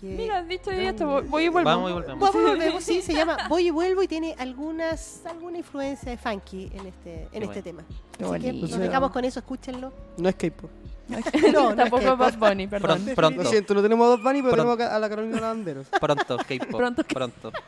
que- 0.00 0.06
Mira, 0.06 0.42
dicho 0.42 0.72
y 0.72 0.86
esto, 0.86 1.06
voy- 1.06 1.22
voy 1.28 1.44
y 1.44 1.48
vuelvo. 1.48 1.70
Vamos 1.70 1.90
y 1.90 1.94
volvemos. 1.94 2.18
Vamos, 2.20 2.42
volvemos, 2.50 2.82
sí, 2.82 3.00
se 3.02 3.12
llama 3.12 3.36
Voy 3.48 3.68
y 3.68 3.70
vuelvo 3.70 4.02
y 4.02 4.08
tiene 4.08 4.34
algunas 4.38 5.24
alguna 5.26 5.58
influencia 5.58 6.10
de 6.10 6.16
funky 6.16 6.68
en 6.74 6.86
este 6.86 7.22
en 7.24 7.28
Qué 7.30 7.38
este 7.38 7.46
bueno. 7.46 7.62
tema. 7.62 7.84
Qué 8.18 8.24
Así 8.24 8.40
que 8.40 8.52
nos 8.54 8.78
dejamos 8.78 9.10
con 9.12 9.24
eso, 9.24 9.38
escúchenlo. 9.38 9.92
No 10.16 10.28
es 10.28 10.34
K-pop. 10.34 10.70
No, 11.52 11.70
no 11.70 11.76
Tampoco 11.76 12.02
es 12.02 12.18
Bad 12.18 12.38
Bunny, 12.38 12.66
perdón. 12.66 13.04
Pronto. 13.14 13.42
Lo 13.42 13.48
siento, 13.48 13.74
no 13.74 13.82
tenemos 13.82 14.06
a 14.06 14.10
Dos 14.10 14.22
Bunny, 14.22 14.42
pero 14.42 14.54
Pronto. 14.54 14.76
tenemos 14.76 14.94
a 14.94 14.98
la 14.98 15.08
Carolina 15.08 15.40
Lavanderos. 15.40 15.86
Pronto, 16.00 16.36
K-pop. 16.38 16.76
Pronto. 16.76 17.04
Pronto. 17.04 17.52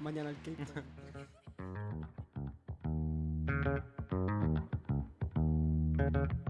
Mañana 0.00 0.30
el 0.30 0.36
K-pop. 0.36 0.84
Thank 5.98 6.45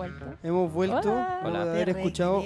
vuelto. 0.00 0.24
Hemos 0.42 0.72
vuelto 0.72 1.12
Hola. 1.44 1.64
de 1.64 1.64
De 1.64 1.70
haber 1.70 1.88
escuchado. 1.90 2.42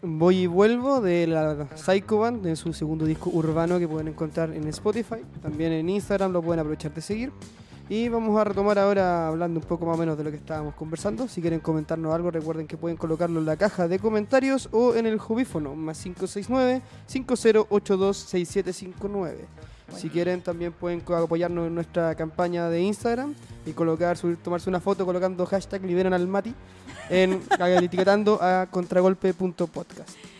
Voy 0.00 0.38
y 0.38 0.46
Vuelvo 0.46 1.02
de 1.02 1.26
la 1.26 1.68
Psycho 1.74 2.18
Band, 2.18 2.42
de 2.42 2.56
su 2.56 2.72
segundo 2.72 3.04
disco 3.04 3.30
urbano 3.30 3.78
que 3.78 3.86
pueden 3.86 4.08
encontrar 4.08 4.50
en 4.52 4.66
Spotify. 4.68 5.16
También 5.42 5.72
en 5.72 5.88
Instagram 5.90 6.32
lo 6.32 6.42
pueden 6.42 6.60
aprovechar 6.60 6.94
de 6.94 7.02
seguir. 7.02 7.32
Y 7.90 8.08
vamos 8.08 8.40
a 8.40 8.44
retomar 8.44 8.78
ahora 8.78 9.28
hablando 9.28 9.60
un 9.60 9.66
poco 9.66 9.84
más 9.84 9.96
o 9.96 9.98
menos 9.98 10.16
de 10.16 10.24
lo 10.24 10.30
que 10.30 10.38
estábamos 10.38 10.74
conversando. 10.74 11.28
Si 11.28 11.42
quieren 11.42 11.60
comentarnos 11.60 12.14
algo, 12.14 12.30
recuerden 12.30 12.66
que 12.66 12.78
pueden 12.78 12.96
colocarlo 12.96 13.40
en 13.40 13.44
la 13.44 13.58
caja 13.58 13.86
de 13.86 13.98
comentarios 13.98 14.70
o 14.72 14.94
en 14.94 15.04
el 15.04 15.18
jubífono, 15.18 15.74
más 15.74 15.98
569-5082-6759. 19.92 19.96
Si 19.96 20.08
quieren, 20.08 20.40
también 20.42 20.72
pueden 20.72 21.02
apoyarnos 21.06 21.66
en 21.66 21.74
nuestra 21.74 22.14
campaña 22.14 22.68
de 22.68 22.80
Instagram 22.82 23.34
y 23.66 23.72
colocar, 23.72 24.16
subir, 24.16 24.36
tomarse 24.36 24.68
una 24.68 24.80
foto 24.80 25.04
colocando 25.06 25.46
hashtag 25.46 25.84
liberan 25.84 26.14
en, 27.10 27.42
etiquetando 27.84 28.38
a 28.42 28.66
contragolpe.podcast. 28.70 30.33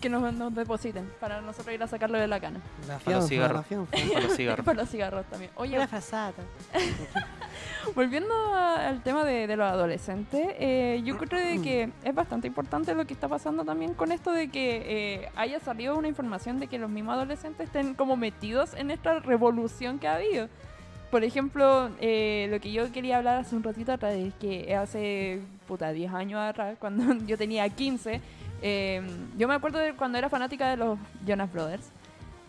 Que 0.00 0.08
nos, 0.08 0.32
nos 0.34 0.54
depositen 0.54 1.10
para 1.20 1.40
nosotros 1.40 1.74
ir 1.74 1.82
a 1.82 1.86
sacarlo 1.86 2.18
de 2.18 2.26
la 2.28 2.40
cana. 2.40 2.60
La 2.88 2.98
Para 2.98 3.16
los 3.18 3.28
cigarros. 3.28 3.64
la. 3.70 3.84
Para 3.86 4.20
los 4.20 4.36
cigarros. 4.36 4.64
Para 4.66 4.80
los 4.82 4.88
cigarros 4.90 5.26
también. 5.26 5.50
Oye, 5.56 5.76
Una 5.76 5.86
frazada. 5.88 6.32
Volviendo 7.94 8.32
a- 8.54 8.88
al 8.88 9.02
tema 9.02 9.24
de, 9.24 9.46
de 9.46 9.56
los 9.56 9.66
adolescentes, 9.70 10.48
eh, 10.58 11.00
yo 11.04 11.16
creo 11.18 11.40
de 11.40 11.60
que 11.62 11.90
es 12.04 12.14
bastante 12.14 12.46
importante 12.46 12.94
lo 12.94 13.04
que 13.06 13.14
está 13.14 13.28
pasando 13.28 13.64
también 13.64 13.94
con 13.94 14.12
esto 14.12 14.32
de 14.32 14.48
que 14.48 14.82
eh, 15.24 15.28
haya 15.36 15.58
salido 15.60 15.96
una 15.98 16.08
información 16.08 16.60
de 16.60 16.66
que 16.68 16.78
los 16.78 16.90
mismos 16.90 17.14
adolescentes 17.14 17.66
estén 17.66 17.94
como 17.94 18.16
metidos 18.16 18.74
en 18.74 18.90
esta 18.90 19.18
revolución 19.20 19.98
que 19.98 20.08
ha 20.08 20.16
habido. 20.16 20.48
Por 21.10 21.24
ejemplo, 21.24 21.90
eh, 22.00 22.46
lo 22.50 22.60
que 22.60 22.70
yo 22.70 22.90
quería 22.92 23.16
hablar 23.18 23.38
hace 23.38 23.56
un 23.56 23.64
ratito 23.64 23.92
atrás 23.92 24.14
es 24.14 24.32
que 24.34 24.76
hace, 24.76 25.40
puta, 25.66 25.90
10 25.90 26.12
años 26.12 26.38
atrás, 26.40 26.76
cuando 26.78 27.14
yo 27.26 27.36
tenía 27.36 27.68
15, 27.68 28.20
eh, 28.62 29.02
yo 29.36 29.48
me 29.48 29.54
acuerdo 29.54 29.78
de 29.78 29.94
cuando 29.94 30.18
era 30.18 30.28
fanática 30.28 30.68
de 30.70 30.76
los 30.76 30.98
Jonas 31.26 31.52
Brothers, 31.52 31.86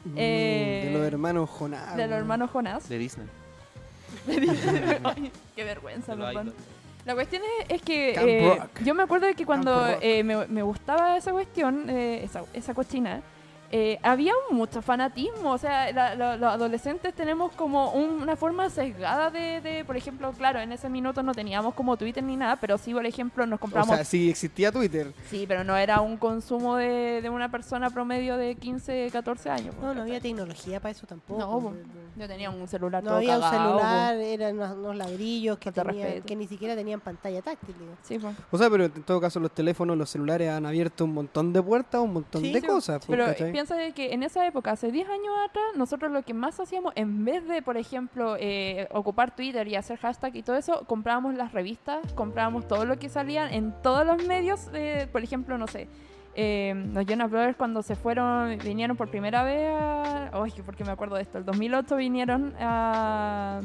Mm, 0.04 0.16
Eh, 0.18 0.82
de 0.88 0.94
los 0.98 1.08
hermanos 1.08 1.48
Jonás. 1.48 1.96
de 1.96 2.08
los 2.08 2.18
hermanos 2.18 2.50
Jonas. 2.52 2.90
De 2.90 2.98
Disney. 2.98 3.28
Ay, 5.04 5.32
qué 5.56 5.64
vergüenza, 5.64 6.14
De 6.14 6.18
los 6.18 6.28
perdón. 6.30 6.48
idols. 6.48 6.64
La 7.06 7.14
cuestión 7.16 7.42
es, 7.62 7.70
es 7.70 7.82
que 7.82 8.14
eh, 8.18 8.60
yo 8.84 8.94
me 8.96 9.04
acuerdo 9.04 9.26
de 9.28 9.34
que 9.36 9.46
cuando 9.46 9.88
eh, 10.02 10.24
me, 10.24 10.46
me 10.48 10.62
gustaba 10.64 11.18
esa 11.18 11.32
cuestión, 11.32 11.90
eh, 11.90 12.24
esa, 12.24 12.44
esa 12.54 12.74
cochina, 12.76 13.22
eh, 13.72 14.00
había 14.04 14.34
mucho 14.52 14.82
fanatismo. 14.82 15.52
O 15.52 15.58
sea, 15.58 15.92
la- 15.94 16.14
la- 16.16 16.38
los 16.38 16.52
adolescentes 16.54 17.14
tenemos 17.14 17.52
como 17.54 17.92
un- 17.94 18.22
una 18.22 18.36
forma 18.36 18.70
sesgada 18.70 19.30
de, 19.30 19.62
de, 19.62 19.86
por 19.86 19.96
ejemplo, 19.98 20.32
claro, 20.34 20.60
en 20.60 20.72
ese 20.72 20.90
minuto 20.90 21.24
no 21.24 21.34
teníamos 21.34 21.74
como 21.74 21.96
Twitter 21.98 22.24
ni 22.24 22.36
nada, 22.36 22.58
pero 22.58 22.78
sí, 22.78 22.94
por 22.94 23.06
ejemplo, 23.06 23.46
nos 23.46 23.58
O 23.58 23.62
compramos... 23.62 23.96
sea, 23.96 24.04
sí 24.06 24.30
existía 24.30 24.72
Twitter. 24.72 25.14
sí, 25.30 25.46
pero 25.48 25.64
no 25.64 25.76
era 25.78 26.02
un 26.02 26.18
consumo 26.18 26.76
de, 26.76 27.22
de 27.22 27.30
una 27.30 27.50
persona 27.50 27.90
promedio 27.90 28.38
de 28.38 28.56
15, 28.56 29.10
14 29.12 29.50
años. 29.50 29.74
No, 29.82 29.94
no 29.94 30.02
había 30.02 30.20
tecnología 30.20 30.80
para 30.80 30.92
eso 30.92 31.08
tampoco. 31.08 31.40
No. 31.40 31.74
Yo 32.22 32.28
tenía 32.28 32.52
un 32.52 32.68
celular 32.68 33.02
No 33.04 33.10
todo 33.10 33.18
había 33.18 33.36
un 33.38 33.42
cagado, 33.42 33.80
celular, 33.80 34.16
eran 34.16 34.56
unos, 34.56 34.78
unos 34.78 34.96
ladrillos 34.96 35.58
que, 35.58 35.72
Falta 35.72 35.82
de 35.82 35.88
tenían- 35.90 36.06
respeto. 36.08 36.28
que 36.28 36.36
ni 36.36 36.48
siquiera 36.48 36.76
tenían 36.76 37.00
pantalla 37.00 37.42
táctil. 37.42 37.76
digo. 37.80 37.92
Sí, 38.04 38.20
po. 38.20 38.32
O 38.52 38.58
sea, 38.60 38.70
pero 38.70 38.86
en 38.86 39.02
todo 39.04 39.20
caso 39.20 39.40
los 39.40 39.50
teléfonos, 39.52 39.98
los 39.98 40.08
celulares 40.10 40.50
han 40.52 40.68
abierto 40.68 41.06
un 41.06 41.14
montón 41.16 41.52
de 41.52 41.64
puertas, 41.64 42.00
un 42.00 42.14
montón 42.14 42.42
Sí, 42.44 42.54
de 42.54 42.62
sí, 42.62 42.68
cosas. 42.68 43.04
pues, 43.04 43.18
Pero 43.18 43.26
¿cachai? 43.26 43.52
piensa 43.52 43.76
de 43.76 43.92
que 43.94 44.14
en 44.14 44.22
esa 44.22 44.46
época, 44.46 44.70
hace 44.72 44.92
10 44.92 45.10
años 45.10 45.34
atrás, 45.50 45.66
nosotros 45.76 46.12
lo 46.12 46.22
que 46.22 46.36
más 46.36 46.60
hacíamos, 46.60 46.94
en 46.96 47.26
vez 47.26 47.48
de, 47.48 47.64
por 47.64 47.76
ejemplo, 47.78 48.36
eh, 48.40 48.88
ocupar 48.92 49.36
Twitter 49.36 49.68
y 49.68 49.76
hacer 49.76 49.98
hashtag 49.98 50.36
y 50.36 50.44
todo 50.44 50.58
eso, 50.58 50.84
comprábamos 50.86 51.34
las 51.34 51.54
revistas, 51.54 52.02
comprábamos 52.14 52.68
todo 52.68 52.86
lo 52.86 53.00
que 53.00 53.10
salía 53.10 53.50
en 53.50 53.74
todos 53.82 54.06
los 54.06 54.24
medios, 54.28 54.70
eh, 54.74 55.08
por 55.12 55.24
ejemplo, 55.24 55.58
no 55.58 55.66
sé. 55.66 55.88
Eh, 56.36 56.74
los 56.94 57.06
Jonas 57.06 57.30
Brothers 57.30 57.56
cuando 57.58 57.82
se 57.82 57.96
fueron, 57.96 58.58
vinieron 58.64 58.96
por 58.98 59.10
primera 59.10 59.44
vez 59.44 59.70
a... 59.78 60.32
Uy, 60.42 60.54
porque 60.66 60.84
me 60.84 60.92
acuerdo 60.92 61.16
de 61.16 61.24
esto. 61.24 61.38
El 61.38 61.46
2008 61.46 61.96
vinieron 61.98 62.54
a... 62.60 63.60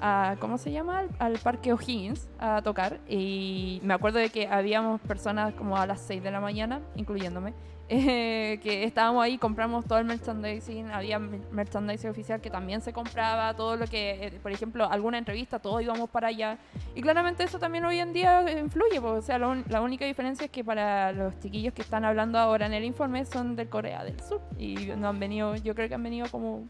a- 0.00 0.36
¿Cómo 0.40 0.58
se 0.58 0.72
llama? 0.72 1.04
Al 1.18 1.38
Parque 1.38 1.72
O'Higgins 1.72 2.28
a 2.38 2.62
tocar. 2.62 2.98
Y 3.08 3.80
me 3.84 3.94
acuerdo 3.94 4.18
de 4.18 4.30
que 4.30 4.46
habíamos 4.48 5.00
personas 5.02 5.54
como 5.54 5.76
a 5.76 5.86
las 5.86 6.00
6 6.02 6.22
de 6.22 6.30
la 6.30 6.40
mañana, 6.40 6.80
incluyéndome, 6.96 7.52
eh, 7.88 8.58
que 8.62 8.84
estábamos 8.84 9.22
ahí, 9.22 9.38
compramos 9.38 9.84
todo 9.84 9.98
el 9.98 10.04
merchandising, 10.04 10.90
había 10.90 11.18
mer- 11.18 11.40
merchandising 11.52 12.10
oficial 12.10 12.40
que 12.40 12.50
también 12.50 12.80
se 12.80 12.92
compraba, 12.92 13.54
todo 13.54 13.76
lo 13.76 13.86
que, 13.86 14.26
eh, 14.26 14.38
por 14.42 14.52
ejemplo, 14.52 14.90
alguna 14.90 15.18
entrevista, 15.18 15.58
todos 15.58 15.82
íbamos 15.82 16.10
para 16.10 16.28
allá. 16.28 16.58
Y 16.94 17.02
claramente 17.02 17.44
eso 17.44 17.58
también 17.58 17.84
hoy 17.84 17.98
en 17.98 18.12
día 18.12 18.58
influye, 18.60 19.00
pues, 19.00 19.12
o 19.12 19.22
sea, 19.22 19.38
lo 19.38 19.54
la 19.68 19.80
única 19.80 20.04
diferencia 20.04 20.46
es 20.46 20.50
que 20.50 20.64
para 20.64 21.12
los 21.12 21.38
chiquillos 21.40 21.72
que 21.74 21.82
están 21.82 22.04
hablando 22.04 22.38
ahora 22.38 22.66
en 22.66 22.74
el 22.74 22.84
informe 22.84 23.24
son 23.24 23.56
de 23.56 23.66
Corea 23.68 24.02
del 24.04 24.18
Sur 24.20 24.40
y 24.58 24.74
no 24.96 25.08
han 25.08 25.18
venido, 25.20 25.54
yo 25.56 25.74
creo 25.74 25.88
que 25.88 25.94
han 25.94 26.02
venido 26.02 26.26
como, 26.30 26.64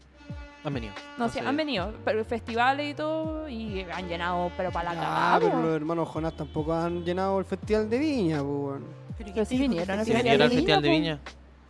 Han 0.63 0.73
venido. 0.73 0.93
no 1.17 1.29
sé, 1.29 1.39
han 1.39 1.55
venido, 1.57 1.93
pero 2.05 2.23
festivales 2.25 2.91
y 2.91 2.93
todo 2.93 3.47
y 3.49 3.81
han 3.91 4.07
llenado, 4.07 4.51
pero 4.57 4.71
para 4.71 4.93
la 4.93 5.01
Ah, 5.01 5.03
cagada, 5.03 5.39
pero 5.39 5.51
po. 5.53 5.61
los 5.61 5.75
hermanos 5.75 6.09
Jonás 6.09 6.33
tampoco 6.33 6.73
han 6.73 7.03
llenado 7.03 7.39
el 7.39 7.45
festival 7.45 7.89
de 7.89 7.97
Viña, 7.97 8.37
pues, 8.43 8.47
weón. 8.49 9.06
Pero, 9.17 9.31
Pero 9.31 9.33
¿qué 9.33 9.45
sí 9.45 9.57
vinieron 9.57 9.99
al 9.99 10.05
Festival 10.05 10.81
de. 10.81 10.89
Viña. 10.89 11.19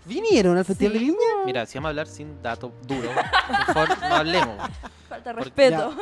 ¿Vinieron 0.06 0.58
al 0.58 0.64
festival 0.64 0.94
de 0.94 1.00
Viña? 1.00 1.16
Mira, 1.46 1.66
si 1.66 1.78
vamos 1.78 1.88
a 1.88 1.90
hablar 1.90 2.08
sin 2.08 2.42
datos 2.42 2.72
duros, 2.88 3.12
por 3.66 3.74
favor, 3.76 3.90
no 4.10 4.16
hablemos. 4.16 4.56
falta 5.10 5.34
respeto. 5.34 5.94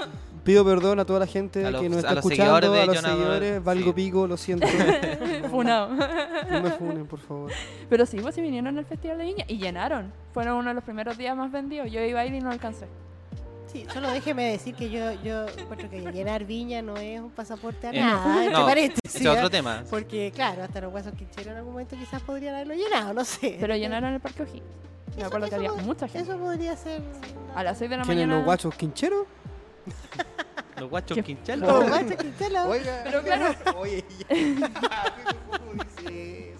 Pido 0.43 0.63
perdón 0.63 0.99
a 0.99 1.05
toda 1.05 1.21
la 1.21 1.25
gente 1.27 1.71
los- 1.71 1.81
que 1.81 1.89
nos 1.89 1.97
está 1.99 2.13
escuchando, 2.13 2.71
de 2.71 2.81
a 2.81 2.85
los 2.85 2.95
Jonah 2.97 3.09
seguidores, 3.09 3.63
valgo 3.63 3.87
sí. 3.87 3.93
pico, 3.93 4.27
lo 4.27 4.37
siento. 4.37 4.67
Funado. 5.49 5.89
no 5.89 6.61
me 6.61 6.69
funen, 6.71 7.07
por 7.07 7.19
favor. 7.19 7.51
Pero 7.89 8.05
sí, 8.05 8.19
pues 8.21 8.35
sí 8.35 8.41
vinieron 8.41 8.77
al 8.77 8.85
Festival 8.85 9.17
de 9.17 9.23
Viña 9.23 9.45
y 9.47 9.57
llenaron. 9.57 10.13
Fueron 10.35 10.57
uno 10.57 10.69
de 10.69 10.75
los 10.75 10.83
primeros 10.83 11.17
días 11.17 11.35
más 11.35 11.51
vendidos. 11.51 11.91
Yo 11.91 11.99
iba 12.01 12.19
a 12.19 12.25
ir 12.27 12.33
y 12.35 12.41
no 12.41 12.51
alcancé. 12.51 12.85
Sí, 13.67 13.85
solo 13.93 14.09
déjeme 14.09 14.51
decir 14.51 14.75
que 14.75 14.89
yo, 14.89 15.11
yo 15.23 15.47
encuentro 15.57 15.89
que 15.89 15.99
llenar 16.11 16.45
viña 16.45 16.81
no 16.81 16.95
es 16.97 17.19
un 17.19 17.31
pasaporte 17.31 17.87
a 17.87 17.91
Eh, 17.91 17.99
nada, 17.99 18.43
entre 18.45 18.59
no, 18.59 18.65
paréntesis, 18.65 19.15
Ese 19.15 19.23
es 19.23 19.29
otro 19.29 19.47
¿eh? 19.47 19.49
tema. 19.49 19.83
Porque, 19.89 20.31
claro, 20.33 20.63
hasta 20.63 20.79
los 20.81 20.93
huesos 20.93 21.13
quincheros 21.13 21.47
en 21.47 21.57
algún 21.57 21.73
momento 21.73 21.95
quizás 21.97 22.21
podrían 22.21 22.55
haberlo 22.55 22.75
llenado, 22.75 23.13
no 23.13 23.25
sé. 23.25 23.57
Pero 23.59 23.75
llenaron 23.75 24.13
el 24.13 24.19
Parque 24.21 24.43
O'Higgins. 24.43 24.63
Me 25.07 25.17
Eso- 25.17 25.25
acuerdo 25.27 25.49
que 25.49 25.55
había 25.55 25.71
mucha 25.73 26.07
gente. 26.07 26.29
Eso 26.31 26.39
podría 26.39 26.75
ser. 26.77 27.01
A 27.55 27.63
las 27.63 27.77
6 27.77 27.89
de 27.89 27.97
la 27.97 28.03
¿Quiénes 28.03 28.21
mañana. 28.23 28.35
los 28.37 28.45
guachos 28.45 28.75
quincheros? 28.75 29.25
Los 30.77 30.89
guachos 30.89 31.15
¿Qué? 31.15 31.23
quinchelos. 31.23 31.69
Los 31.69 31.87
guachos 31.89 32.15
quincheros. 32.17 32.67
Oiga, 32.67 33.01
Pero 33.05 33.21
claro. 33.23 33.55
Oye, 33.77 34.03
ya. 34.19 34.27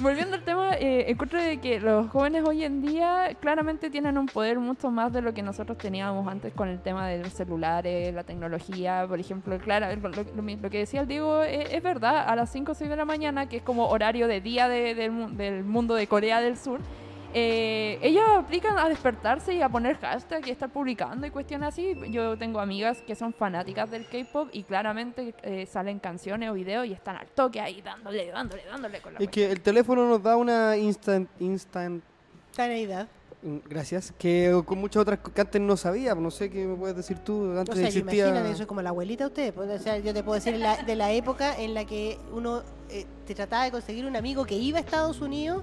Volviendo 0.00 0.36
al 0.36 0.42
tema, 0.44 0.70
eh, 0.78 1.10
encuentro 1.10 1.38
de 1.42 1.58
que 1.58 1.78
los 1.78 2.08
jóvenes 2.08 2.42
hoy 2.46 2.64
en 2.64 2.80
día 2.80 3.36
claramente 3.38 3.90
tienen 3.90 4.16
un 4.16 4.26
poder 4.26 4.58
mucho 4.58 4.90
más 4.90 5.12
de 5.12 5.20
lo 5.20 5.34
que 5.34 5.42
nosotros 5.42 5.76
teníamos 5.76 6.26
antes 6.26 6.54
con 6.54 6.68
el 6.68 6.80
tema 6.80 7.06
de 7.06 7.18
los 7.22 7.34
celulares, 7.34 8.14
la 8.14 8.24
tecnología, 8.24 9.04
por 9.06 9.20
ejemplo, 9.20 9.58
claro, 9.58 9.94
lo, 9.96 10.08
lo- 10.08 10.70
que 10.70 10.78
decía 10.78 11.02
el 11.02 11.06
Diego 11.06 11.42
es, 11.42 11.70
es 11.74 11.82
verdad, 11.82 12.24
a 12.26 12.34
las 12.34 12.50
5 12.50 12.72
o 12.72 12.74
6 12.74 12.88
de 12.88 12.96
la 12.96 13.04
mañana, 13.04 13.46
que 13.46 13.58
es 13.58 13.62
como 13.62 13.88
horario 13.88 14.26
de 14.26 14.40
día 14.40 14.68
de- 14.68 15.10
mu- 15.10 15.28
del 15.30 15.64
mundo 15.64 15.94
de 15.94 16.06
Corea 16.06 16.40
del 16.40 16.56
Sur, 16.56 16.80
eh, 17.34 17.98
ellos 18.02 18.22
aplican 18.36 18.78
a 18.78 18.88
despertarse 18.88 19.54
y 19.54 19.62
a 19.62 19.68
poner 19.68 19.98
hashtag 19.98 20.46
y 20.46 20.50
estar 20.50 20.68
publicando 20.70 21.26
y 21.26 21.30
cuestiones 21.30 21.68
así. 21.68 21.94
Yo 22.10 22.36
tengo 22.36 22.60
amigas 22.60 23.02
que 23.06 23.14
son 23.14 23.32
fanáticas 23.32 23.90
del 23.90 24.06
K-pop 24.06 24.48
y 24.52 24.62
claramente 24.64 25.34
eh, 25.42 25.66
salen 25.66 25.98
canciones 25.98 26.50
o 26.50 26.54
videos 26.54 26.86
y 26.86 26.92
están 26.92 27.16
al 27.16 27.26
toque 27.28 27.60
ahí 27.60 27.80
dándole, 27.82 28.26
dándole, 28.30 28.62
dándole 28.64 29.00
con 29.00 29.14
la 29.14 29.20
Es 29.20 29.28
que 29.28 29.50
el 29.50 29.60
teléfono 29.60 30.08
nos 30.08 30.22
da 30.22 30.36
una 30.36 30.76
instant, 30.76 31.28
instant 31.40 32.02
Navidad. 32.58 33.06
mm, 33.42 33.56
Gracias. 33.68 34.12
Que 34.18 34.60
con 34.66 34.78
muchas 34.78 35.02
otras 35.02 35.18
que 35.20 35.40
antes 35.40 35.60
no 35.60 35.76
sabía. 35.76 36.14
No 36.14 36.30
sé 36.30 36.50
qué 36.50 36.66
me 36.66 36.74
puedes 36.76 36.96
decir 36.96 37.18
tú. 37.20 37.56
Antes 37.58 37.70
O 37.70 37.78
sea, 37.78 37.82
yo 37.82 37.88
existía. 38.00 38.26
imagínate, 38.28 38.50
yo 38.50 38.56
soy 38.56 38.66
como 38.66 38.82
la 38.82 38.90
abuelita 38.90 39.24
de 39.24 39.28
ustedes. 39.28 39.52
pues, 39.52 39.70
O 39.70 39.82
sea, 39.82 39.98
yo 39.98 40.12
te 40.12 40.22
puedo 40.22 40.34
decir 40.34 40.56
la- 40.56 40.82
de 40.82 40.96
la 40.96 41.12
época 41.12 41.56
en 41.58 41.74
la 41.74 41.84
que 41.84 42.18
uno 42.32 42.62
eh, 42.90 43.06
te 43.26 43.34
trataba 43.34 43.64
de 43.64 43.70
conseguir 43.70 44.04
un 44.04 44.16
amigo 44.16 44.44
que 44.44 44.56
iba 44.56 44.78
a 44.78 44.80
Estados 44.80 45.20
Unidos 45.20 45.62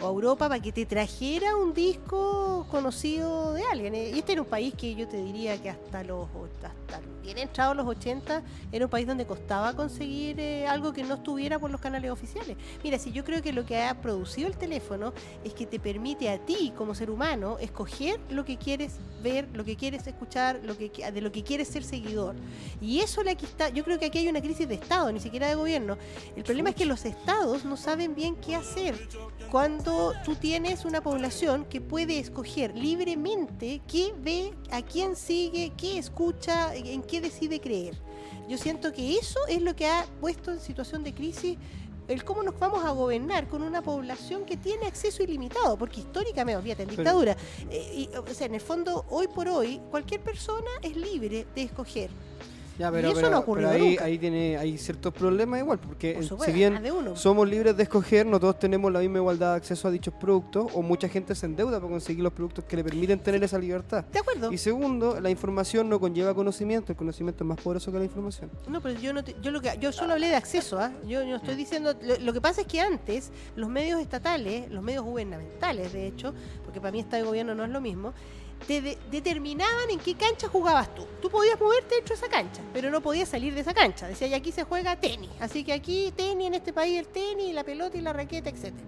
o 0.00 0.06
a 0.06 0.08
Europa 0.10 0.48
para 0.48 0.60
que 0.60 0.72
te 0.72 0.86
trajera 0.86 1.56
un 1.56 1.72
disco 1.74 2.66
conocido 2.70 3.52
de 3.54 3.62
alguien. 3.70 3.94
eh. 3.94 4.10
Y 4.14 4.18
este 4.18 4.32
era 4.32 4.42
un 4.42 4.48
país 4.48 4.74
que 4.76 4.94
yo 4.94 5.06
te 5.08 5.16
diría 5.22 5.60
que 5.60 5.70
hasta 5.70 6.02
los 6.04 6.28
hasta 6.62 7.00
bien 7.22 7.38
entrados 7.38 7.74
los 7.76 7.86
80 7.86 8.42
era 8.70 8.84
un 8.84 8.90
país 8.90 9.06
donde 9.06 9.24
costaba 9.24 9.72
conseguir 9.74 10.38
eh, 10.40 10.66
algo 10.66 10.92
que 10.92 11.02
no 11.04 11.14
estuviera 11.14 11.58
por 11.58 11.70
los 11.70 11.80
canales 11.80 12.10
oficiales. 12.10 12.56
Mira, 12.82 12.98
si 12.98 13.12
yo 13.12 13.24
creo 13.24 13.40
que 13.42 13.52
lo 13.52 13.64
que 13.64 13.80
ha 13.82 14.00
producido 14.02 14.48
el 14.48 14.56
teléfono 14.56 15.12
es 15.42 15.54
que 15.54 15.66
te 15.66 15.78
permite 15.80 16.28
a 16.28 16.38
ti 16.38 16.72
como 16.76 16.94
ser 16.94 17.10
humano 17.10 17.56
escoger 17.60 18.20
lo 18.30 18.44
que 18.44 18.58
quieres 18.58 18.96
ver, 19.22 19.48
lo 19.54 19.64
que 19.64 19.76
quieres 19.76 20.06
escuchar, 20.06 20.60
lo 20.64 20.76
que 20.76 20.90
de 21.10 21.20
lo 21.22 21.32
que 21.32 21.42
quieres 21.42 21.68
ser 21.68 21.82
seguidor. 21.84 22.34
Y 22.80 23.00
eso 23.00 23.22
la 23.22 23.34
que 23.34 23.46
está, 23.46 23.70
yo 23.70 23.84
creo 23.84 23.98
que 23.98 24.06
aquí 24.06 24.18
hay 24.18 24.28
una 24.28 24.42
crisis 24.42 24.68
de 24.68 24.74
Estado, 24.74 25.10
ni 25.10 25.20
siquiera 25.20 25.48
de 25.48 25.54
gobierno. 25.54 25.96
El 26.36 26.42
problema 26.44 26.70
es 26.70 26.76
que 26.76 26.84
los 26.84 27.04
estados 27.06 27.64
no 27.64 27.76
saben 27.76 28.14
bien 28.14 28.36
qué 28.36 28.54
hacer, 28.56 29.08
cuán- 29.50 29.83
cuando 29.84 30.14
tú 30.24 30.34
tienes 30.34 30.86
una 30.86 31.02
población 31.02 31.66
que 31.66 31.80
puede 31.80 32.18
escoger 32.18 32.74
libremente 32.74 33.82
qué 33.86 34.14
ve, 34.18 34.54
a 34.70 34.80
quién 34.80 35.14
sigue, 35.14 35.72
qué 35.76 35.98
escucha, 35.98 36.74
en 36.74 37.02
qué 37.02 37.20
decide 37.20 37.60
creer. 37.60 37.94
Yo 38.48 38.56
siento 38.56 38.92
que 38.94 39.18
eso 39.18 39.38
es 39.46 39.60
lo 39.60 39.76
que 39.76 39.86
ha 39.86 40.06
puesto 40.20 40.52
en 40.52 40.60
situación 40.60 41.04
de 41.04 41.12
crisis 41.12 41.58
el 42.08 42.24
cómo 42.24 42.42
nos 42.42 42.58
vamos 42.58 42.84
a 42.84 42.90
gobernar 42.90 43.48
con 43.48 43.62
una 43.62 43.82
población 43.82 44.44
que 44.44 44.56
tiene 44.56 44.86
acceso 44.86 45.22
ilimitado, 45.22 45.76
porque 45.76 46.00
históricamente, 46.00 46.62
fíjate, 46.62 46.82
en 46.84 46.88
dictadura, 46.90 47.36
eh, 47.70 48.08
y, 48.12 48.16
o 48.16 48.26
sea, 48.34 48.46
en 48.46 48.54
el 48.54 48.60
fondo, 48.60 49.04
hoy 49.10 49.26
por 49.28 49.48
hoy, 49.48 49.80
cualquier 49.90 50.20
persona 50.22 50.70
es 50.82 50.96
libre 50.96 51.46
de 51.54 51.62
escoger. 51.62 52.10
Ya, 52.78 52.90
pero, 52.90 53.08
Y 53.08 53.10
eso 53.12 53.20
pero- 53.20 53.30
no 53.30 53.36
ha 53.36 53.40
ocurrido 53.40 53.70
pero 53.70 53.84
ahí, 53.84 53.90
nunca. 53.90 54.04
ahí 54.04 54.18
tiene, 54.18 54.56
hay 54.56 54.76
ciertos 54.78 55.12
problemas 55.14 55.60
igual, 55.60 55.78
porque 55.78 56.14
Por 56.14 56.22
en- 56.22 56.28
supuesto, 56.28 56.52
si 56.52 56.58
bien 56.58 56.80
somos 57.14 57.48
libres 57.48 57.76
de 57.76 57.84
escoger, 57.84 58.26
no 58.26 58.40
todos 58.40 58.58
tenemos 58.58 58.90
la 58.92 58.98
misma 58.98 59.18
igualdad 59.18 59.52
de 59.52 59.56
acceso 59.58 59.86
a 59.86 59.90
dichos 59.92 60.12
productos, 60.14 60.72
o 60.74 60.82
mucha 60.82 61.08
gente 61.08 61.34
se 61.36 61.46
endeuda 61.46 61.78
para 61.78 61.90
conseguir 61.90 62.24
los 62.24 62.32
productos 62.32 62.64
que 62.64 62.76
le 62.76 62.82
permiten 62.82 63.20
tener 63.20 63.44
esa 63.44 63.58
libertad. 63.58 64.04
¿De 64.12 64.18
acuerdo? 64.18 64.52
Y 64.52 64.58
segundo, 64.58 65.20
la 65.20 65.30
información 65.30 65.88
no 65.88 66.00
conlleva 66.00 66.34
conocimiento, 66.34 66.90
el 66.90 66.96
conocimiento 66.98 67.44
es 67.44 67.48
más 67.48 67.60
poderoso 67.60 67.92
que 67.92 67.98
la 67.98 68.04
información. 68.04 68.50
No, 68.68 68.80
pero 68.80 68.98
yo 68.98 69.12
no 69.12 69.22
te- 69.22 69.36
yo 69.40 69.52
lo 69.52 69.60
que 69.60 69.76
yo 69.80 69.92
solo 69.92 70.14
hablé 70.14 70.28
de 70.28 70.36
acceso, 70.36 70.78
¿ah? 70.80 70.90
Yo 71.06 71.24
no 71.24 71.36
estoy 71.36 71.54
diciendo 71.54 71.94
lo, 72.02 72.16
lo 72.18 72.32
que 72.32 72.40
pasa 72.40 72.62
es 72.62 72.66
que 72.66 72.80
antes 72.80 73.30
los 73.54 73.68
medios 73.68 74.00
estatales, 74.00 74.68
los 74.70 74.82
medios 74.82 75.04
gubernamentales, 75.04 75.92
de 75.92 76.08
hecho, 76.08 76.34
porque 76.64 76.80
para 76.80 76.90
mí 76.90 76.98
Estado 77.00 77.22
y 77.22 77.26
gobierno 77.26 77.54
no 77.54 77.64
es 77.64 77.70
lo 77.70 77.80
mismo, 77.80 78.12
te 78.66 78.80
de- 78.82 78.98
determinaban 79.10 79.90
en 79.90 79.98
qué 79.98 80.14
cancha 80.14 80.48
jugabas 80.48 80.94
tú. 80.94 81.06
Tú 81.22 81.30
podías 81.30 81.58
moverte 81.60 81.94
dentro 81.96 82.14
de 82.14 82.20
esa 82.20 82.28
cancha, 82.30 82.62
pero 82.72 82.90
no 82.90 83.00
podías 83.00 83.28
salir 83.28 83.54
de 83.54 83.60
esa 83.60 83.74
cancha. 83.74 84.08
Decía, 84.08 84.26
y 84.28 84.34
aquí 84.34 84.52
se 84.52 84.64
juega 84.64 84.96
tenis, 84.96 85.30
así 85.40 85.64
que 85.64 85.72
aquí 85.72 86.12
tenis 86.16 86.46
en 86.48 86.54
este 86.54 86.72
país 86.72 86.98
el 86.98 87.06
tenis, 87.08 87.54
la 87.54 87.64
pelota 87.64 87.96
y 87.96 88.00
la 88.00 88.12
raqueta, 88.12 88.50
etcétera. 88.50 88.84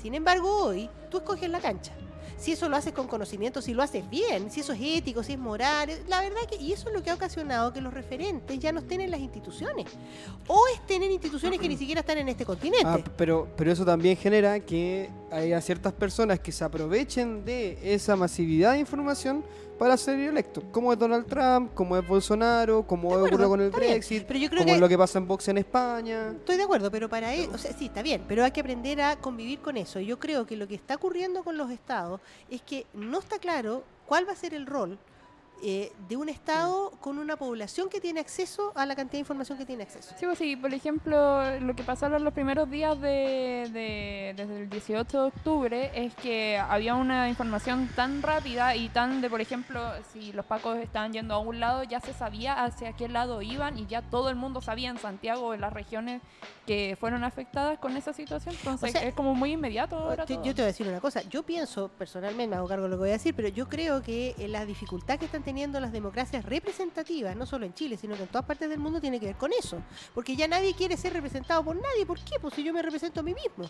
Sin 0.00 0.14
embargo, 0.14 0.64
hoy 0.64 0.88
tú 1.10 1.18
escoges 1.18 1.48
la 1.50 1.60
cancha. 1.60 1.92
Si 2.40 2.52
eso 2.52 2.70
lo 2.70 2.76
haces 2.76 2.94
con 2.94 3.06
conocimiento, 3.06 3.60
si 3.60 3.74
lo 3.74 3.82
haces 3.82 4.08
bien, 4.08 4.50
si 4.50 4.60
eso 4.60 4.72
es 4.72 4.80
ético, 4.82 5.22
si 5.22 5.34
es 5.34 5.38
moral, 5.38 5.90
la 6.08 6.22
verdad 6.22 6.40
que 6.48 6.56
y 6.56 6.72
eso 6.72 6.88
es 6.88 6.94
lo 6.94 7.02
que 7.02 7.10
ha 7.10 7.14
ocasionado 7.14 7.70
que 7.70 7.82
los 7.82 7.92
referentes 7.92 8.58
ya 8.58 8.72
no 8.72 8.80
estén 8.80 9.02
en 9.02 9.10
las 9.10 9.20
instituciones 9.20 9.86
o 10.46 10.58
estén 10.74 11.02
en 11.02 11.12
instituciones 11.12 11.60
que 11.60 11.68
ni 11.68 11.76
siquiera 11.76 12.00
están 12.00 12.16
en 12.16 12.30
este 12.30 12.46
continente. 12.46 12.86
Ah, 12.86 12.98
pero, 13.14 13.46
pero 13.56 13.70
eso 13.70 13.84
también 13.84 14.16
genera 14.16 14.58
que 14.60 15.10
haya 15.30 15.60
ciertas 15.60 15.92
personas 15.92 16.40
que 16.40 16.50
se 16.50 16.64
aprovechen 16.64 17.44
de 17.44 17.78
esa 17.94 18.16
masividad 18.16 18.72
de 18.72 18.78
información 18.78 19.44
para 19.80 19.96
ser 19.96 20.20
electos, 20.20 20.62
como 20.72 20.92
es 20.92 20.98
Donald 20.98 21.24
Trump, 21.26 21.72
como 21.72 21.96
es 21.96 22.06
Bolsonaro, 22.06 22.82
como 22.86 23.08
ocurrió 23.08 23.48
con 23.48 23.62
el 23.62 23.70
Brexit, 23.70 24.24
pero 24.26 24.38
yo 24.38 24.50
creo 24.50 24.58
como 24.58 24.66
que- 24.66 24.74
es 24.74 24.80
lo 24.80 24.88
que 24.90 24.98
pasa 24.98 25.18
en 25.18 25.26
Vox 25.26 25.48
en 25.48 25.56
España. 25.56 26.32
Estoy 26.32 26.58
de 26.58 26.64
acuerdo, 26.64 26.90
pero 26.90 27.08
para 27.08 27.32
eso, 27.32 27.50
o 27.54 27.56
sea, 27.56 27.72
sí, 27.72 27.86
está 27.86 28.02
bien, 28.02 28.22
pero 28.28 28.44
hay 28.44 28.50
que 28.50 28.60
aprender 28.60 29.00
a 29.00 29.16
convivir 29.16 29.60
con 29.60 29.78
eso. 29.78 29.98
Yo 29.98 30.18
creo 30.18 30.44
que 30.46 30.54
lo 30.54 30.68
que 30.68 30.74
está 30.74 30.96
ocurriendo 30.96 31.42
con 31.42 31.56
los 31.56 31.70
estados 31.70 32.20
es 32.50 32.60
que 32.60 32.84
no 32.92 33.20
está 33.20 33.38
claro 33.38 33.82
cuál 34.04 34.28
va 34.28 34.32
a 34.32 34.36
ser 34.36 34.52
el 34.52 34.66
rol 34.66 34.98
eh, 35.62 35.92
de 36.08 36.16
un 36.16 36.28
estado 36.28 36.90
con 37.00 37.18
una 37.18 37.36
población 37.36 37.88
que 37.88 38.00
tiene 38.00 38.20
acceso 38.20 38.72
a 38.74 38.86
la 38.86 38.96
cantidad 38.96 39.12
de 39.14 39.18
información 39.20 39.58
que 39.58 39.66
tiene 39.66 39.82
acceso. 39.82 40.14
Sí, 40.18 40.26
pues 40.26 40.38
sí, 40.38 40.56
por 40.56 40.72
ejemplo, 40.72 41.58
lo 41.60 41.74
que 41.74 41.82
pasaron 41.82 42.24
los 42.24 42.32
primeros 42.32 42.70
días 42.70 43.00
de, 43.00 43.68
de- 43.72 44.34
desde 44.36 44.62
el 44.62 44.70
18 44.70 45.20
de 45.20 45.26
octubre 45.28 45.90
es 45.94 46.14
que 46.14 46.58
había 46.58 46.94
una 46.94 47.28
información 47.28 47.88
tan 47.94 48.22
rápida 48.22 48.74
y 48.76 48.88
tan 48.88 49.20
de, 49.20 49.28
por 49.30 49.40
ejemplo, 49.40 49.80
si 50.12 50.32
los 50.32 50.46
pacos 50.46 50.78
estaban 50.78 51.12
yendo 51.12 51.34
a 51.34 51.38
un 51.38 51.60
lado, 51.60 51.82
ya 51.84 52.00
se 52.00 52.12
sabía 52.14 52.64
hacia 52.64 52.92
qué 52.94 53.08
lado 53.08 53.42
iban 53.42 53.78
y 53.78 53.86
ya 53.86 54.02
todo 54.02 54.30
el 54.30 54.36
mundo 54.36 54.60
sabía 54.60 54.88
en 54.90 54.98
Santiago, 54.98 55.52
en 55.54 55.60
las 55.60 55.72
regiones 55.72 56.22
que 56.66 56.96
fueron 56.98 57.24
afectadas 57.24 57.78
con 57.78 57.96
esa 57.96 58.12
situación. 58.12 58.54
Entonces 58.56 58.90
O 58.90 58.92
sea, 58.98 59.06
es 59.08 59.14
como 59.14 59.34
muy 59.34 59.52
inmediato 59.52 59.96
ahora 59.96 60.24
Te- 60.24 60.34
todo. 60.34 60.44
yo 60.44 60.54
te 60.54 60.62
voy 60.62 60.64
a 60.64 60.72
decir 60.72 60.86
una 60.88 61.00
cosa, 61.00 61.22
yo 61.22 61.42
pienso 61.42 61.88
personalmente, 61.88 62.48
me 62.48 62.56
hago 62.56 62.68
cargo 62.68 62.84
de 62.84 62.90
lo 62.90 62.96
que 62.96 63.00
voy 63.00 63.08
a 63.10 63.12
decir, 63.12 63.34
pero 63.34 63.48
yo 63.48 63.68
creo 63.68 64.02
que 64.02 64.34
eh, 64.38 64.48
la 64.48 64.64
dificultad 64.64 65.18
que 65.18 65.24
están 65.24 65.42
teniendo 65.42 65.49
las 65.54 65.92
democracias 65.92 66.44
representativas, 66.44 67.34
no 67.36 67.44
solo 67.44 67.66
en 67.66 67.74
Chile, 67.74 67.96
sino 67.96 68.14
que 68.16 68.22
en 68.22 68.28
todas 68.28 68.44
partes 68.44 68.68
del 68.68 68.78
mundo, 68.78 69.00
tiene 69.00 69.18
que 69.18 69.26
ver 69.26 69.36
con 69.36 69.52
eso. 69.52 69.78
Porque 70.14 70.36
ya 70.36 70.46
nadie 70.46 70.74
quiere 70.74 70.96
ser 70.96 71.12
representado 71.12 71.64
por 71.64 71.74
nadie. 71.74 72.06
¿Por 72.06 72.18
qué? 72.20 72.38
Pues 72.40 72.54
si 72.54 72.62
yo 72.62 72.72
me 72.72 72.82
represento 72.82 73.20
a 73.20 73.22
mí 73.22 73.34
mismo. 73.34 73.68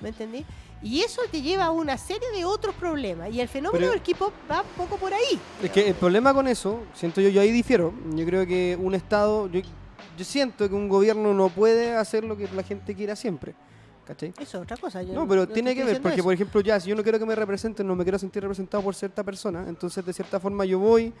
¿Me 0.00 0.10
entendí? 0.10 0.44
Y 0.82 1.00
eso 1.00 1.22
te 1.30 1.42
lleva 1.42 1.64
a 1.64 1.70
una 1.70 1.98
serie 1.98 2.30
de 2.34 2.44
otros 2.44 2.74
problemas. 2.76 3.30
Y 3.32 3.40
el 3.40 3.48
fenómeno 3.48 3.78
Pero- 3.86 3.90
del 3.92 4.02
K-pop 4.02 4.32
va 4.50 4.62
un 4.62 4.68
poco 4.76 4.96
por 4.96 5.12
ahí. 5.12 5.38
Es 5.62 5.70
que 5.70 5.88
el 5.88 5.94
problema 5.94 6.32
con 6.32 6.46
eso, 6.46 6.82
siento 6.94 7.20
yo, 7.20 7.28
yo 7.28 7.40
ahí 7.40 7.50
difiero. 7.50 7.92
Yo 8.14 8.24
creo 8.24 8.46
que 8.46 8.78
un 8.80 8.94
Estado, 8.94 9.48
yo, 9.48 9.60
yo 10.16 10.24
siento 10.24 10.68
que 10.68 10.74
un 10.74 10.88
gobierno 10.88 11.34
no 11.34 11.48
puede 11.48 11.94
hacer 11.96 12.24
lo 12.24 12.36
que 12.36 12.48
la 12.54 12.62
gente 12.62 12.94
quiera 12.94 13.16
siempre. 13.16 13.54
¿Cachai? 14.06 14.32
Eso 14.38 14.58
es 14.58 14.62
otra 14.62 14.76
cosa. 14.76 15.02
yo 15.02 15.12
No, 15.14 15.26
pero 15.26 15.48
tiene 15.48 15.74
que 15.74 15.82
ver, 15.84 16.00
porque 16.00 16.16
eso. 16.16 16.24
por 16.24 16.32
ejemplo, 16.32 16.60
ya, 16.60 16.78
si 16.78 16.88
yo 16.90 16.94
no 16.94 17.02
quiero 17.02 17.18
que 17.18 17.26
me 17.26 17.34
representen, 17.34 17.86
no 17.86 17.96
me 17.96 18.04
quiero 18.04 18.18
sentir 18.18 18.42
representado 18.42 18.82
por 18.82 18.94
cierta 18.94 19.24
persona, 19.24 19.64
entonces 19.68 20.04
de 20.06 20.12
cierta 20.12 20.38
forma 20.38 20.64
yo 20.64 20.78
voy 20.78 21.12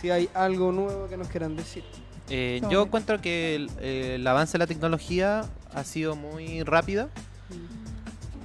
si 0.00 0.10
hay 0.10 0.28
algo 0.34 0.72
nuevo 0.72 1.06
que 1.08 1.16
nos 1.16 1.28
quieran 1.28 1.56
decir. 1.56 1.84
Eh, 2.30 2.60
yo 2.70 2.84
encuentro 2.84 3.20
que 3.20 3.56
el, 3.56 3.70
el 3.80 4.26
avance 4.26 4.52
de 4.52 4.58
la 4.60 4.66
tecnología 4.66 5.44
ha 5.74 5.84
sido 5.84 6.14
muy 6.16 6.62
rápido 6.62 7.08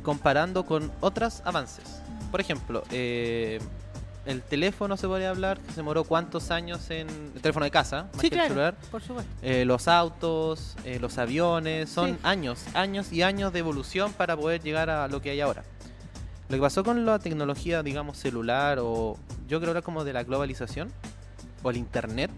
comparando 0.04 0.66
con 0.66 0.92
otros 1.02 1.42
avances. 1.46 2.02
Por 2.32 2.42
ejemplo, 2.42 2.84
eh, 2.92 3.60
el 4.26 4.42
teléfono 4.42 4.98
se 4.98 5.08
podría 5.08 5.30
hablar, 5.30 5.60
que 5.60 5.70
se 5.70 5.78
demoró 5.78 6.04
cuántos 6.04 6.52
años 6.52 6.90
en 6.90 7.08
el 7.36 7.42
teléfono 7.42 7.64
de 7.66 7.72
casa, 7.72 8.04
más 8.12 8.22
Sí, 8.22 8.22
que 8.22 8.28
el 8.28 8.32
claro, 8.34 8.48
celular. 8.50 8.76
por 8.92 9.02
supuesto. 9.02 9.32
Eh, 9.42 9.66
los 9.66 9.88
autos, 9.88 10.76
eh, 10.84 11.00
los 11.00 11.18
aviones, 11.18 11.90
son 11.90 12.12
Sí. 12.14 12.18
años, 12.24 12.64
años 12.74 13.12
y 13.14 13.22
años 13.22 13.54
de 13.54 13.60
evolución 13.60 14.14
para 14.14 14.36
poder 14.36 14.62
llegar 14.62 14.90
a 14.90 15.08
lo 15.08 15.22
que 15.22 15.30
hay 15.32 15.42
ahora. 15.42 15.64
Lo 16.50 16.58
que 16.58 16.62
pasó 16.62 16.84
con 16.84 17.06
la 17.06 17.18
tecnología, 17.20 17.82
digamos, 17.82 18.18
celular 18.18 18.78
o 18.82 19.18
yo 19.48 19.60
creo 19.60 19.70
ahora 19.70 19.82
como 19.82 20.04
de 20.04 20.14
la 20.14 20.24
globalización 20.24 20.92
o 21.64 21.70
el 21.72 21.78
internet, 21.78 22.30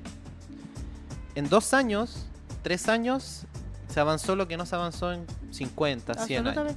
en 1.37 1.49
dos 1.49 1.73
años, 1.73 2.25
tres 2.63 2.87
años, 2.89 3.43
se 3.87 3.99
avanzó 4.01 4.35
lo 4.35 4.47
que 4.47 4.57
no 4.57 4.65
se 4.65 4.75
avanzó 4.75 5.13
en 5.13 5.25
50, 5.51 6.13
100 6.25 6.47
años. 6.47 6.73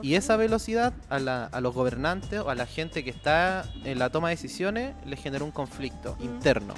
Y 0.00 0.14
esa 0.14 0.36
velocidad 0.36 0.92
a, 1.10 1.18
la- 1.18 1.46
a 1.46 1.60
los 1.60 1.74
gobernantes 1.74 2.40
o 2.40 2.50
a 2.50 2.54
la 2.54 2.66
gente 2.66 3.02
que 3.02 3.10
está 3.10 3.64
en 3.84 3.98
la 3.98 4.10
toma 4.10 4.28
de 4.28 4.36
decisiones 4.36 4.94
le 5.04 5.16
generó 5.16 5.44
un 5.44 5.50
conflicto 5.50 6.16
Mm. 6.20 6.24
interno. 6.24 6.74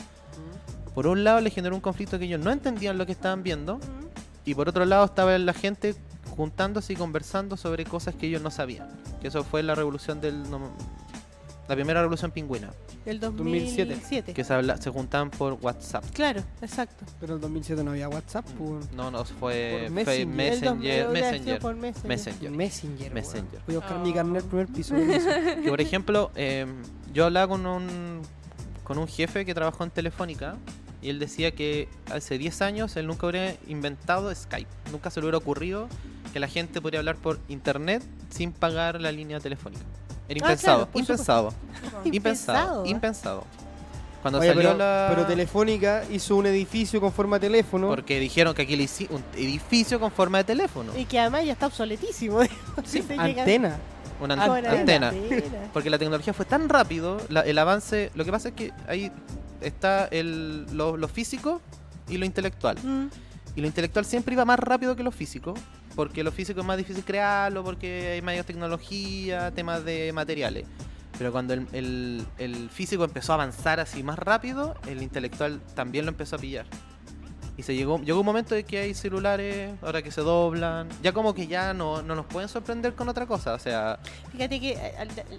Por 0.94 1.06
un 1.06 1.22
lado 1.24 1.40
le 1.40 1.50
generó 1.50 1.74
un 1.74 1.80
conflicto 1.80 2.18
que 2.18 2.24
ellos 2.24 2.40
no 2.40 2.50
entendían 2.50 2.96
lo 2.98 3.04
que 3.04 3.12
estaban 3.12 3.42
viendo 3.42 3.76
Mm. 3.76 3.80
y 4.46 4.54
por 4.54 4.68
otro 4.68 4.84
lado 4.84 5.04
estaba 5.04 5.36
la 5.38 5.52
gente 5.52 5.94
juntándose 6.36 6.94
y 6.94 6.96
conversando 6.96 7.56
sobre 7.56 7.84
cosas 7.84 8.14
que 8.14 8.26
ellos 8.26 8.40
no 8.42 8.50
sabían. 8.50 8.88
Que 9.20 9.28
eso 9.28 9.44
fue 9.44 9.62
la 9.62 9.74
revolución 9.74 10.20
del 10.20 10.50
no- 10.50 10.70
La 11.68 11.74
primera 11.74 12.00
revolución 12.00 12.30
pingüina, 12.30 12.70
El 13.06 13.20
2007. 13.20 13.84
2007. 13.94 14.34
que 14.34 14.44
se, 14.44 14.52
habla- 14.52 14.76
se 14.76 14.90
juntaban 14.90 15.30
por 15.30 15.54
WhatsApp. 15.54 16.04
Claro, 16.12 16.42
exacto. 16.60 17.06
Pero 17.20 17.32
en 17.32 17.36
el 17.36 17.40
2007 17.40 17.82
no 17.82 17.92
había 17.92 18.08
WhatsApp. 18.08 18.44
pues. 18.58 18.92
No, 18.92 19.10
no, 19.10 19.24
fue, 19.24 19.84
Por 19.84 19.90
Messenger. 19.92 20.20
El 20.20 20.26
Messenger, 20.28 21.08
Messenger, 21.08 21.58
por 21.60 21.74
Messenger. 21.76 22.08
Messenger. 22.08 22.50
Messenger. 22.50 23.00
weón. 23.02 23.14
Messenger. 23.14 23.60
Voy 23.66 23.76
a 23.76 23.78
buscar 23.78 23.96
Oh. 23.96 24.00
mi 24.00 24.12
carnet 24.12 24.44
primer 24.44 24.66
piso. 24.68 24.94
Que 25.62 25.68
por 25.70 25.80
ejemplo, 25.80 26.30
eh, 26.36 26.66
yo 27.14 27.24
hablaba 27.24 27.48
con 27.48 27.64
un, 27.66 28.20
con 28.84 28.98
un 28.98 29.08
jefe 29.08 29.46
que 29.46 29.54
trabajó 29.54 29.84
en 29.84 29.90
Telefónica 29.90 30.56
y 31.00 31.08
él 31.08 31.18
decía 31.18 31.52
que 31.52 31.88
hace 32.12 32.36
10 32.38 32.60
años 32.62 32.96
él 32.96 33.06
nunca 33.06 33.26
hubiera 33.26 33.54
inventado 33.68 34.34
Skype. 34.34 34.68
Nunca 34.92 35.10
se 35.10 35.20
le 35.20 35.26
hubiera 35.26 35.38
ocurrido 35.38 35.88
que 36.34 36.40
la 36.40 36.48
gente 36.48 36.80
podría 36.82 37.00
hablar 37.00 37.16
por 37.16 37.38
internet 37.48 38.02
sin 38.28 38.52
pagar 38.52 39.00
la 39.00 39.12
línea 39.12 39.40
telefónica. 39.40 39.82
Era 40.28 40.38
Ah, 40.46 40.50
impensado, 40.52 40.76
claro, 40.78 40.90
por 40.90 41.00
impensado, 41.00 41.54
Impensado, 42.04 42.06
impensado, 42.06 42.86
impensado. 42.86 43.44
Cuando 44.22 44.38
Oye, 44.38 44.48
salió 44.48 44.62
pero, 44.70 44.78
la... 44.78 45.06
pero 45.10 45.26
Telefónica 45.26 46.02
hizo 46.10 46.36
un 46.36 46.46
edificio 46.46 46.98
con 46.98 47.12
forma 47.12 47.38
de 47.38 47.46
teléfono. 47.48 47.88
Porque 47.88 48.18
dijeron 48.18 48.54
que 48.54 48.62
aquí 48.62 48.74
le 48.74 48.84
hici- 48.84 49.06
un 49.10 49.22
edificio 49.36 50.00
con 50.00 50.10
forma 50.10 50.38
de 50.38 50.44
teléfono. 50.44 50.92
Y 50.96 51.04
que 51.04 51.18
además 51.20 51.44
ya 51.44 51.52
está 51.52 51.66
obsoletísimo. 51.66 52.38
Sí, 52.86 53.04
Antena. 53.18 53.76
Una 54.20 54.34
Ah, 54.34 54.44
an- 54.44 54.50
una 54.64 54.70
antena. 54.70 55.08
antena. 55.08 55.68
Porque 55.74 55.90
la 55.90 55.98
tecnología 55.98 56.32
fue 56.32 56.46
tan 56.46 56.70
rápido, 56.70 57.18
la- 57.28 57.42
el 57.42 57.58
avance. 57.58 58.10
Lo 58.14 58.24
que 58.24 58.30
pasa 58.32 58.48
es 58.48 58.54
que 58.54 58.72
ahí 58.88 59.12
está 59.60 60.06
el, 60.06 60.64
lo, 60.74 60.96
lo 60.96 61.08
físico 61.08 61.60
y 62.08 62.16
lo 62.16 62.24
intelectual. 62.24 62.78
Mm. 62.82 63.08
Y 63.56 63.60
lo 63.60 63.66
intelectual 63.66 64.06
siempre 64.06 64.32
iba 64.32 64.46
más 64.46 64.58
rápido 64.58 64.96
que 64.96 65.02
lo 65.02 65.10
físico. 65.10 65.52
Porque 65.94 66.24
lo 66.24 66.32
físico 66.32 66.60
es 66.60 66.66
más 66.66 66.76
difícil 66.76 67.04
crearlo, 67.04 67.62
porque 67.62 68.08
hay 68.14 68.22
mayor 68.22 68.44
tecnología, 68.44 69.50
temas 69.52 69.84
de 69.84 70.12
materiales. 70.12 70.66
Pero 71.18 71.30
cuando 71.30 71.54
el, 71.54 71.66
el- 71.72 72.26
el 72.38 72.68
físico 72.70 73.04
empezó 73.04 73.32
a 73.32 73.34
avanzar 73.36 73.78
así 73.78 74.02
más 74.02 74.18
rápido, 74.18 74.74
el 74.88 75.02
intelectual 75.02 75.60
también 75.74 76.04
lo 76.04 76.10
empezó 76.10 76.36
a 76.36 76.38
pillar. 76.40 76.66
Y 77.56 77.62
se 77.62 77.76
llegó, 77.76 78.00
llegó 78.00 78.18
un 78.18 78.26
momento 78.26 78.56
de 78.56 78.64
que 78.64 78.78
hay 78.78 78.94
celulares, 78.94 79.72
ahora 79.80 80.02
que 80.02 80.10
se 80.10 80.22
doblan, 80.22 80.88
ya 81.04 81.12
como 81.12 81.32
que 81.34 81.46
ya 81.46 81.72
no, 81.72 82.02
no 82.02 82.16
nos 82.16 82.26
pueden 82.26 82.48
sorprender 82.48 82.94
con 82.96 83.08
otra 83.08 83.26
cosa. 83.26 83.54
O 83.54 83.58
sea, 83.60 84.00
Fíjate 84.32 84.58
que 84.58 84.72
eh, 84.72 84.92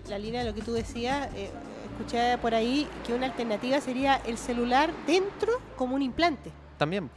la 0.08 0.18
línea 0.18 0.42
de 0.46 0.50
lo 0.50 0.56
que 0.56 0.62
tú 0.62 0.72
decías, 0.72 1.28
eh, 1.36 1.50
escuché 1.92 2.38
por 2.38 2.56
ahí 2.56 2.88
que 3.06 3.14
una 3.14 3.26
alternativa 3.26 3.82
sería 3.82 4.16
el 4.26 4.38
celular 4.38 4.92
dentro 5.06 5.52
como 5.76 5.96
un 5.96 6.02
implante. 6.02 6.52
también. 6.78 7.10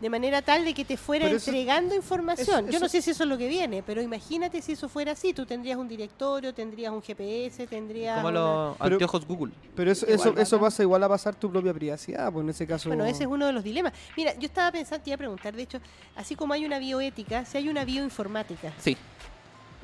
De 0.00 0.08
manera 0.08 0.40
tal 0.42 0.64
de 0.64 0.72
que 0.72 0.84
te 0.84 0.96
fuera 0.96 1.26
eso- 1.26 1.50
entregando 1.50 1.94
información. 1.94 2.64
eso- 2.64 2.70
Yo 2.72 2.80
no 2.80 2.88
sé 2.88 3.02
si 3.02 3.10
eso 3.10 3.22
es 3.24 3.28
lo 3.28 3.36
que 3.36 3.48
viene, 3.48 3.82
pero 3.82 4.00
imagínate 4.00 4.62
si 4.62 4.72
eso 4.72 4.88
fuera 4.88 5.12
así. 5.12 5.34
Tú 5.34 5.44
tendrías 5.44 5.76
un 5.78 5.88
directorio, 5.88 6.54
tendrías 6.54 6.92
un 6.92 7.02
GPS, 7.02 7.66
tendrías... 7.66 8.16
Como 8.16 8.28
una- 8.28 8.40
los 8.40 8.76
Pero- 8.78 8.94
anteojos 8.94 9.26
Google. 9.26 9.52
Pero 9.76 9.92
eso, 9.92 10.06
Igual 10.06 10.28
eso, 10.32 10.40
eso 10.40 10.60
pasa 10.60 10.82
igual 10.82 11.02
a 11.04 11.08
pasar 11.08 11.34
tu 11.34 11.50
propia 11.50 11.74
privacidad, 11.74 12.32
pues 12.32 12.44
en 12.44 12.50
ese 12.50 12.66
caso. 12.66 12.88
Bueno, 12.88 13.04
ese 13.04 13.24
es 13.24 13.28
uno 13.28 13.46
de 13.46 13.52
los 13.52 13.62
dilemas. 13.62 13.92
Mira, 14.16 14.34
yo 14.38 14.46
estaba 14.46 14.72
pensando, 14.72 15.04
te 15.04 15.10
iba 15.10 15.16
a 15.16 15.18
preguntar, 15.18 15.54
de 15.54 15.62
hecho, 15.62 15.78
así 16.16 16.34
como 16.34 16.54
hay 16.54 16.64
una 16.64 16.78
bioética, 16.78 17.44
si 17.44 17.58
hay 17.58 17.68
una 17.68 17.84
bioinformática. 17.84 18.72
Sí, 18.78 18.96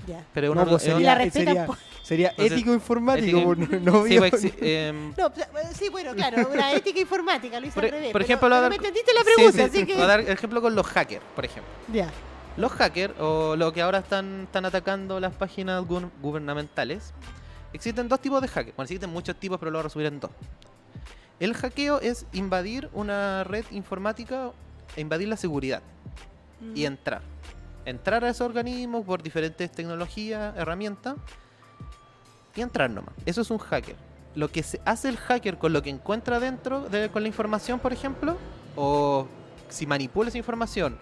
Ya. 0.07 0.25
pero 0.33 0.55
No, 0.55 0.63
uno 0.63 0.71
pues 0.71 0.85
es 0.87 0.95
un- 0.95 1.01
Y 1.01 1.05
la 1.05 1.13
sería, 1.15 1.25
respetan 1.25 1.47
sería, 1.55 1.67
por- 1.67 1.79
sería 2.03 2.29
Entonces, 2.31 2.53
ético 2.53 2.73
informático, 2.75 3.39
ético- 3.39 3.55
pues, 3.57 3.83
no, 3.83 3.93
no 3.93 4.07
Sí, 4.07 4.19
pues, 4.19 4.41
sí, 4.41 4.55
em, 4.61 5.13
No, 5.19 5.33
pla- 5.33 5.49
sí, 5.75 5.89
bueno, 5.91 6.15
claro, 6.15 6.49
una 6.53 6.73
ética 6.75 7.01
informática, 7.01 7.59
lo 7.61 7.67
hice 7.67 7.75
por, 7.75 7.85
al 7.85 7.91
revés. 7.91 8.13
por 8.13 8.23
ejemplo, 8.23 8.49
pero 8.49 8.63
lo- 8.63 8.69
me 8.71 8.77
entendiste 8.77 9.13
la 9.15 9.25
pregunta, 9.25 9.53
sí, 9.53 9.63
así 9.79 9.87
que... 9.87 9.95
voy 9.95 10.03
a 10.03 10.07
dar 10.07 10.21
ejemplo 10.21 10.63
con 10.63 10.75
los 10.75 10.87
hackers, 10.87 11.25
por 11.35 11.45
ejemplo. 11.45 11.73
Ya. 11.93 12.09
Los 12.57 12.73
hackers, 12.73 13.13
o 13.21 13.55
lo 13.57 13.73
que 13.73 13.83
ahora 13.83 13.99
están, 13.99 14.43
están 14.45 14.65
atacando 14.65 15.21
las 15.21 15.35
páginas 15.35 15.83
gu- 15.85 16.09
gubernamentales, 16.23 17.13
existen 17.73 18.09
dos 18.09 18.21
tipos 18.21 18.41
de 18.41 18.49
hackers. 18.49 18.75
Bueno, 18.77 18.87
existen 18.87 19.11
muchos 19.11 19.37
tipos, 19.37 19.59
pero 19.59 19.71
lo 19.71 19.79
voy 19.79 19.81
a 19.81 19.85
resumir 19.85 20.07
en 20.07 20.21
dos. 20.21 20.31
El 21.39 21.53
hackeo 21.53 22.01
es 22.01 22.25
invadir 22.33 22.89
una 22.95 23.45
red 23.45 23.65
informática 23.73 24.53
e 24.97 25.03
invadir 25.03 25.29
la 25.29 25.37
seguridad 25.37 25.83
y 26.75 26.85
Mm. 26.85 26.87
entrar. 26.87 27.21
Entrar 27.87 28.23
a 28.25 28.29
esos 28.29 28.43
organismos 28.47 29.05
por 29.05 29.23
diferentes 29.23 29.73
tecnologías, 29.73 30.55
herramientas 30.57 31.17
y 32.55 32.61
entrar 32.61 32.91
nomás. 32.91 33.15
Eso 33.25 33.41
es 33.41 33.51
un 33.51 33.59
hacker. 33.59 33.97
Lo 34.35 34.49
que 34.51 34.63
se 34.63 34.81
hace 34.85 35.09
el 35.09 35.17
hacker 35.17 35.57
con 35.57 35.73
lo 35.73 35.83
que 35.83 35.89
encuentra 35.91 36.39
dentro 36.41 36.83
de, 36.91 37.09
con 37.09 37.23
la 37.23 37.29
información, 37.29 37.79
por 37.79 37.93
ejemplo, 37.95 38.37
o 38.77 39.27
si 39.71 39.87
manipula 39.87 40.29
esa 40.29 40.37
información 40.39 40.99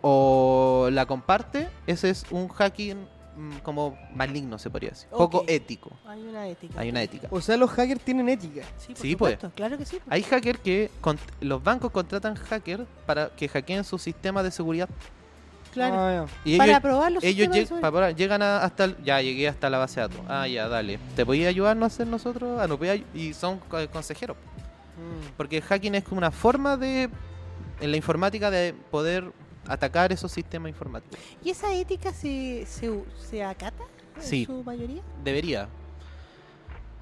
o 0.00 0.88
la 0.92 1.06
comparte, 1.06 1.68
ese 1.86 2.10
es 2.10 2.24
un 2.30 2.48
hacking 2.48 3.06
mm, 3.36 3.56
como 3.62 3.98
maligno, 4.14 4.58
se 4.58 4.70
podría 4.70 4.90
decir. 4.90 5.08
Poco 5.10 5.38
Ok. 5.38 5.44
ético. 5.48 5.90
Hay 6.06 6.22
una 6.22 6.46
ética. 6.48 6.80
Hay 6.80 6.88
una 6.90 7.02
ética. 7.02 7.28
O 7.30 7.40
sea, 7.40 7.56
los 7.56 7.70
hackers 7.70 8.00
tienen 8.02 8.28
ética. 8.28 8.62
Sí, 8.78 8.94
por 8.94 9.02
Sí, 9.02 9.16
pues. 9.16 9.38
claro 9.54 9.76
que 9.76 9.84
sí. 9.84 9.98
Hay 10.08 10.22
hackers 10.22 10.60
que 10.60 10.90
los 11.40 11.62
bancos 11.62 11.90
contratan 11.90 12.36
hackers 12.36 12.84
para 13.06 13.28
que 13.30 13.48
hackeen 13.48 13.84
sus 13.84 14.00
sistemas 14.02 14.44
de 14.44 14.50
seguridad. 14.50 14.88
Claro. 15.76 15.96
Ah, 15.98 16.26
ya. 16.44 16.50
Y 16.52 16.56
Para 16.58 16.70
ellos, 16.72 16.80
probar 16.82 17.12
los 17.12 17.22
ellos 17.24 17.48
lleg- 17.48 17.68
para 17.68 17.90
probar, 17.92 18.16
llegan 18.16 18.42
a- 18.42 18.58
hasta 18.58 18.84
el- 18.84 18.96
ya 19.04 19.20
llegué 19.20 19.46
hasta 19.48 19.68
la 19.70 19.78
base 19.78 20.00
de 20.00 20.08
datos. 20.08 20.24
Ah, 20.28 20.48
ya, 20.48 20.68
dale. 20.68 20.98
¿Te 21.14 21.24
podía 21.26 21.48
ayudarnos 21.48 21.84
a 21.84 21.86
hacer 21.94 22.06
nosotros? 22.06 22.58
Ah, 22.60 22.66
no 22.66 22.78
ay- 22.82 23.04
y 23.14 23.32
son 23.34 23.58
co- 23.58 23.88
consejeros. 23.90 24.36
Mm. 24.36 25.34
Porque 25.36 25.58
el 25.58 25.62
hacking 25.62 25.94
es 25.94 26.04
como 26.04 26.18
una 26.18 26.30
forma 26.30 26.76
de 26.76 27.10
en 27.80 27.90
la 27.90 27.96
informática 27.96 28.50
de 28.50 28.74
poder 28.90 29.30
atacar 29.68 30.12
esos 30.12 30.32
sistemas 30.32 30.70
informáticos. 30.70 31.18
¿Y 31.44 31.50
esa 31.50 31.72
ética 31.74 32.12
se, 32.12 32.64
se, 32.66 33.02
se 33.18 33.44
acata 33.44 33.84
en 34.16 34.22
Sí. 34.22 34.46
su 34.46 34.62
mayoría? 34.64 35.02
Debería. 35.22 35.68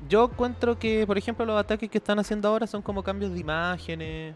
Yo 0.09 0.25
encuentro 0.25 0.79
que, 0.79 1.07
por 1.07 1.16
ejemplo, 1.16 1.47
los 1.47 1.59
ataques 1.61 1.89
que 1.89 1.99
están 1.99 2.18
haciendo 2.18 2.49
ahora 2.49 2.66
son 2.66 2.83
como 2.83 3.03
cambios 3.03 3.33
de 3.33 3.39
imágenes, 3.39 4.35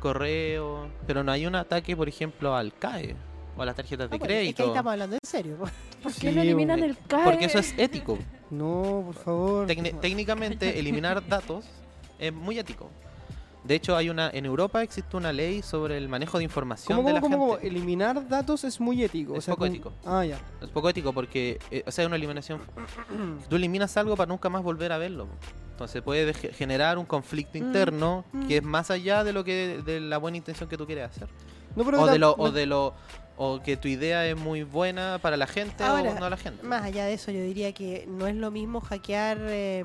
correo, 0.00 0.88
pero 1.06 1.22
no 1.24 1.32
hay 1.32 1.46
un 1.46 1.54
ataque, 1.54 1.96
por 1.96 2.08
ejemplo, 2.08 2.54
al 2.54 2.72
CAE 2.74 3.16
o 3.56 3.64
las 3.64 3.74
tarjetas 3.76 4.08
de 4.10 4.16
Ah, 4.16 4.18
bueno, 4.18 4.24
es 4.24 4.28
que 4.28 4.34
ahí 4.38 4.54
crédito. 4.54 4.64
estamos 4.72 4.92
hablando 4.92 5.16
en 5.16 5.20
serio. 5.28 5.56
po. 5.56 5.64
¿Por 6.02 6.12
Sí, 6.12 6.20
qué 6.22 6.32
no 6.32 6.42
eliminan 6.42 6.82
el 6.82 6.96
CAE? 6.96 7.24
Porque 7.24 7.44
eso 7.46 7.58
es 7.58 7.74
ético. 7.78 8.18
No, 8.50 9.02
por 9.06 9.14
favor. 9.14 9.66
Tecni- 9.68 9.98
técnicamente, 10.00 10.76
eliminar 10.80 11.24
datos 11.28 11.66
es 12.18 12.32
muy 12.32 12.58
ético. 12.58 12.90
De 13.62 13.76
hecho, 13.76 13.94
hay 13.96 14.08
una 14.10 14.28
en 14.30 14.44
Europa 14.44 14.82
existe 14.82 15.16
una 15.16 15.32
ley 15.32 15.62
sobre 15.62 15.96
el 15.98 16.08
manejo 16.08 16.38
de 16.38 16.44
información 16.44 16.96
¿Cómo, 16.96 17.08
de 17.14 17.20
cómo, 17.20 17.28
la 17.36 17.36
cómo, 17.38 17.52
gente. 17.52 17.68
Eliminar 17.68 18.28
datos 18.28 18.64
es 18.64 18.80
muy 18.80 19.04
ético. 19.04 19.34
o 19.34 19.36
Es 19.36 19.44
sea, 19.44 19.52
poco 19.54 19.66
con- 19.66 19.68
ético. 19.74 19.92
Ah, 20.04 20.24
ya. 20.24 20.40
Es 20.60 20.68
poco 20.70 20.88
ético 20.88 21.12
porque, 21.12 21.60
eh, 21.70 21.84
o 21.86 21.92
sea, 21.92 22.02
es 22.02 22.06
una 22.08 22.16
eliminación. 22.16 22.60
Tú 23.48 23.54
eliminas 23.56 23.96
algo 23.96 24.16
para 24.16 24.28
nunca 24.28 24.48
más 24.48 24.62
volver 24.64 24.90
a 24.90 24.98
verlo. 24.98 25.28
Entonces 25.72 26.02
puede 26.02 26.26
de- 26.26 26.34
generar 26.52 26.98
un 26.98 27.06
conflicto 27.06 27.56
Mm, 27.56 27.62
interno 27.62 28.24
mm. 28.32 28.48
que 28.48 28.56
es 28.56 28.62
más 28.64 28.90
allá 28.90 29.22
de 29.22 29.32
lo 29.32 29.44
que 29.44 29.80
de 29.84 30.00
la 30.00 30.18
buena 30.18 30.38
intención 30.38 30.68
que 30.68 30.76
tú 30.76 30.86
quieres 30.86 31.04
hacer. 31.08 31.28
No, 31.76 31.84
pero 31.84 32.02
O 32.02 32.50
de 32.50 32.66
lo 32.66 32.94
o 33.42 33.62
que 33.62 33.78
tu 33.78 33.88
idea 33.88 34.26
es 34.26 34.36
muy 34.36 34.64
buena 34.64 35.18
para 35.22 35.38
la 35.38 35.46
gente 35.46 35.82
Ahora, 35.82 36.10
o 36.10 36.18
no 36.20 36.26
a 36.26 36.30
la 36.30 36.36
gente. 36.36 36.62
Más 36.62 36.82
allá 36.84 37.06
de 37.06 37.14
eso, 37.14 37.30
yo 37.30 37.40
diría 37.40 37.72
que 37.72 38.04
no 38.06 38.26
es 38.26 38.34
lo 38.36 38.50
mismo 38.50 38.82
hackear 38.82 39.38
eh, 39.40 39.82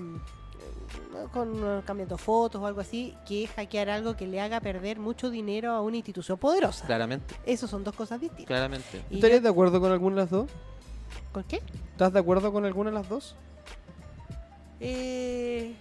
con 1.32 1.54
eh, 1.64 1.82
cambiando 1.86 2.18
fotos 2.18 2.62
o 2.62 2.68
algo 2.68 2.82
así, 2.82 3.16
que 3.26 3.48
hackear 3.48 3.90
algo 3.90 4.18
que 4.18 4.28
le 4.28 4.42
haga 4.42 4.60
perder 4.60 5.00
mucho 5.00 5.30
dinero 5.30 5.72
a 5.72 5.82
una 5.82 5.96
institución 5.96 6.38
poderosa. 6.38 6.86
Claramente, 6.86 7.34
Esos 7.46 7.70
son 7.70 7.86
dos 7.86 7.96
cosas 7.96 8.20
distintas. 8.20 8.48
claramente. 8.48 9.02
Y 9.10 9.16
¿Estarías 9.16 9.40
yo- 9.40 9.44
de 9.44 9.50
acuerdo 9.50 9.80
con 9.80 9.90
alguna 9.94 10.16
de 10.18 10.22
las 10.24 10.30
dos? 10.32 10.50
¿Con 11.32 11.44
qué? 11.46 11.62
¿Estás 11.94 12.12
de 12.12 12.20
acuerdo 12.20 12.52
con 12.52 12.66
alguna 12.66 12.90
de 12.90 12.96
las 12.98 13.08
dos? 13.08 13.36
Eh, 14.82 15.74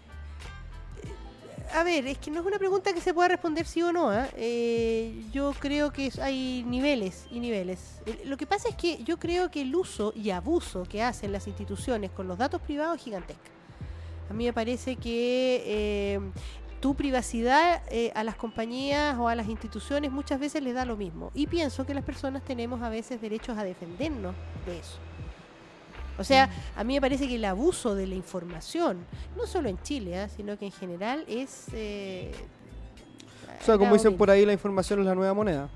a 1.74 1.82
ver, 1.82 2.06
es 2.06 2.18
que 2.18 2.30
no 2.30 2.40
es 2.40 2.46
una 2.46 2.58
pregunta 2.58 2.92
que 2.92 3.00
se 3.00 3.12
pueda 3.12 3.28
responder 3.28 3.66
sí 3.66 3.82
o 3.82 3.92
no. 3.92 4.08
¿ah? 4.08 4.28
Eh, 4.36 5.24
yo 5.32 5.52
creo 5.58 5.92
que 5.92 6.10
hay 6.22 6.62
niveles 6.66 7.26
y 7.32 7.40
niveles. 7.40 8.00
Lo 8.24 8.36
que 8.36 8.46
pasa 8.46 8.68
es 8.68 8.76
que 8.76 9.02
yo 9.02 9.18
creo 9.18 9.50
que 9.50 9.62
el 9.62 9.74
uso 9.74 10.12
y 10.14 10.30
abuso 10.30 10.84
que 10.84 11.02
hacen 11.02 11.32
las 11.32 11.48
instituciones 11.48 12.12
con 12.12 12.28
los 12.28 12.38
datos 12.38 12.62
privados 12.62 12.98
es 12.98 13.02
gigantesca. 13.02 13.50
A 14.30 14.34
mí 14.34 14.44
me 14.44 14.52
parece 14.52 14.94
que 14.94 15.62
eh, 15.66 16.20
tu 16.80 16.94
privacidad 16.94 17.82
eh, 17.90 18.12
a 18.14 18.22
las 18.22 18.36
compañías 18.36 19.16
o 19.18 19.28
a 19.28 19.34
las 19.34 19.48
instituciones 19.48 20.12
muchas 20.12 20.38
veces 20.38 20.62
les 20.62 20.74
da 20.74 20.84
lo 20.84 20.96
mismo. 20.96 21.32
Y 21.34 21.48
pienso 21.48 21.84
que 21.84 21.92
las 21.92 22.04
personas 22.04 22.44
tenemos 22.44 22.82
a 22.82 22.88
veces 22.88 23.20
derechos 23.20 23.58
a 23.58 23.64
defendernos 23.64 24.36
de 24.64 24.78
eso. 24.78 24.98
O 26.18 26.24
sea, 26.24 26.48
a 26.76 26.84
mí 26.84 26.94
me 26.94 27.00
parece 27.00 27.26
que 27.26 27.34
el 27.36 27.44
abuso 27.44 27.94
de 27.94 28.06
la 28.06 28.14
información, 28.14 29.04
no 29.36 29.46
solo 29.46 29.68
en 29.68 29.80
Chile, 29.82 30.18
¿ah? 30.20 30.28
sino 30.28 30.56
que 30.58 30.66
en 30.66 30.72
general 30.72 31.24
es... 31.26 31.66
eh, 31.72 32.32
O 33.60 33.64
sea, 33.64 33.76
como 33.78 33.94
dicen 33.94 34.16
por 34.16 34.30
ahí, 34.30 34.44
la 34.46 34.52
información 34.52 35.00
es 35.00 35.06
la 35.06 35.14
nueva 35.14 35.34
moneda. 35.34 35.68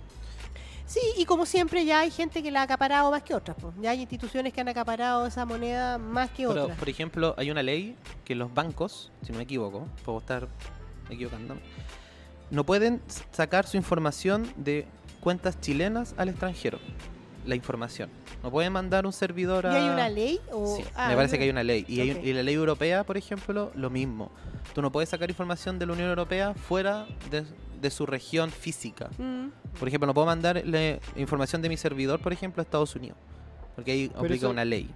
Sí, 0.86 1.00
y 1.18 1.26
como 1.26 1.44
siempre 1.44 1.84
ya 1.84 2.00
hay 2.00 2.10
gente 2.10 2.42
que 2.42 2.50
la 2.50 2.60
ha 2.60 2.62
acaparado 2.62 3.10
más 3.10 3.22
que 3.22 3.34
otras. 3.34 3.56
pues. 3.60 3.74
Ya 3.80 3.90
hay 3.90 4.00
instituciones 4.00 4.54
que 4.54 4.60
han 4.62 4.68
acaparado 4.68 5.26
esa 5.26 5.44
moneda 5.44 5.98
más 5.98 6.30
que 6.30 6.46
Pero, 6.48 6.62
otras. 6.64 6.78
por 6.78 6.88
ejemplo, 6.88 7.34
hay 7.36 7.50
una 7.50 7.62
ley 7.62 7.94
que 8.24 8.34
los 8.34 8.54
bancos, 8.54 9.10
si 9.22 9.32
no 9.32 9.38
me 9.38 9.44
equivoco, 9.44 9.86
puedo 10.04 10.18
estar 10.18 10.48
equivocándome, 11.10 11.60
no 12.50 12.64
pueden 12.64 13.02
sacar 13.32 13.66
su 13.66 13.76
información 13.76 14.50
de 14.56 14.86
cuentas 15.20 15.60
chilenas 15.60 16.14
al 16.16 16.30
extranjero. 16.30 16.78
La 17.48 17.54
información. 17.54 18.10
No 18.42 18.50
pueden 18.50 18.72
mandar 18.72 19.06
un 19.06 19.12
servidor 19.12 19.64
¿Y 19.64 19.68
a... 19.68 19.72
hay 19.72 19.88
una 19.88 20.08
ley? 20.08 20.38
O... 20.52 20.76
Sí, 20.76 20.84
ah, 20.94 21.08
me 21.08 21.16
parece 21.16 21.38
que 21.38 21.44
hay 21.44 21.50
una 21.50 21.64
ley. 21.64 21.84
Y, 21.88 22.00
hay 22.00 22.20
y 22.22 22.32
la 22.32 22.42
ley 22.42 22.54
europea, 22.54 23.04
por 23.04 23.16
ejemplo, 23.16 23.72
lo 23.74 23.90
mismo. 23.90 24.30
Tú 24.74 24.82
no 24.82 24.92
puedes 24.92 25.08
sacar 25.08 25.30
información 25.30 25.78
de 25.78 25.86
la 25.86 25.94
Unión 25.94 26.10
Europea 26.10 26.54
fuera 26.54 27.06
de, 27.30 27.44
de 27.80 27.90
su 27.90 28.04
región 28.04 28.50
física. 28.50 29.08
Mm. 29.16 29.48
Por 29.78 29.88
ejemplo, 29.88 30.06
no 30.06 30.14
puedo 30.14 30.26
mandarle 30.26 31.00
información 31.16 31.62
de 31.62 31.70
mi 31.70 31.76
servidor, 31.76 32.20
por 32.20 32.32
ejemplo, 32.32 32.60
a 32.60 32.64
Estados 32.64 32.94
Unidos. 32.94 33.16
Porque 33.78 33.92
ahí 33.92 34.10
aplica 34.16 34.34
eso- 34.34 34.50
una 34.50 34.64
ley. 34.64 34.90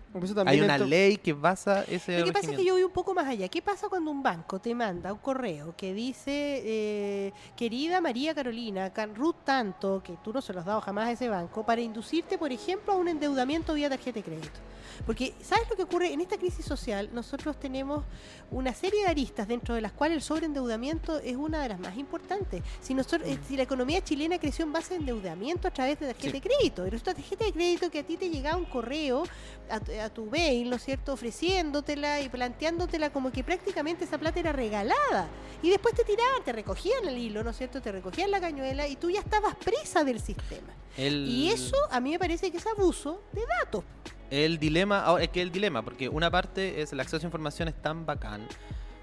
Hay 0.44 0.60
una 0.60 0.74
esto- 0.74 0.86
ley 0.86 1.16
que 1.16 1.32
basa 1.32 1.84
ese 1.84 2.18
Lo 2.18 2.24
que 2.24 2.32
pasa 2.32 2.50
es 2.50 2.56
que 2.56 2.64
yo 2.64 2.72
voy 2.74 2.82
un 2.82 2.90
poco 2.90 3.14
más 3.14 3.28
allá. 3.28 3.46
¿Qué 3.46 3.62
pasa 3.62 3.88
cuando 3.88 4.10
un 4.10 4.24
banco 4.24 4.58
te 4.60 4.74
manda 4.74 5.12
un 5.12 5.20
correo 5.20 5.72
que 5.76 5.94
dice, 5.94 6.62
eh, 6.64 7.32
querida 7.54 8.00
María 8.00 8.34
Carolina, 8.34 8.92
can 8.92 9.14
Ruth 9.14 9.36
tanto, 9.44 10.02
que 10.04 10.14
tú 10.24 10.32
no 10.32 10.42
se 10.42 10.52
lo 10.52 10.58
has 10.58 10.66
dado 10.66 10.80
jamás 10.80 11.06
a 11.06 11.12
ese 11.12 11.28
banco, 11.28 11.64
para 11.64 11.80
inducirte, 11.80 12.36
por 12.38 12.50
ejemplo, 12.50 12.92
a 12.92 12.96
un 12.96 13.06
endeudamiento 13.06 13.72
vía 13.74 13.88
tarjeta 13.88 14.18
de 14.18 14.24
crédito? 14.24 14.58
Porque, 15.06 15.32
¿sabes 15.42 15.68
lo 15.70 15.76
que 15.76 15.84
ocurre? 15.84 16.12
En 16.12 16.20
esta 16.20 16.36
crisis 16.36 16.64
social, 16.66 17.08
nosotros 17.12 17.58
tenemos 17.58 18.04
una 18.50 18.74
serie 18.74 19.02
de 19.04 19.08
aristas 19.08 19.48
dentro 19.48 19.74
de 19.74 19.80
las 19.80 19.92
cuales 19.92 20.16
el 20.16 20.22
sobreendeudamiento 20.22 21.18
es 21.20 21.34
una 21.36 21.62
de 21.62 21.68
las 21.70 21.80
más 21.80 21.96
importantes. 21.96 22.62
Si, 22.80 22.92
nosotros, 22.94 23.26
eh, 23.28 23.38
si 23.48 23.56
la 23.56 23.62
economía 23.62 24.02
chilena 24.04 24.38
creció 24.38 24.64
en 24.64 24.72
base 24.72 24.94
a 24.94 24.96
endeudamiento 24.98 25.66
a 25.66 25.70
través 25.70 25.98
de 25.98 26.08
tarjeta 26.08 26.26
Sí. 26.28 26.32
de 26.32 26.40
crédito, 26.42 26.86
y 26.86 26.90
resulta 26.90 27.14
tarjeta 27.14 27.44
de 27.46 27.52
crédito 27.52 27.90
que 27.90 28.00
a 28.00 28.02
ti 28.04 28.16
te 28.18 28.28
llegaba 28.28 28.56
un 28.58 28.66
correo 28.72 29.22
a, 29.70 29.78
tu- 29.80 29.92
a 30.00 30.08
tu 30.08 30.26
mail, 30.26 30.70
¿no 30.70 30.76
es 30.76 30.84
cierto?, 30.84 31.12
ofreciéndotela 31.12 32.20
y 32.20 32.28
planteándotela 32.28 33.10
como 33.10 33.30
que 33.30 33.44
prácticamente 33.44 34.04
esa 34.04 34.18
plata 34.18 34.40
era 34.40 34.52
regalada. 34.52 35.28
Y 35.62 35.70
después 35.70 35.94
te 35.94 36.02
tiraban, 36.04 36.42
te 36.44 36.52
recogían 36.52 37.06
el 37.06 37.18
hilo, 37.18 37.44
¿no 37.44 37.50
es 37.50 37.56
cierto?, 37.58 37.80
te 37.80 37.92
recogían 37.92 38.30
la 38.30 38.40
cañuela 38.40 38.88
y 38.88 38.96
tú 38.96 39.10
ya 39.10 39.20
estabas 39.20 39.54
presa 39.56 40.02
del 40.04 40.18
sistema. 40.20 40.72
El- 40.96 41.28
Y 41.28 41.50
eso 41.50 41.76
a 41.90 42.00
mí 42.00 42.10
me 42.10 42.18
parece 42.18 42.50
que 42.50 42.56
es 42.56 42.66
abuso 42.66 43.22
de 43.32 43.42
datos. 43.60 43.84
El 44.30 44.58
dilema, 44.58 45.02
ahora 45.04 45.24
es 45.24 45.30
que 45.30 45.42
el 45.42 45.52
dilema, 45.52 45.82
porque 45.82 46.08
una 46.08 46.30
parte 46.30 46.80
es 46.80 46.92
el 46.92 47.00
acceso 47.00 47.24
a 47.24 47.28
información 47.28 47.68
es 47.68 47.74
tan 47.82 48.06
bacán 48.06 48.46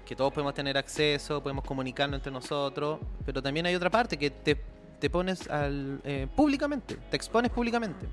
que 0.04 0.16
todos 0.16 0.32
podemos 0.32 0.54
tener 0.54 0.76
acceso, 0.76 1.40
podemos 1.40 1.64
comunicarnos 1.64 2.18
entre 2.18 2.32
nosotros, 2.32 2.98
pero 3.24 3.40
también 3.40 3.64
hay 3.66 3.76
otra 3.76 3.90
parte 3.90 4.16
que 4.18 4.28
te, 4.30 4.60
te 4.98 5.08
pones 5.08 5.48
al, 5.48 6.00
eh, 6.02 6.26
públicamente, 6.34 6.96
te 6.96 7.16
expones 7.16 7.52
públicamente 7.52 8.06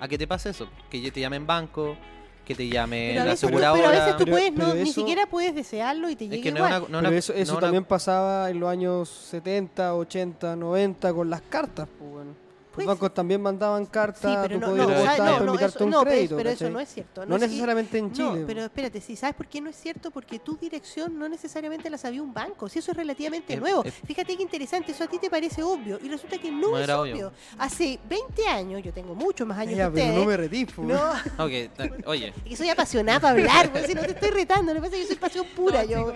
a 0.00 0.08
que 0.08 0.18
te 0.18 0.26
pase 0.26 0.50
eso, 0.50 0.66
que 0.90 1.10
te 1.10 1.20
llamen 1.20 1.46
banco, 1.46 1.96
que 2.44 2.54
te 2.54 2.68
llame 2.68 3.10
Pero 3.10 3.20
a, 3.20 3.24
la 3.26 3.30
veces 3.30 3.40
tú, 3.42 3.46
aseguradora. 3.46 3.82
pero 3.82 3.88
a 3.88 4.04
veces 4.04 4.16
tú 4.16 4.24
Pero- 4.24 4.32
puedes, 4.36 4.52
no, 4.52 4.58
pero 4.64 4.74
ni 4.74 4.80
eso- 4.82 4.92
siquiera 5.00 5.26
puedes 5.26 5.54
desearlo 5.54 6.10
y 6.10 6.16
te 6.16 6.28
que 6.28 6.50
no 6.50 6.58
es 6.66 6.72
igual. 6.72 6.72
una, 6.72 6.78
no 6.80 6.86
Pero 6.98 7.08
una- 7.10 7.18
eso, 7.18 7.32
eso 7.32 7.52
no 7.52 7.58
una- 7.58 7.66
también 7.68 7.84
pasaba 7.84 8.50
en 8.50 8.58
los 8.60 8.68
años 8.70 9.08
70, 9.08 9.94
80, 9.94 10.56
90 10.56 11.12
con 11.12 11.30
las 11.30 11.42
cartas. 11.42 11.86
Pues, 11.98 12.10
bueno. 12.10 12.34
Pues- 12.80 12.86
los 12.86 12.98
bancos 12.98 13.14
también 13.14 13.40
mandaban 13.42 13.86
cartas, 13.86 14.20
Sí, 14.22 14.28
pero 14.42 14.54
tú 14.54 14.60
no, 14.60 14.66
podías 14.68 14.86
no, 14.86 14.88
Pero 14.88 15.00
votar 15.00 15.04
¿sabes? 15.04 15.12
es- 15.12 15.18
no, 15.18 15.24
para 15.32 15.44
no, 15.44 15.46
invitarte 15.52 15.76
eso, 15.76 15.84
un 15.84 15.90
no, 15.90 15.98
pero- 16.00 16.10
crédito. 16.10 16.36
pero 16.36 16.50
eso 16.50 16.58
¿cachai? 16.58 16.72
no 16.72 16.80
es 16.80 16.88
cierto. 16.88 17.26
No 17.26 17.36
es- 17.36 17.42
y- 17.42 17.46
necesariamente 17.46 17.98
en 17.98 18.12
Chile. 18.12 18.24
No, 18.28 18.32
pues. 18.32 18.44
pero 18.46 18.64
espérate, 18.64 19.00
sí, 19.00 19.16
¿sabes 19.16 19.36
por 19.36 19.46
qué 19.46 19.60
no 19.60 19.70
es 19.70 19.76
cierto? 19.76 20.10
Porque 20.10 20.38
tu 20.38 20.56
dirección 20.56 21.18
no 21.18 21.28
necesariamente 21.28 21.88
la 21.90 21.98
sabía 21.98 22.22
un 22.22 22.32
banco. 22.34 22.68
Si 22.68 22.78
eso 22.78 22.90
es 22.92 22.96
relativamente 22.96 23.54
Es- 23.54 23.60
nuevo. 23.60 23.84
es- 23.84 23.94
Fíjate 24.04 24.36
qué 24.36 24.42
interesante, 24.42 24.92
eso 24.92 25.04
a 25.04 25.06
ti 25.06 25.18
te 25.18 25.30
parece 25.30 25.62
obvio. 25.62 25.98
Y 26.02 26.08
resulta 26.08 26.38
que 26.38 26.50
no, 26.50 26.70
No 26.70 26.78
es 26.78 26.84
era 26.84 27.00
obvio. 27.00 27.14
obvio. 27.14 27.32
Hace 27.58 27.98
20 28.08 28.46
años, 28.48 28.82
yo 28.82 28.92
tengo 28.92 29.14
muchos 29.14 29.46
más 29.46 29.58
años 29.58 29.76
Ya, 29.76 29.86
que 29.88 29.92
pero 29.92 30.06
ustedes. 30.06 30.18
no 30.20 30.24
me 30.30 30.36
retís, 30.36 30.66
pues. 30.74 30.88
No, 30.88 31.10
Ok, 31.44 31.52
ta- 31.76 31.90
oye, 32.06 32.28
es 32.28 32.42
que 32.44 32.56
soy 32.56 32.68
apasionada 32.70 33.20
para 33.20 33.34
hablar, 33.34 33.70
pues, 33.72 33.86
si 33.86 33.94
no 33.94 34.00
te 34.02 34.10
estoy 34.12 34.30
retando, 34.30 34.72
lo 34.74 34.80
que 34.80 34.86
pasa 34.88 34.96
es 34.96 35.02
que 35.02 35.02
yo 35.02 35.08
soy 35.08 35.16
pasión 35.20 35.46
pura. 35.54 35.82
No, 35.84 35.88
yo. 35.88 36.12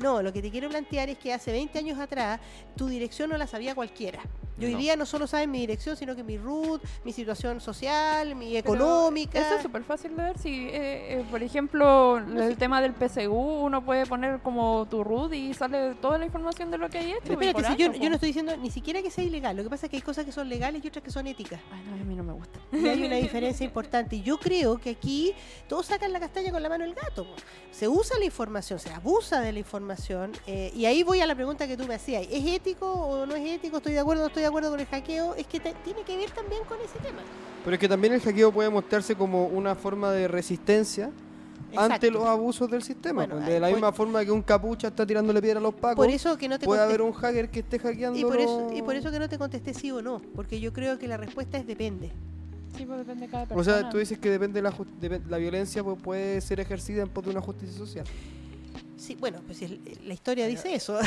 No, 0.00 0.22
lo 0.22 0.32
que 0.32 0.42
te 0.42 0.50
quiero 0.50 0.68
plantear 0.68 1.08
es 1.10 1.18
que 1.18 1.32
hace 1.32 1.52
20 1.52 1.78
años 1.78 1.98
atrás 1.98 2.40
tu 2.76 2.86
dirección 2.88 3.30
no 3.30 3.36
la 3.36 3.46
sabía 3.46 3.74
cualquiera. 3.74 4.20
Y 4.58 4.66
hoy 4.66 4.72
No. 4.72 4.78
día 4.78 4.96
no 4.96 5.06
solo 5.06 5.26
saben 5.26 5.50
mi 5.50 5.60
dirección, 5.60 5.96
sino 5.96 6.14
que 6.14 6.22
mi 6.22 6.36
root, 6.38 6.82
mi 7.04 7.12
situación 7.12 7.60
social, 7.60 8.34
mi 8.34 8.48
Pero 8.52 8.58
económica. 8.74 9.38
Eso 9.40 9.56
es 9.56 9.62
súper 9.62 9.82
fácil 9.84 10.16
de 10.16 10.22
ver. 10.22 10.38
Si, 10.38 10.68
eh, 10.68 11.20
eh, 11.20 11.24
por 11.30 11.42
ejemplo, 11.42 12.18
el 12.18 12.56
tema 12.56 12.80
del 12.82 12.92
PSU, 12.94 13.32
uno 13.32 13.84
puede 13.84 14.06
poner 14.06 14.40
como 14.40 14.86
tu 14.90 15.02
root 15.02 15.32
y 15.34 15.54
sale 15.54 15.94
toda 15.96 16.18
la 16.18 16.26
información 16.26 16.70
de 16.70 16.78
lo 16.78 16.88
que 16.90 16.98
hay 16.98 17.12
hecho. 17.12 17.20
Pero 17.24 17.40
espérate, 17.40 17.68
si 17.76 17.76
yo, 17.82 17.92
yo 17.92 18.08
no 18.08 18.14
estoy 18.16 18.28
diciendo 18.28 18.56
ni 18.56 18.70
siquiera 18.70 19.00
que 19.02 19.10
sea 19.10 19.24
ilegal. 19.24 19.56
Lo 19.56 19.62
que 19.62 19.70
pasa 19.70 19.86
es 19.86 19.90
que 19.90 19.96
hay 19.96 20.02
cosas 20.02 20.24
que 20.24 20.32
son 20.32 20.48
legales 20.48 20.84
y 20.84 20.88
otras 20.88 21.02
que 21.02 21.10
son 21.10 21.26
éticas. 21.26 21.60
Ay, 21.72 21.82
no, 21.88 21.94
a 21.94 22.04
mí 22.04 22.14
no 22.14 22.22
me 22.22 22.32
gusta. 22.32 22.58
Y 22.72 22.86
hay 22.88 23.02
una 23.04 23.16
diferencia 23.26 23.64
importante. 23.64 24.16
Y 24.16 24.22
yo 24.22 24.38
creo 24.38 24.78
que 24.78 24.90
aquí 24.90 25.32
todos 25.68 25.86
sacan 25.86 26.12
la 26.12 26.20
castaña 26.20 26.50
con 26.52 26.62
la 26.62 26.68
mano 26.68 26.84
del 26.84 26.94
gato. 26.94 27.24
po. 27.24 27.34
Se 27.70 27.88
usa 27.88 28.18
la 28.18 28.24
información, 28.26 28.78
se 28.78 28.90
abusa 28.90 29.40
de 29.40 29.52
la 29.52 29.58
información. 29.58 30.32
eh, 30.46 30.70
y 30.74 30.84
ahí 30.84 31.02
voy 31.02 31.20
a 31.20 31.26
la 31.26 31.34
pregunta 31.34 31.66
que 31.66 31.76
tú 31.76 31.86
me 31.86 31.94
hacías. 31.94 32.26
¿Es 32.30 32.44
ético 32.46 32.90
o 32.92 33.24
no 33.26 33.34
es 33.34 33.48
ético? 33.48 33.78
¿Estoy 33.78 33.92
de 33.94 34.00
acuerdo 34.00 34.22
o 34.22 34.24
no 34.24 34.28
estoy 34.28 34.41
de 34.42 34.48
acuerdo 34.48 34.70
con 34.70 34.80
el 34.80 34.86
hackeo? 34.86 35.34
Es 35.34 35.46
que 35.46 35.60
te- 35.60 35.74
tiene 35.84 36.02
que 36.02 36.16
ver 36.16 36.30
también 36.30 36.62
con 36.64 36.78
ese 36.80 36.98
tema. 36.98 37.20
Pero 37.64 37.74
es 37.74 37.80
que 37.80 37.88
también 37.88 38.12
el 38.12 38.20
hackeo 38.20 38.52
puede 38.52 38.68
mostrarse 38.70 39.14
como 39.14 39.46
una 39.46 39.74
forma 39.74 40.10
de 40.12 40.28
resistencia 40.28 41.10
ante 41.76 42.10
los 42.10 42.24
abusos 42.26 42.70
del 42.70 42.82
sistema. 42.82 43.24
Bueno, 43.24 43.36
pues. 43.36 43.46
de 43.46 43.60
la 43.60 43.68
por- 43.68 43.74
misma 43.76 43.92
forma 43.92 44.24
que 44.24 44.30
un 44.30 44.42
capucha 44.42 44.88
está 44.88 45.06
tirándole 45.06 45.40
piedra 45.40 45.58
a 45.58 45.62
los 45.62 45.72
pacos, 45.74 45.96
Por 45.96 46.10
eso 46.10 46.36
que 46.36 46.48
no 46.48 46.58
te 46.58 46.66
puede 46.66 46.82
haber 46.82 47.00
un 47.00 47.12
hacker 47.12 47.48
que 47.50 47.60
esté 47.60 47.78
hackeando. 47.78 48.18
y 48.18 48.22
por, 48.24 48.36
eso, 48.38 48.70
y 48.74 48.82
por 48.82 48.94
eso 48.96 49.10
que 49.10 49.18
no 49.18 49.28
te 49.28 49.38
contesté 49.38 49.72
sí 49.72 49.90
o 49.90 50.02
no. 50.02 50.20
Porque 50.34 50.60
yo 50.60 50.72
creo 50.72 50.98
que 50.98 51.08
la 51.08 51.16
respuesta 51.16 51.56
es 51.56 51.66
depende. 51.66 52.10
Sí, 52.76 52.84
pues 52.86 52.98
depende 52.98 53.26
de 53.26 53.30
cada 53.30 53.46
persona. 53.46 53.60
O 53.60 53.64
sea, 53.80 53.90
tú 53.90 53.98
dices 53.98 54.18
que 54.18 54.28
depende 54.30 54.60
de 54.60 54.68
la, 54.70 55.20
la 55.28 55.36
violencia 55.38 55.82
pues, 55.84 55.98
puede 56.02 56.40
ser 56.40 56.58
ejercida 56.60 57.02
en 57.02 57.08
pos 57.08 57.24
de 57.24 57.30
una 57.30 57.40
justicia 57.40 57.76
social. 57.76 58.04
Sí, 59.02 59.16
bueno, 59.18 59.40
pues 59.44 59.58
si 59.58 59.64
el- 59.64 59.80
la 60.06 60.14
historia 60.14 60.46
dice 60.46 60.72
eso. 60.74 60.98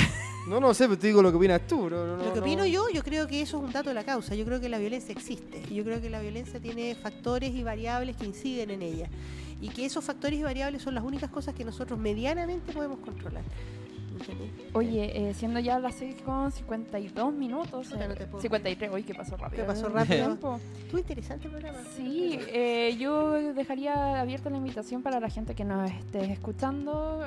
No, 0.50 0.60
no 0.60 0.74
sé, 0.74 0.86
pero 0.88 1.00
te 1.00 1.08
digo 1.08 1.22
lo 1.22 1.32
que 1.32 1.38
opinas 1.38 1.66
tú. 1.66 1.90
no- 1.90 2.06
no- 2.06 2.18
Lo 2.18 2.34
que 2.34 2.40
no- 2.40 2.46
opino 2.46 2.66
yo, 2.66 2.90
yo 2.94 3.02
creo 3.04 3.26
que 3.26 3.42
eso 3.42 3.58
es 3.58 3.64
un 3.64 3.72
dato 3.72 3.90
de 3.90 3.96
la 3.96 4.04
causa. 4.04 4.36
Yo 4.36 4.44
creo 4.46 4.60
que 4.60 4.68
la 4.68 4.78
violencia 4.80 5.14
existe. 5.14 5.62
Y 5.70 5.76
yo 5.76 5.84
creo 5.86 6.02
que 6.02 6.10
la 6.10 6.20
violencia 6.22 6.60
tiene 6.60 6.94
factores 6.96 7.56
y 7.56 7.64
variables 7.64 8.18
que 8.18 8.26
inciden 8.26 8.70
en 8.72 8.82
ella. 8.82 9.08
Y 9.62 9.70
que 9.70 9.86
esos 9.86 10.04
factores 10.04 10.38
y 10.38 10.44
variables 10.44 10.82
son 10.84 10.94
las 10.94 11.04
únicas 11.06 11.30
cosas 11.32 11.56
que 11.56 11.64
nosotros 11.64 11.98
medianamente 11.98 12.74
podemos 12.74 13.00
controlar. 13.00 13.44
Oye, 14.74 15.30
eh, 15.30 15.34
siendo 15.34 15.60
ya 15.60 15.80
las 15.80 15.96
6 15.96 16.16
con 16.24 16.52
52 16.52 17.34
minutos, 17.34 17.92
eh, 17.92 18.08
no 18.08 18.14
te 18.16 18.26
puedo 18.26 18.42
53, 18.42 18.90
uy, 18.94 19.04
que 19.04 19.14
pasó 19.14 19.38
rápido. 19.38 19.64
Que 19.64 19.68
pasó 19.68 19.90
rápido. 19.90 20.26
tiempo. 20.26 20.60
Tú 20.92 20.98
interesante 20.98 21.50
programa. 21.50 21.80
Sí, 21.96 22.40
eh, 22.48 22.96
yo 23.00 23.32
dejaría 23.54 24.20
abierta 24.20 24.50
la 24.50 24.58
invitación 24.58 25.02
para 25.02 25.20
la 25.20 25.30
gente 25.30 25.54
que 25.56 25.64
nos 25.66 25.90
esté 25.90 26.32
escuchando. 26.32 27.22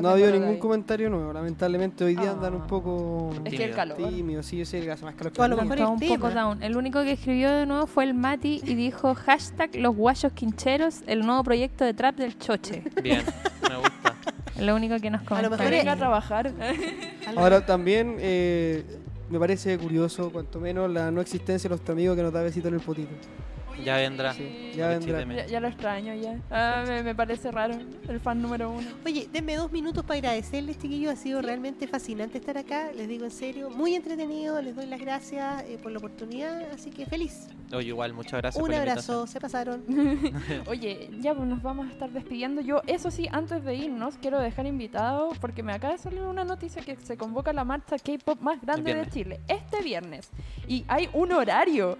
No 0.00 0.08
ha 0.08 0.12
habido 0.12 0.30
ningún 0.32 0.58
comentario 0.58 1.08
nuevo. 1.10 1.32
Lamentablemente 1.32 2.04
hoy 2.04 2.14
día 2.16 2.30
andan 2.32 2.54
un 2.54 2.62
Ah. 2.62 2.66
poco 2.66 3.30
Es 3.32 3.40
que 3.42 3.48
el 3.48 3.56
Tímido. 3.56 3.76
calor. 3.76 3.96
tímidos. 3.96 4.46
Sí, 4.46 4.56
yo 4.58 4.64
sé 4.64 4.80
que 4.80 4.90
hace 4.90 5.04
más 5.04 5.14
calor 5.14 5.32
que 5.32 5.40
O 5.40 5.44
a 5.44 5.48
lo 5.48 5.56
mejor 5.56 5.80
un 5.88 6.00
poco 6.00 6.30
down. 6.30 6.62
El 6.62 6.76
único 6.76 7.02
que 7.02 7.12
escribió 7.12 7.50
de 7.52 7.66
nuevo 7.66 7.86
fue 7.86 8.04
el 8.04 8.14
Mati 8.14 8.60
y 8.64 8.74
dijo 8.74 9.14
hashtag 9.26 9.74
los 9.76 9.94
guayos 9.96 10.32
quincheros, 10.32 11.02
el 11.06 11.20
nuevo 11.26 11.42
proyecto 11.44 11.84
de 11.84 11.94
trap 11.94 12.16
del 12.16 12.38
choche. 12.38 12.82
bien, 13.02 13.22
me 13.68 13.76
gusta. 13.76 14.14
Es 14.56 14.62
lo 14.62 14.74
único 14.74 14.98
que 15.00 15.10
nos 15.10 15.20
A 15.20 15.24
lo 15.24 15.28
comentó. 15.28 15.50
mejor 15.50 15.70
Venga 15.70 15.92
a 15.92 15.96
trabajar. 15.96 16.52
Ahora 17.36 17.64
también 17.66 18.16
eh, 18.18 18.84
me 19.30 19.38
parece 19.38 19.76
curioso, 19.78 20.30
cuanto 20.30 20.60
menos, 20.60 20.90
la 20.90 21.10
no 21.10 21.20
existencia 21.20 21.68
de 21.68 21.74
nuestro 21.74 21.92
amigo 21.94 22.14
que 22.14 22.22
nos 22.22 22.32
da 22.32 22.42
besito 22.42 22.68
en 22.68 22.74
el 22.74 22.80
potito. 22.80 23.10
Ya 23.84 23.96
vendrá. 23.96 24.32
Sí, 24.34 24.72
ya 24.74 24.88
vendrá. 24.88 25.22
Ya, 25.22 25.46
ya 25.46 25.60
lo 25.60 25.68
extraño 25.68 26.14
ya. 26.14 26.38
Ah, 26.50 26.84
me, 26.86 27.02
me 27.02 27.14
parece 27.14 27.50
raro. 27.50 27.74
El 28.08 28.20
fan 28.20 28.40
número 28.40 28.70
uno. 28.70 28.86
Oye, 29.04 29.28
denme 29.32 29.56
dos 29.56 29.70
minutos 29.72 30.04
para 30.04 30.18
agradecerles, 30.18 30.78
chiquillos. 30.78 31.12
Ha 31.12 31.16
sido 31.16 31.42
realmente 31.42 31.86
fascinante 31.86 32.38
estar 32.38 32.56
acá. 32.58 32.90
Les 32.92 33.08
digo 33.08 33.24
en 33.24 33.30
serio, 33.30 33.70
muy 33.70 33.94
entretenido. 33.94 34.60
Les 34.62 34.74
doy 34.74 34.86
las 34.86 35.00
gracias 35.00 35.62
eh, 35.64 35.78
por 35.82 35.92
la 35.92 35.98
oportunidad. 35.98 36.70
Así 36.72 36.90
que 36.90 37.06
feliz. 37.06 37.48
Oye, 37.72 37.88
igual, 37.88 38.12
muchas 38.12 38.40
gracias 38.40 38.56
Un 38.56 38.68
por 38.68 38.70
la 38.70 38.82
abrazo. 38.82 39.26
Se 39.26 39.40
pasaron. 39.40 39.84
Oye, 40.68 41.10
ya 41.20 41.34
pues 41.34 41.48
nos 41.48 41.62
vamos 41.62 41.88
a 41.88 41.90
estar 41.90 42.10
despidiendo. 42.10 42.60
Yo, 42.60 42.82
eso 42.86 43.10
sí, 43.10 43.28
antes 43.30 43.64
de 43.64 43.74
irnos, 43.74 44.16
quiero 44.18 44.40
dejar 44.40 44.66
invitado, 44.66 45.30
porque 45.40 45.62
me 45.62 45.72
acaba 45.72 45.94
de 45.94 45.98
salir 45.98 46.22
una 46.22 46.44
noticia 46.44 46.82
que 46.82 46.96
se 46.96 47.16
convoca 47.16 47.52
la 47.52 47.64
marcha 47.64 47.96
K-pop 47.98 48.40
más 48.40 48.60
grande 48.60 48.94
de. 48.94 49.06
Chile, 49.06 49.40
este 49.46 49.82
viernes. 49.82 50.30
Y 50.66 50.84
hay 50.88 51.08
un 51.12 51.32
horario. 51.32 51.96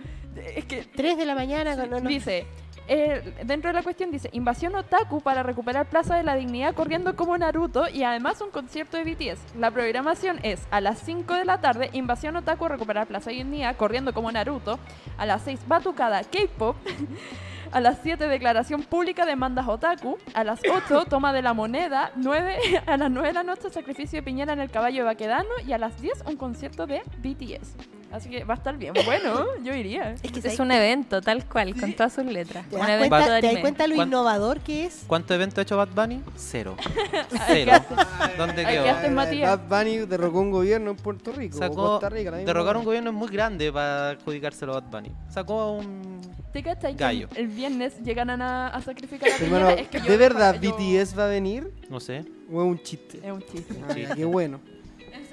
Es 0.57 0.65
que 0.65 0.83
Tres 0.95 1.17
de 1.19 1.25
la 1.27 1.35
mañana. 1.35 1.77
con- 1.77 1.91
no, 1.91 2.01
no. 2.01 2.09
dice, 2.09 2.47
eh, 2.89 3.35
dentro 3.45 3.69
de 3.71 3.75
la 3.75 3.83
cuestión 3.83 4.11
dice, 4.11 4.29
invasión 4.33 4.75
otaku 4.77 5.21
para 5.21 5.43
recuperar 5.43 5.87
Plaza 5.87 6.15
de 6.17 6.23
la 6.23 6.35
Dignidad 6.37 6.75
corriendo 6.75 7.17
como 7.17 7.37
Naruto 7.37 7.89
y 7.89 8.03
además 8.05 8.41
un 8.41 8.51
concierto 8.51 8.97
de 8.97 9.05
BTS. 9.05 9.41
La 9.59 9.71
programación 9.73 10.39
es 10.43 10.63
a 10.71 10.81
las 10.81 11.01
5 11.01 11.35
de 11.35 11.45
la 11.45 11.61
tarde, 11.61 11.91
invasión 11.93 12.37
otaku 12.37 12.69
recuperar 12.69 13.07
Plaza 13.07 13.31
de 13.31 13.37
Dignidad 13.37 13.77
corriendo 13.77 14.15
como 14.15 14.31
Naruto. 14.31 14.79
A 15.19 15.27
las 15.27 15.43
6, 15.43 15.61
batucada 15.67 16.23
K-pop. 16.23 16.77
A 17.73 17.81
las 17.81 17.99
7, 18.05 18.29
declaración 18.29 18.85
pública 18.85 19.25
de 19.25 19.31
demandas 19.33 19.67
otaku. 19.67 20.17
A 20.35 20.45
las 20.45 20.61
8, 20.71 21.05
toma 21.11 21.33
de 21.33 21.43
la 21.43 21.53
moneda. 21.53 22.13
9, 22.15 22.57
a 22.87 22.97
las 22.97 23.11
9 23.11 23.29
de 23.29 23.35
la 23.35 23.43
noche, 23.43 23.69
sacrificio 23.71 24.19
de 24.19 24.23
Piñera 24.23 24.53
en 24.53 24.61
el 24.61 24.71
caballo 24.71 24.99
de 24.99 25.03
Baquedano. 25.07 25.49
Y 25.67 25.73
a 25.73 25.79
las 25.79 26.01
10, 26.01 26.23
un 26.29 26.37
concierto 26.37 26.87
de 26.87 27.03
BTS. 27.19 27.75
Así 28.13 28.31
que 28.31 28.45
va 28.45 28.55
a 28.55 28.57
estar 28.57 28.77
bien. 28.79 28.95
Bueno, 29.05 29.45
yo 29.65 29.75
iría. 29.75 30.13
Es 30.13 30.23
que 30.23 30.39
Es 30.39 30.43
¿sabes 30.45 30.61
un 30.61 30.71
evento 30.73 31.21
tal 31.21 31.45
cual, 31.45 31.79
con 31.79 31.93
todas 31.93 32.13
sus 32.15 32.25
letras. 32.25 32.67
¿Te 32.69 32.77
Un 32.77 32.81
das 32.83 32.91
evento 32.91 33.09
cuenta, 33.11 33.35
de 33.35 33.41
te 33.41 33.47
das 33.53 33.61
cuenta 33.61 33.87
lo 33.87 33.95
¿Cuán- 33.97 34.09
innovador 34.09 34.61
que 34.61 34.85
es? 34.87 35.05
¿Cuánto 35.07 35.35
evento 35.35 35.61
ha 35.61 35.63
hecho 35.63 35.77
Bad 35.77 35.89
Bunny? 35.95 36.23
Cero. 36.37 36.77
Cero. 37.47 37.73
¿qué 37.89 38.37
¿Dónde 38.39 38.65
quedó? 38.65 38.85
¿qué 38.85 38.91
haces, 38.91 39.11
Matías? 39.13 39.69
Bad 39.69 39.85
Bunny 39.85 39.99
derrocó 40.07 40.41
un 40.41 40.51
gobierno 40.51 40.91
en 40.93 40.97
Puerto 40.97 41.33
Rico. 41.33 41.57
o 41.57 41.59
Sacó, 41.59 41.75
Costa 41.75 42.09
Rica. 42.09 42.31
derrocar 42.31 42.77
un 42.77 42.85
gobierno 42.85 43.11
es 43.11 43.17
muy 43.17 43.29
grande 43.29 43.73
para 43.73 44.11
adjudicárselo 44.11 44.73
a 44.77 44.81
Bad 44.81 44.91
Bunny. 44.91 45.13
Sacó 45.29 45.61
a 45.61 45.71
un... 45.73 46.21
¿Te 46.53 46.63
cachai 46.63 46.93
que 46.97 47.05
Gallo. 47.05 47.29
el 47.35 47.49
viernes 47.49 48.01
llegaran 48.03 48.41
a, 48.41 48.69
a 48.69 48.81
sacrificar 48.81 49.29
a? 49.31 49.37
Hermano, 49.45 49.69
Es 49.71 49.89
que 49.89 49.99
yo 50.01 50.07
¿de 50.07 50.17
verdad 50.17 50.59
yo- 50.59 50.75
BTS 50.75 51.19
va 51.19 51.25
a 51.25 51.29
venir? 51.29 51.71
No 51.91 52.01
sé. 52.01 52.25
¿O 52.51 52.63
es 52.63 52.69
un 52.69 52.83
chiste? 52.83 53.19
Es 53.23 53.31
un 53.33 53.43
chiste. 53.43 53.75
Ah, 53.87 54.15
qué 54.15 54.25
bueno. 54.25 54.59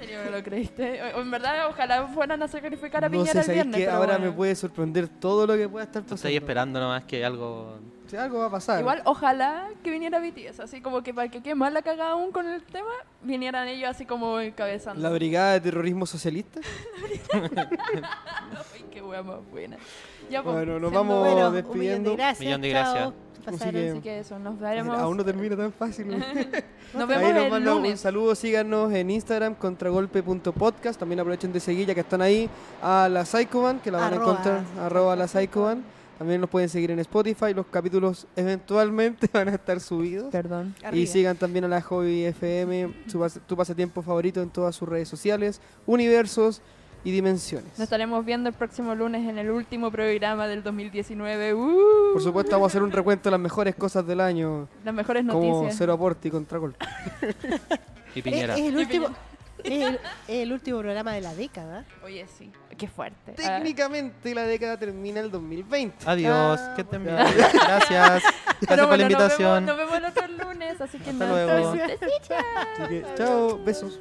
¿En 0.04 0.08
serio 0.10 0.24
me 0.24 0.36
lo 0.38 0.42
creíste? 0.44 1.00
En 1.18 1.30
verdad, 1.30 1.68
ojalá 1.68 2.06
fueran 2.08 2.42
a 2.42 2.48
sacrificar 2.48 3.04
a 3.04 3.08
No 3.08 3.12
Piñera 3.12 3.42
sé, 3.42 3.50
el 3.50 3.54
viernes. 3.54 3.76
que 3.76 3.84
pero 3.86 3.96
ahora 3.96 4.12
bueno. 4.18 4.30
me 4.30 4.36
puede 4.36 4.54
sorprender 4.54 5.08
todo 5.08 5.46
lo 5.46 5.56
que 5.56 5.68
pueda 5.68 5.84
estar 5.84 6.02
pasando. 6.02 6.16
Estoy 6.16 6.36
esperando 6.36 6.78
nomás 6.80 7.04
que 7.04 7.24
algo... 7.24 7.78
Si 8.06 8.16
algo 8.16 8.38
va 8.40 8.46
a 8.46 8.50
pasar. 8.50 8.80
Igual, 8.80 9.00
ojalá 9.06 9.70
que 9.82 9.90
viniera 9.90 10.20
BTS, 10.20 10.60
así 10.60 10.82
como 10.82 11.02
que 11.02 11.14
para 11.14 11.28
que 11.30 11.42
quede 11.42 11.54
más 11.54 11.72
la 11.72 11.80
cagada 11.80 12.10
aún 12.10 12.32
con 12.32 12.46
el 12.46 12.62
tema, 12.62 12.90
vinieran 13.22 13.66
ellos 13.66 13.88
así 13.88 14.04
como 14.04 14.38
encabezando. 14.40 15.00
La 15.02 15.08
Brigada 15.10 15.54
de 15.54 15.60
Terrorismo 15.62 16.04
Socialista. 16.04 16.60
Ay, 17.32 18.84
qué 18.90 19.00
wea 19.02 19.22
más 19.22 19.38
buena. 19.50 19.78
Ya, 20.30 20.42
pues, 20.42 20.54
Bueno, 20.54 20.78
nos 20.78 20.92
vamos 20.92 21.20
Bueno, 21.20 21.50
despidiendo. 21.50 21.72
un 21.72 21.78
millón 21.78 22.02
de 22.04 22.16
gracias. 22.16 22.40
Millón 22.40 22.60
de 22.60 22.72
chao. 22.72 23.14
Pasaron. 23.44 23.72
que- 23.72 23.90
Así 23.90 24.00
que 24.00 24.18
eso, 24.20 24.38
nos 24.38 24.58
veremos. 24.58 24.98
Aún 24.98 25.16
no 25.16 25.24
termina 25.24 25.56
tan 25.56 25.72
fácil. 25.72 26.08
¿no? 26.08 26.16
Nos 26.94 27.10
Ahí 27.10 27.16
vemos 27.18 27.34
nos 27.34 27.44
el 27.44 27.50
mandan 27.50 27.74
un 27.76 27.82
lunes. 27.82 28.00
saludo, 28.00 28.34
síganos 28.34 28.92
en 28.92 29.10
Instagram, 29.10 29.54
contragolpe.podcast. 29.56 30.98
También 30.98 31.20
aprovechen 31.20 31.52
de 31.52 31.60
seguir, 31.60 31.86
ya 31.88 31.94
que 31.94 32.00
están 32.00 32.22
ahí, 32.22 32.48
a 32.82 33.08
la 33.10 33.24
Psychoban, 33.24 33.80
que 33.80 33.90
la 33.90 33.98
van 33.98 34.12
Arroba 34.14 34.26
a 34.26 34.30
encontrar, 34.30 34.62
arroba 34.80 35.16
la 35.16 35.26
Psychoban. 35.28 35.82
También 36.18 36.40
los 36.40 36.48
pueden 36.48 36.68
seguir 36.68 36.92
en 36.92 37.00
Spotify, 37.00 37.52
los 37.52 37.66
capítulos 37.66 38.28
eventualmente 38.36 39.28
van 39.32 39.48
a 39.48 39.54
estar 39.54 39.80
subidos. 39.80 40.30
Perdón. 40.30 40.74
Y 40.80 40.84
Arriba. 40.86 41.10
sigan 41.10 41.36
también 41.36 41.64
a 41.64 41.68
la 41.68 41.80
Hobby 41.82 42.24
FM, 42.26 42.94
su 43.08 43.18
pas- 43.18 43.40
tu 43.46 43.56
pasatiempo 43.56 44.00
favorito 44.00 44.40
en 44.40 44.50
todas 44.50 44.76
sus 44.76 44.88
redes 44.88 45.08
sociales, 45.08 45.60
universos 45.86 46.62
y 47.04 47.10
dimensiones. 47.10 47.70
Nos 47.72 47.80
estaremos 47.80 48.24
viendo 48.24 48.48
el 48.48 48.54
próximo 48.54 48.94
lunes 48.94 49.28
en 49.28 49.38
el 49.38 49.50
último 49.50 49.90
programa 49.90 50.46
del 50.46 50.62
2019. 50.62 51.54
¡Uh! 51.54 52.12
Por 52.14 52.22
supuesto, 52.22 52.52
vamos 52.52 52.66
a 52.66 52.68
hacer 52.72 52.82
un 52.82 52.90
recuento 52.90 53.24
de 53.28 53.32
las 53.32 53.40
mejores 53.40 53.74
cosas 53.74 54.06
del 54.06 54.20
año, 54.20 54.68
Las 54.84 54.94
mejores 54.94 55.24
como 55.26 55.40
noticias. 55.54 55.76
cero 55.78 55.92
aporte 55.92 56.28
y 56.28 56.30
contragolpe. 56.30 56.84
Y 58.14 58.20
Es, 58.20 58.24
Piñera. 58.24 58.54
es 58.54 58.60
el 58.60 58.74
Y 58.74 58.76
último, 58.76 59.08
es 59.64 59.72
el, 59.88 59.94
es 59.96 60.00
el 60.28 60.52
último 60.52 60.78
programa 60.78 61.12
de 61.14 61.20
la 61.20 61.34
década. 61.34 61.84
Oye, 62.04 62.24
sí. 62.38 62.52
Qué 62.78 62.86
fuerte. 62.86 63.32
Ah, 63.44 63.56
Técnicamente 63.58 64.32
la 64.34 64.42
década 64.44 64.76
termina 64.78 65.18
el 65.20 65.30
2020. 65.32 65.96
Adiós. 66.06 66.60
Ah, 66.62 66.74
que 66.76 66.84
ya. 66.92 66.98
bien. 66.98 67.14
Gracias. 67.16 67.88
Gracias 67.90 68.32
pero 68.60 68.68
por 68.68 68.78
la 68.78 68.86
bueno, 68.86 68.88
nos 68.88 68.98
vemos- 68.98 69.10
invitación. 69.10 69.66
Nos 69.66 69.76
vemos, 69.76 69.94
el 69.96 70.04
otro 70.04 70.26
lunes, 70.28 70.80
así 70.80 70.98
que 70.98 71.10
Hasta 71.10 71.26
no 71.26 71.32
luego. 71.34 71.68
Así 71.72 71.78
que, 72.88 73.04
chao, 73.16 73.58
besos. 73.64 74.00